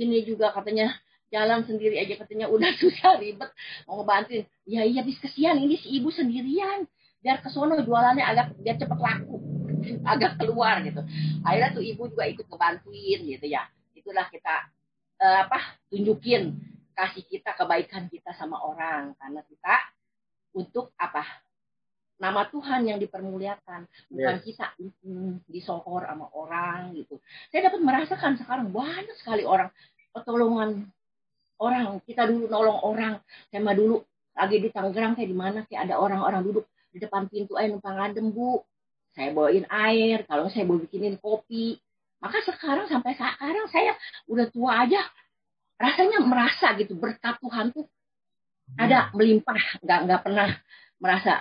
ini 0.00 0.24
juga 0.24 0.56
katanya 0.56 0.96
jalan 1.30 1.62
sendiri 1.64 1.96
aja 1.96 2.18
katanya 2.18 2.50
udah 2.50 2.70
susah 2.82 3.16
ribet. 3.22 3.50
Mau 3.86 4.02
ngebantuin. 4.02 4.44
Ya 4.66 4.82
iya 4.84 5.00
bis 5.06 5.16
kesian. 5.22 5.56
Ini 5.62 5.78
si 5.80 5.88
ibu 5.96 6.10
sendirian. 6.10 6.84
Biar 7.22 7.40
ke 7.40 7.48
sono 7.48 7.78
jualannya 7.80 8.26
agak 8.26 8.58
biar 8.60 8.76
cepet 8.76 8.98
laku. 8.98 9.38
Agak 10.12 10.36
keluar 10.36 10.82
gitu. 10.84 11.00
Akhirnya 11.40 11.70
tuh 11.72 11.84
ibu 11.84 12.10
juga 12.10 12.28
ikut 12.28 12.44
ngebantuin 12.50 13.20
gitu 13.24 13.46
ya. 13.48 13.64
Itulah 13.96 14.28
kita 14.28 14.68
uh, 15.22 15.38
apa 15.48 15.80
tunjukin 15.88 16.58
kasih 16.92 17.24
kita 17.24 17.56
kebaikan 17.56 18.10
kita 18.12 18.34
sama 18.36 18.60
orang. 18.60 19.16
Karena 19.16 19.40
kita 19.46 19.74
untuk 20.52 20.92
apa? 21.00 21.24
Nama 22.20 22.44
Tuhan 22.52 22.84
yang 22.84 23.00
dipermuliakan. 23.00 23.88
Bukan 24.12 24.36
yes. 24.40 24.44
kita 24.44 24.66
mm, 24.76 25.48
disokor 25.48 26.04
sama 26.04 26.28
orang 26.36 26.92
gitu. 26.92 27.16
Saya 27.48 27.72
dapat 27.72 27.80
merasakan 27.80 28.36
sekarang 28.36 28.68
banyak 28.68 29.16
sekali 29.16 29.48
orang 29.48 29.72
pertolongan 30.12 30.92
orang. 31.60 32.00
Kita 32.02 32.24
dulu 32.26 32.48
nolong 32.48 32.80
orang. 32.82 33.14
Sama 33.52 33.76
dulu 33.76 34.00
lagi 34.34 34.56
di 34.58 34.68
Tangerang 34.72 35.14
kayak 35.14 35.30
di 35.30 35.36
mana? 35.36 35.58
Kayak 35.68 35.90
ada 35.90 35.94
orang-orang 36.00 36.40
duduk 36.42 36.64
di 36.90 36.98
depan 36.98 37.28
pintu 37.30 37.54
air 37.60 37.70
numpang 37.70 38.00
adem 38.00 38.32
bu. 38.32 38.64
Saya 39.12 39.30
bawain 39.36 39.68
air. 39.68 40.24
Kalau 40.24 40.48
saya 40.48 40.64
mau 40.64 40.80
bikinin 40.80 41.20
kopi. 41.20 41.78
Maka 42.20 42.44
sekarang 42.44 42.88
sampai 42.88 43.16
sekarang 43.16 43.66
saya 43.68 43.96
udah 44.28 44.46
tua 44.48 44.84
aja. 44.84 45.00
Rasanya 45.80 46.20
merasa 46.24 46.76
gitu 46.76 46.92
berkat 46.92 47.40
Tuhan 47.40 47.72
tuh 47.72 47.88
ada 48.76 49.08
hmm. 49.08 49.12
melimpah. 49.16 49.60
Nggak 49.80 49.98
nggak 50.08 50.20
pernah 50.24 50.48
merasa 51.00 51.32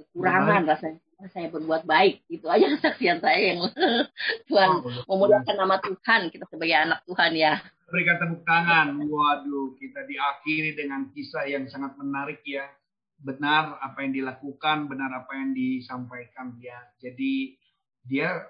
kekurangan 0.00 0.64
rasanya 0.64 1.00
saya 1.30 1.46
berbuat 1.52 1.86
baik. 1.86 2.26
Itu 2.26 2.50
aja 2.50 2.66
kesaksian 2.78 3.22
saya 3.22 3.54
yang 3.54 3.60
Tuhan 4.48 4.70
oh, 4.82 5.06
memuliakan 5.06 5.56
nama 5.58 5.76
Tuhan. 5.78 6.32
Kita 6.34 6.48
sebagai 6.50 6.74
anak 6.74 7.06
Tuhan 7.06 7.32
ya. 7.38 7.62
Berikan 7.86 8.16
tepuk 8.18 8.42
tangan. 8.42 8.98
Waduh 8.98 9.76
kita 9.78 10.02
diakhiri 10.08 10.74
dengan 10.74 11.12
kisah 11.14 11.46
yang 11.46 11.68
sangat 11.70 11.94
menarik 12.00 12.42
ya. 12.42 12.66
Benar 13.22 13.78
apa 13.78 14.02
yang 14.02 14.18
dilakukan, 14.18 14.90
benar 14.90 15.14
apa 15.14 15.32
yang 15.38 15.54
disampaikan 15.54 16.58
ya. 16.58 16.78
Jadi 16.98 17.54
dia 18.02 18.42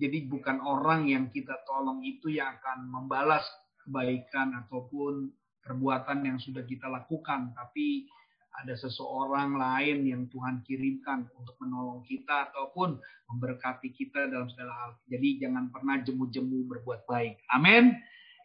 jadi 0.00 0.24
bukan 0.24 0.64
orang 0.64 1.12
yang 1.12 1.28
kita 1.28 1.60
tolong 1.68 2.00
itu 2.00 2.32
yang 2.32 2.56
akan 2.56 2.88
membalas 2.88 3.44
kebaikan 3.84 4.56
ataupun 4.64 5.28
perbuatan 5.60 6.24
yang 6.24 6.38
sudah 6.40 6.64
kita 6.64 6.88
lakukan, 6.88 7.52
tapi 7.52 8.08
ada 8.50 8.74
seseorang 8.74 9.54
lain 9.54 10.04
yang 10.04 10.22
Tuhan 10.26 10.66
kirimkan 10.66 11.30
untuk 11.38 11.54
menolong 11.62 12.02
kita 12.02 12.50
ataupun 12.50 12.98
memberkati 13.30 13.94
kita 13.94 14.26
dalam 14.26 14.50
segala 14.50 14.72
hal. 14.74 14.90
Jadi 15.06 15.38
jangan 15.40 15.70
pernah 15.70 16.02
jemu-jemu 16.02 16.66
berbuat 16.66 17.06
baik. 17.06 17.40
Amin. 17.54 17.94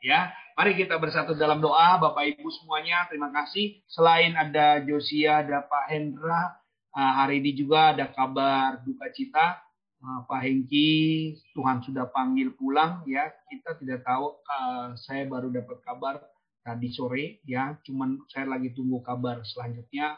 Ya, 0.05 0.29
mari 0.53 0.77
kita 0.77 1.01
bersatu 1.01 1.33
dalam 1.33 1.57
doa, 1.57 1.97
Bapak 1.97 2.37
Ibu 2.37 2.45
semuanya. 2.61 3.09
Terima 3.09 3.33
kasih. 3.33 3.81
Selain 3.89 4.37
ada 4.37 4.77
Josia, 4.85 5.41
ada 5.41 5.65
Pak 5.65 5.85
Hendra, 5.89 6.53
uh, 6.93 7.13
hari 7.17 7.41
ini 7.41 7.57
juga 7.57 7.97
ada 7.97 8.05
kabar 8.13 8.85
duka 8.85 9.09
cita. 9.09 9.57
Uh, 10.05 10.21
Pak 10.29 10.45
Hengki, 10.45 11.33
Tuhan 11.57 11.81
sudah 11.81 12.05
panggil 12.13 12.53
pulang. 12.53 13.01
Ya, 13.09 13.33
kita 13.49 13.81
tidak 13.81 14.05
tahu. 14.05 14.37
Uh, 14.45 14.93
saya 14.93 15.25
baru 15.25 15.49
dapat 15.49 15.81
kabar 15.81 16.21
tadi 16.65 16.89
sore. 16.89 17.45
Ya, 17.45 17.77
cuman 17.85 18.25
saya 18.33 18.49
lagi 18.49 18.73
tunggu 18.73 19.05
kabar 19.05 19.45
selanjutnya 19.45 20.17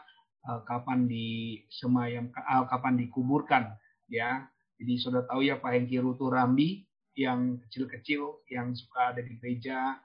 kapan 0.64 1.04
di 1.04 1.60
semayam, 1.68 2.32
kapan 2.72 2.96
dikuburkan. 2.96 3.76
Ya, 4.08 4.48
jadi 4.78 4.94
sudah 5.02 5.22
tahu 5.26 5.42
ya 5.44 5.58
Pak 5.58 5.74
Hengki 5.74 5.98
Rutu 5.98 6.30
Rambi 6.30 6.86
yang 7.18 7.58
kecil-kecil 7.66 8.46
yang 8.46 8.70
suka 8.78 9.12
ada 9.12 9.20
di 9.20 9.34
gereja. 9.42 9.98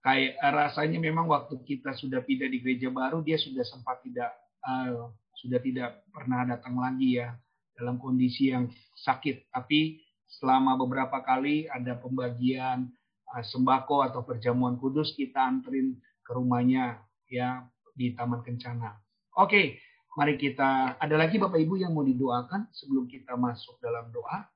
Kayak 0.00 0.40
eh, 0.40 0.52
rasanya 0.52 0.98
memang 1.00 1.28
waktu 1.28 1.60
kita 1.64 1.92
sudah 1.92 2.24
pindah 2.24 2.48
di 2.48 2.60
gereja 2.60 2.88
baru 2.88 3.20
dia 3.20 3.36
sudah 3.40 3.64
sempat 3.64 4.00
tidak 4.04 4.32
uh, 4.64 5.12
sudah 5.40 5.60
tidak 5.60 6.04
pernah 6.12 6.44
datang 6.44 6.76
lagi 6.76 7.20
ya 7.20 7.36
dalam 7.76 8.00
kondisi 8.00 8.48
yang 8.52 8.68
sakit. 8.96 9.52
Tapi 9.52 10.00
selama 10.40 10.76
beberapa 10.80 11.20
kali 11.20 11.68
ada 11.68 12.00
pembagian 12.00 12.88
uh, 12.88 13.03
sembako 13.42 14.06
atau 14.06 14.22
perjamuan 14.22 14.78
kudus 14.78 15.16
kita 15.18 15.42
anterin 15.42 15.98
ke 16.22 16.30
rumahnya 16.30 17.02
ya 17.26 17.66
di 17.96 18.14
Taman 18.14 18.46
Kencana. 18.46 18.94
Oke, 19.34 19.82
Mari 20.14 20.38
kita, 20.38 20.94
ada 20.94 21.16
lagi 21.18 21.42
Bapak 21.42 21.58
Ibu 21.58 21.74
yang 21.74 21.90
mau 21.90 22.06
didoakan 22.06 22.70
sebelum 22.70 23.10
kita 23.10 23.34
masuk 23.34 23.82
dalam 23.82 24.14
doa? 24.14 24.46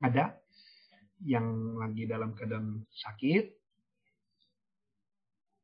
Ada? 0.00 0.40
Yang 1.20 1.46
lagi 1.76 2.02
dalam 2.08 2.32
keadaan 2.32 2.88
sakit? 2.88 3.60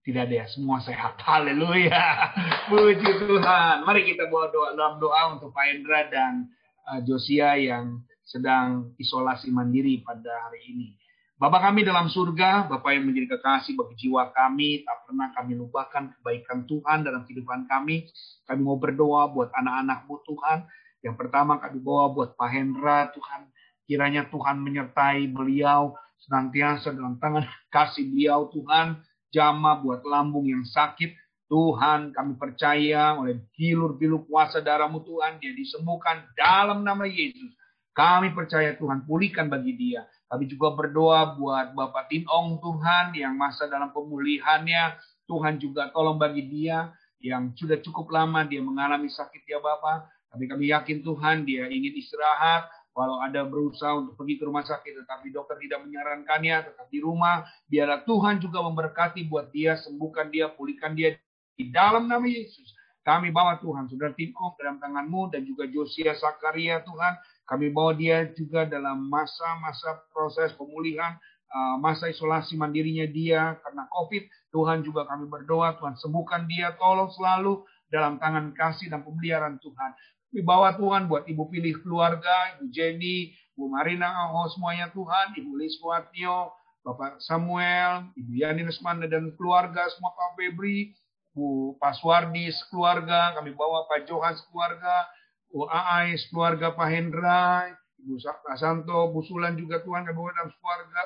Tidak 0.05 0.21
ada 0.21 0.45
ya, 0.45 0.47
semua 0.53 0.85
sehat. 0.85 1.17
Haleluya. 1.25 2.37
Puji 2.69 3.25
Tuhan. 3.25 3.89
Mari 3.89 4.05
kita 4.05 4.29
bawa 4.29 4.53
doa 4.53 4.69
dalam 4.77 5.01
doa 5.01 5.23
untuk 5.33 5.57
Pak 5.57 5.65
Hendra 5.73 6.05
dan 6.13 6.53
uh, 6.93 7.01
Josia 7.09 7.57
yang 7.57 8.05
sedang 8.21 8.93
isolasi 9.01 9.49
mandiri 9.49 10.05
pada 10.05 10.45
hari 10.45 10.77
ini. 10.77 10.93
Bapak 11.37 11.69
kami 11.69 11.85
dalam 11.85 12.09
surga, 12.09 12.65
Bapak 12.65 12.97
yang 12.97 13.13
menjadi 13.13 13.37
kekasih 13.37 13.77
bagi 13.77 14.09
jiwa 14.09 14.33
kami, 14.33 14.89
tak 14.89 15.05
pernah 15.05 15.29
kami 15.37 15.53
lupakan 15.53 16.09
kebaikan 16.17 16.65
Tuhan 16.65 17.05
dalam 17.05 17.29
kehidupan 17.29 17.69
kami. 17.69 18.09
Kami 18.49 18.61
mau 18.65 18.81
berdoa 18.81 19.29
buat 19.29 19.53
anak-anakmu 19.53 20.17
Tuhan. 20.25 20.65
Yang 21.05 21.17
pertama 21.21 21.61
kami 21.61 21.85
bawa 21.85 22.09
buat 22.17 22.41
Pak 22.41 22.51
Hendra, 22.57 23.13
Tuhan. 23.13 23.53
Kiranya 23.85 24.33
Tuhan 24.33 24.65
menyertai 24.65 25.29
beliau 25.29 25.93
senantiasa 26.25 26.97
dalam 26.97 27.21
tangan 27.21 27.45
kasih 27.77 28.09
beliau 28.09 28.49
Tuhan. 28.57 29.05
Jama 29.29 29.77
buat 29.85 30.09
lambung 30.09 30.49
yang 30.49 30.65
sakit. 30.65 31.13
Tuhan 31.53 32.17
kami 32.17 32.41
percaya 32.41 33.13
oleh 33.13 33.45
bilur-bilur 33.53 34.25
kuasa 34.25 34.65
darahmu 34.65 35.05
Tuhan. 35.05 35.37
Dia 35.45 35.53
disembuhkan 35.53 36.33
dalam 36.33 36.81
nama 36.81 37.05
Yesus. 37.05 37.53
Kami 37.93 38.33
percaya 38.33 38.73
Tuhan 38.81 39.05
pulihkan 39.05 39.53
bagi 39.53 39.77
dia 39.77 40.09
kami 40.27 40.51
juga 40.51 40.75
berdoa 40.75 41.39
buat 41.39 41.71
Bapak 41.73 42.11
Tin 42.11 42.27
Ong 42.27 42.59
Tuhan 42.59 43.15
yang 43.15 43.39
masa 43.39 43.71
dalam 43.71 43.95
pemulihannya. 43.95 44.99
Tuhan 45.27 45.59
juga 45.59 45.91
tolong 45.95 46.19
bagi 46.19 46.47
dia 46.47 46.91
yang 47.23 47.55
sudah 47.55 47.79
cukup 47.83 48.11
lama 48.15 48.47
dia 48.47 48.59
mengalami 48.63 49.07
sakit 49.07 49.43
ya 49.47 49.63
Bapak. 49.63 50.11
Tapi 50.31 50.45
kami 50.51 50.75
yakin 50.75 51.07
Tuhan 51.07 51.47
dia 51.47 51.71
ingin 51.71 51.95
istirahat. 51.95 52.67
Walau 52.97 53.21
ada 53.21 53.45
berusaha 53.45 53.93
untuk 53.93 54.17
pergi 54.17 54.41
ke 54.41 54.49
rumah 54.49 54.65
sakit, 54.65 55.05
tetapi 55.05 55.29
dokter 55.29 55.61
tidak 55.61 55.85
menyarankannya, 55.85 56.73
tetap 56.73 56.89
di 56.89 57.05
rumah. 57.05 57.45
Biarlah 57.69 58.09
Tuhan 58.09 58.41
juga 58.41 58.65
memberkati 58.65 59.29
buat 59.29 59.53
dia, 59.53 59.77
sembuhkan 59.77 60.33
dia, 60.33 60.49
pulihkan 60.49 60.97
dia 60.97 61.13
di 61.61 61.69
dalam 61.69 62.09
nama 62.09 62.25
Yesus. 62.25 62.73
Kami 63.05 63.31
bawa 63.37 63.61
Tuhan, 63.61 63.87
saudara 63.93 64.17
Tim 64.17 64.33
Ong 64.35 64.57
dalam 64.57 64.81
tanganmu 64.81 65.29
dan 65.29 65.45
juga 65.45 65.69
Josia 65.69 66.17
Sakaria 66.17 66.83
Tuhan. 66.83 67.15
Kami 67.47 67.71
bawa 67.71 67.95
dia 67.95 68.27
juga 68.35 68.67
dalam 68.67 69.07
masa-masa 69.07 70.03
proses 70.11 70.51
pemulihan, 70.59 71.15
uh, 71.47 71.79
masa 71.79 72.11
isolasi 72.11 72.59
mandirinya 72.59 73.07
dia 73.07 73.55
karena 73.63 73.87
COVID. 73.91 74.23
Tuhan 74.51 74.83
juga 74.83 75.07
kami 75.07 75.31
berdoa, 75.31 75.79
Tuhan 75.79 75.95
sembuhkan 75.95 76.51
dia, 76.51 76.75
tolong 76.75 77.09
selalu 77.15 77.63
dalam 77.87 78.19
tangan 78.19 78.51
kasih 78.59 78.91
dan 78.91 79.07
pemeliharaan 79.07 79.63
Tuhan. 79.63 79.91
Kami 80.35 80.43
bawa 80.43 80.75
Tuhan 80.75 81.07
buat 81.07 81.25
Ibu 81.31 81.47
pilih 81.49 81.79
keluarga, 81.87 82.59
Ibu 82.59 82.67
Jenny, 82.75 83.31
Bu 83.57 83.73
Marina 83.73 84.13
oh 84.35 84.51
semuanya 84.53 84.93
Tuhan, 84.93 85.33
Ibu 85.39 85.57
Lis 85.57 85.79
Watio, 85.81 86.53
Bapak 86.85 87.23
Samuel, 87.25 88.11
Ibu 88.19 88.33
Yani 88.37 88.67
Resmanda 88.69 89.07
dan 89.09 89.33
keluarga, 89.39 89.87
semua 89.95 90.13
Pak 90.13 90.37
Febri, 90.37 90.93
Bu 91.33 91.75
Paswardi 91.81 92.53
keluarga, 92.69 93.33
kami 93.39 93.57
bawa 93.57 93.89
Pak 93.89 94.05
Johan 94.05 94.37
keluarga, 94.51 95.09
Bu 95.53 95.65
Aais, 95.71 96.27
keluarga 96.29 96.75
Pak 96.75 96.89
Hendra, 96.91 97.71
Ibu 98.03 98.23
Santo, 98.55 99.11
Bu 99.11 99.25
Sulan 99.27 99.59
juga 99.59 99.83
Tuhan, 99.83 100.07
kami 100.07 100.19
dalam 100.37 100.51
keluarga, 100.55 101.01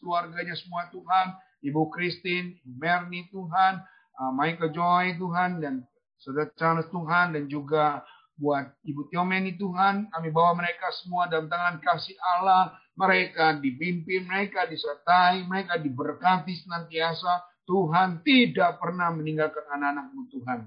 keluarganya 0.00 0.56
semua 0.58 0.90
Tuhan, 0.92 1.26
Ibu 1.64 1.88
Christine, 1.94 2.60
Ibu 2.60 2.72
Merni 2.76 3.30
Tuhan, 3.30 3.80
uh, 4.20 4.32
Michael 4.34 4.74
Joy 4.74 5.16
Tuhan, 5.16 5.62
dan 5.62 5.74
Saudara 6.18 6.50
Charles 6.58 6.88
Tuhan, 6.92 7.38
dan 7.38 7.44
juga 7.48 8.04
buat 8.36 8.74
Ibu 8.82 9.08
Tiomeni 9.08 9.54
Tuhan, 9.54 10.10
kami 10.10 10.28
bawa 10.34 10.58
mereka 10.58 10.90
semua 10.98 11.30
dalam 11.30 11.46
tangan 11.46 11.78
kasih 11.78 12.18
Allah, 12.36 12.74
mereka 12.98 13.56
dipimpin, 13.56 14.28
mereka 14.28 14.66
disertai, 14.68 15.46
mereka 15.46 15.78
diberkati 15.80 16.52
senantiasa, 16.58 17.48
Tuhan 17.64 18.20
tidak 18.26 18.82
pernah 18.82 19.14
meninggalkan 19.14 19.62
anak-anakmu 19.70 20.22
Tuhan. 20.34 20.60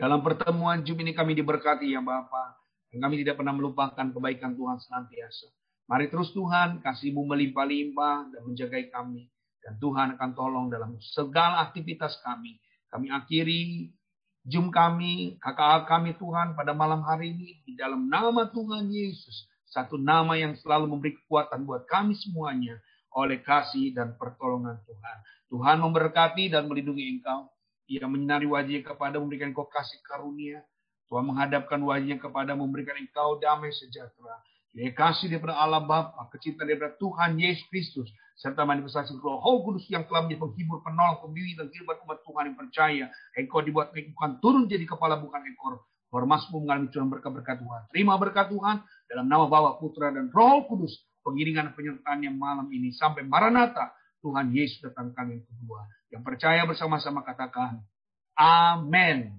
Dalam 0.00 0.24
pertemuan 0.24 0.80
Jum 0.80 0.96
ini 1.04 1.12
kami 1.12 1.36
diberkati 1.36 1.92
ya 1.92 2.00
Bapa. 2.00 2.56
Dan 2.88 3.04
kami 3.04 3.20
tidak 3.20 3.36
pernah 3.36 3.52
melupakan 3.52 4.08
kebaikan 4.08 4.56
Tuhan 4.56 4.80
senantiasa. 4.80 5.52
Mari 5.92 6.08
terus 6.08 6.32
Tuhan, 6.32 6.80
kasih-Mu 6.80 7.28
melimpah-limpah 7.28 8.32
dan 8.32 8.40
menjagai 8.48 8.88
kami. 8.88 9.28
Dan 9.60 9.76
Tuhan 9.76 10.16
akan 10.16 10.30
tolong 10.32 10.66
dalam 10.72 10.96
segala 11.12 11.60
aktivitas 11.68 12.16
kami. 12.24 12.56
Kami 12.88 13.12
akhiri 13.12 13.92
Jum 14.40 14.72
kami, 14.72 15.36
kakak 15.36 15.84
kami 15.84 16.16
Tuhan 16.16 16.56
pada 16.56 16.72
malam 16.72 17.04
hari 17.04 17.36
ini. 17.36 17.60
Di 17.68 17.76
dalam 17.76 18.08
nama 18.08 18.48
Tuhan 18.48 18.88
Yesus. 18.88 19.44
Satu 19.68 20.00
nama 20.00 20.32
yang 20.34 20.56
selalu 20.56 20.96
memberi 20.96 21.12
kekuatan 21.20 21.68
buat 21.68 21.84
kami 21.84 22.16
semuanya. 22.16 22.80
Oleh 23.12 23.44
kasih 23.44 23.92
dan 23.92 24.16
pertolongan 24.16 24.80
Tuhan. 24.88 25.16
Tuhan 25.52 25.76
memberkati 25.84 26.48
dan 26.48 26.66
melindungi 26.72 27.20
engkau. 27.20 27.52
Ia 27.90 28.06
menyinari 28.06 28.46
wajahnya 28.46 28.86
kepada 28.86 29.18
memberikan 29.18 29.50
engkau 29.50 29.66
kasih 29.66 29.98
karunia. 30.06 30.62
Tuhan 31.10 31.26
menghadapkan 31.26 31.82
wajahnya 31.82 32.22
kepada 32.22 32.54
memberikan 32.54 32.94
engkau 32.94 33.42
damai 33.42 33.74
sejahtera. 33.74 34.38
Ia 34.78 34.94
kasih 34.94 35.26
daripada 35.26 35.58
Allah 35.58 35.82
Bapa, 35.82 36.30
kecintaan 36.30 36.70
daripada 36.70 36.94
Tuhan 37.02 37.34
Yesus 37.34 37.66
Kristus, 37.66 38.06
serta 38.38 38.62
manifestasi 38.62 39.18
Roh 39.18 39.42
Kudus 39.66 39.90
yang 39.90 40.06
telah 40.06 40.22
menjadi 40.22 40.46
penghibur, 40.46 40.78
penolong, 40.86 41.18
pembimbing 41.26 41.58
dan 41.58 41.66
kehidupan 41.66 41.98
umat 42.06 42.18
Tuhan 42.22 42.42
yang 42.46 42.56
percaya. 42.56 43.04
Engkau 43.34 43.58
dibuat 43.66 43.90
bukan 43.90 44.30
turun 44.38 44.70
jadi 44.70 44.86
kepala 44.86 45.18
bukan 45.18 45.42
ekor. 45.50 45.82
Hormasmu 46.14 46.62
mengalami 46.62 46.94
Tuhan 46.94 47.10
berkat-berkat 47.10 47.58
Tuhan. 47.58 47.82
Terima 47.90 48.14
berkat 48.14 48.46
Tuhan 48.54 48.86
dalam 49.10 49.26
nama 49.26 49.50
Bapa, 49.50 49.82
Putra 49.82 50.14
dan 50.14 50.30
Roh 50.30 50.62
Kudus. 50.70 50.94
Pengiringan 51.26 51.74
penyertaan 51.74 52.22
yang 52.22 52.38
malam 52.38 52.70
ini 52.70 52.94
sampai 52.94 53.26
Maranatha. 53.26 53.90
Tuhan 54.22 54.54
Yesus 54.54 54.78
datang 54.86 55.10
kali 55.10 55.42
yang 55.42 55.44
kedua. 55.50 55.80
Yang 56.10 56.22
percaya 56.26 56.66
bersama-sama 56.66 57.22
katakan, 57.22 57.86
Amin. 58.34 59.36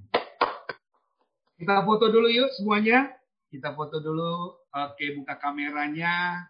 Kita 1.59 1.85
foto 1.85 2.09
dulu 2.09 2.25
yuk 2.31 2.49
semuanya. 2.57 3.11
Kita 3.51 3.75
foto 3.75 3.99
dulu. 4.01 4.55
Oke, 4.71 5.13
buka 5.13 5.35
kameranya. 5.37 6.47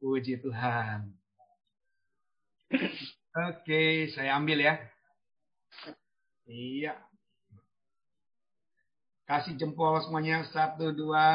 Puji 0.00 0.40
Tuhan. 0.40 1.10
Oke, 3.38 4.10
saya 4.14 4.38
ambil 4.40 4.62
ya. 4.62 4.74
Iya. 6.48 6.96
Kasih 9.28 9.60
jempol 9.60 10.00
semuanya. 10.00 10.46
Satu, 10.48 10.90
dua, 10.96 11.28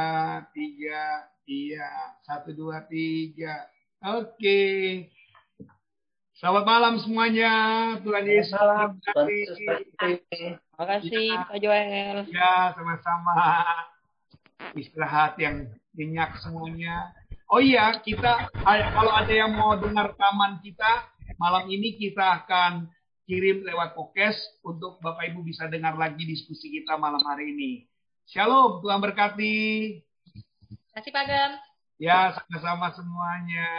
tiga. 0.55 1.29
Iya. 1.45 2.17
Satu, 2.25 2.49
dua, 2.55 2.81
tiga. 2.89 3.69
Oke. 4.03 4.59
Selamat 6.33 6.65
malam 6.65 6.97
semuanya. 6.97 7.53
Tuhan 8.01 8.25
Yesus. 8.25 8.57
Salam. 8.57 8.97
Terima 9.05 10.85
kasih 10.89 11.29
Pak 11.45 11.57
Joel. 11.61 12.25
Ya, 12.33 12.73
sama-sama. 12.73 13.33
Istirahat 14.73 15.37
yang 15.37 15.69
nyenyak 15.93 16.41
semuanya. 16.41 17.13
Oh 17.53 17.61
iya, 17.61 17.93
kita 18.01 18.49
kalau 18.65 19.13
ada 19.13 19.29
yang 19.29 19.53
mau 19.53 19.77
dengar 19.77 20.17
rekaman 20.17 20.57
kita, 20.65 21.05
malam 21.37 21.69
ini 21.69 22.01
kita 22.01 22.41
akan 22.41 22.89
kirim 23.29 23.61
lewat 23.61 23.93
podcast 23.93 24.41
untuk 24.65 24.97
Bapak 25.05 25.29
Ibu 25.29 25.45
bisa 25.45 25.69
dengar 25.69 25.93
lagi 26.01 26.25
diskusi 26.25 26.73
kita 26.73 26.97
malam 26.97 27.21
hari 27.29 27.53
ini. 27.53 27.85
Shalom, 28.25 28.81
Tuhan 28.81 29.05
berkati. 29.05 30.01
Terima 30.65 30.93
kasih 30.97 31.11
Pak 31.13 31.23
Gem. 31.29 31.51
Ya, 32.01 32.33
sama-sama 32.33 32.89
semuanya. 32.97 33.69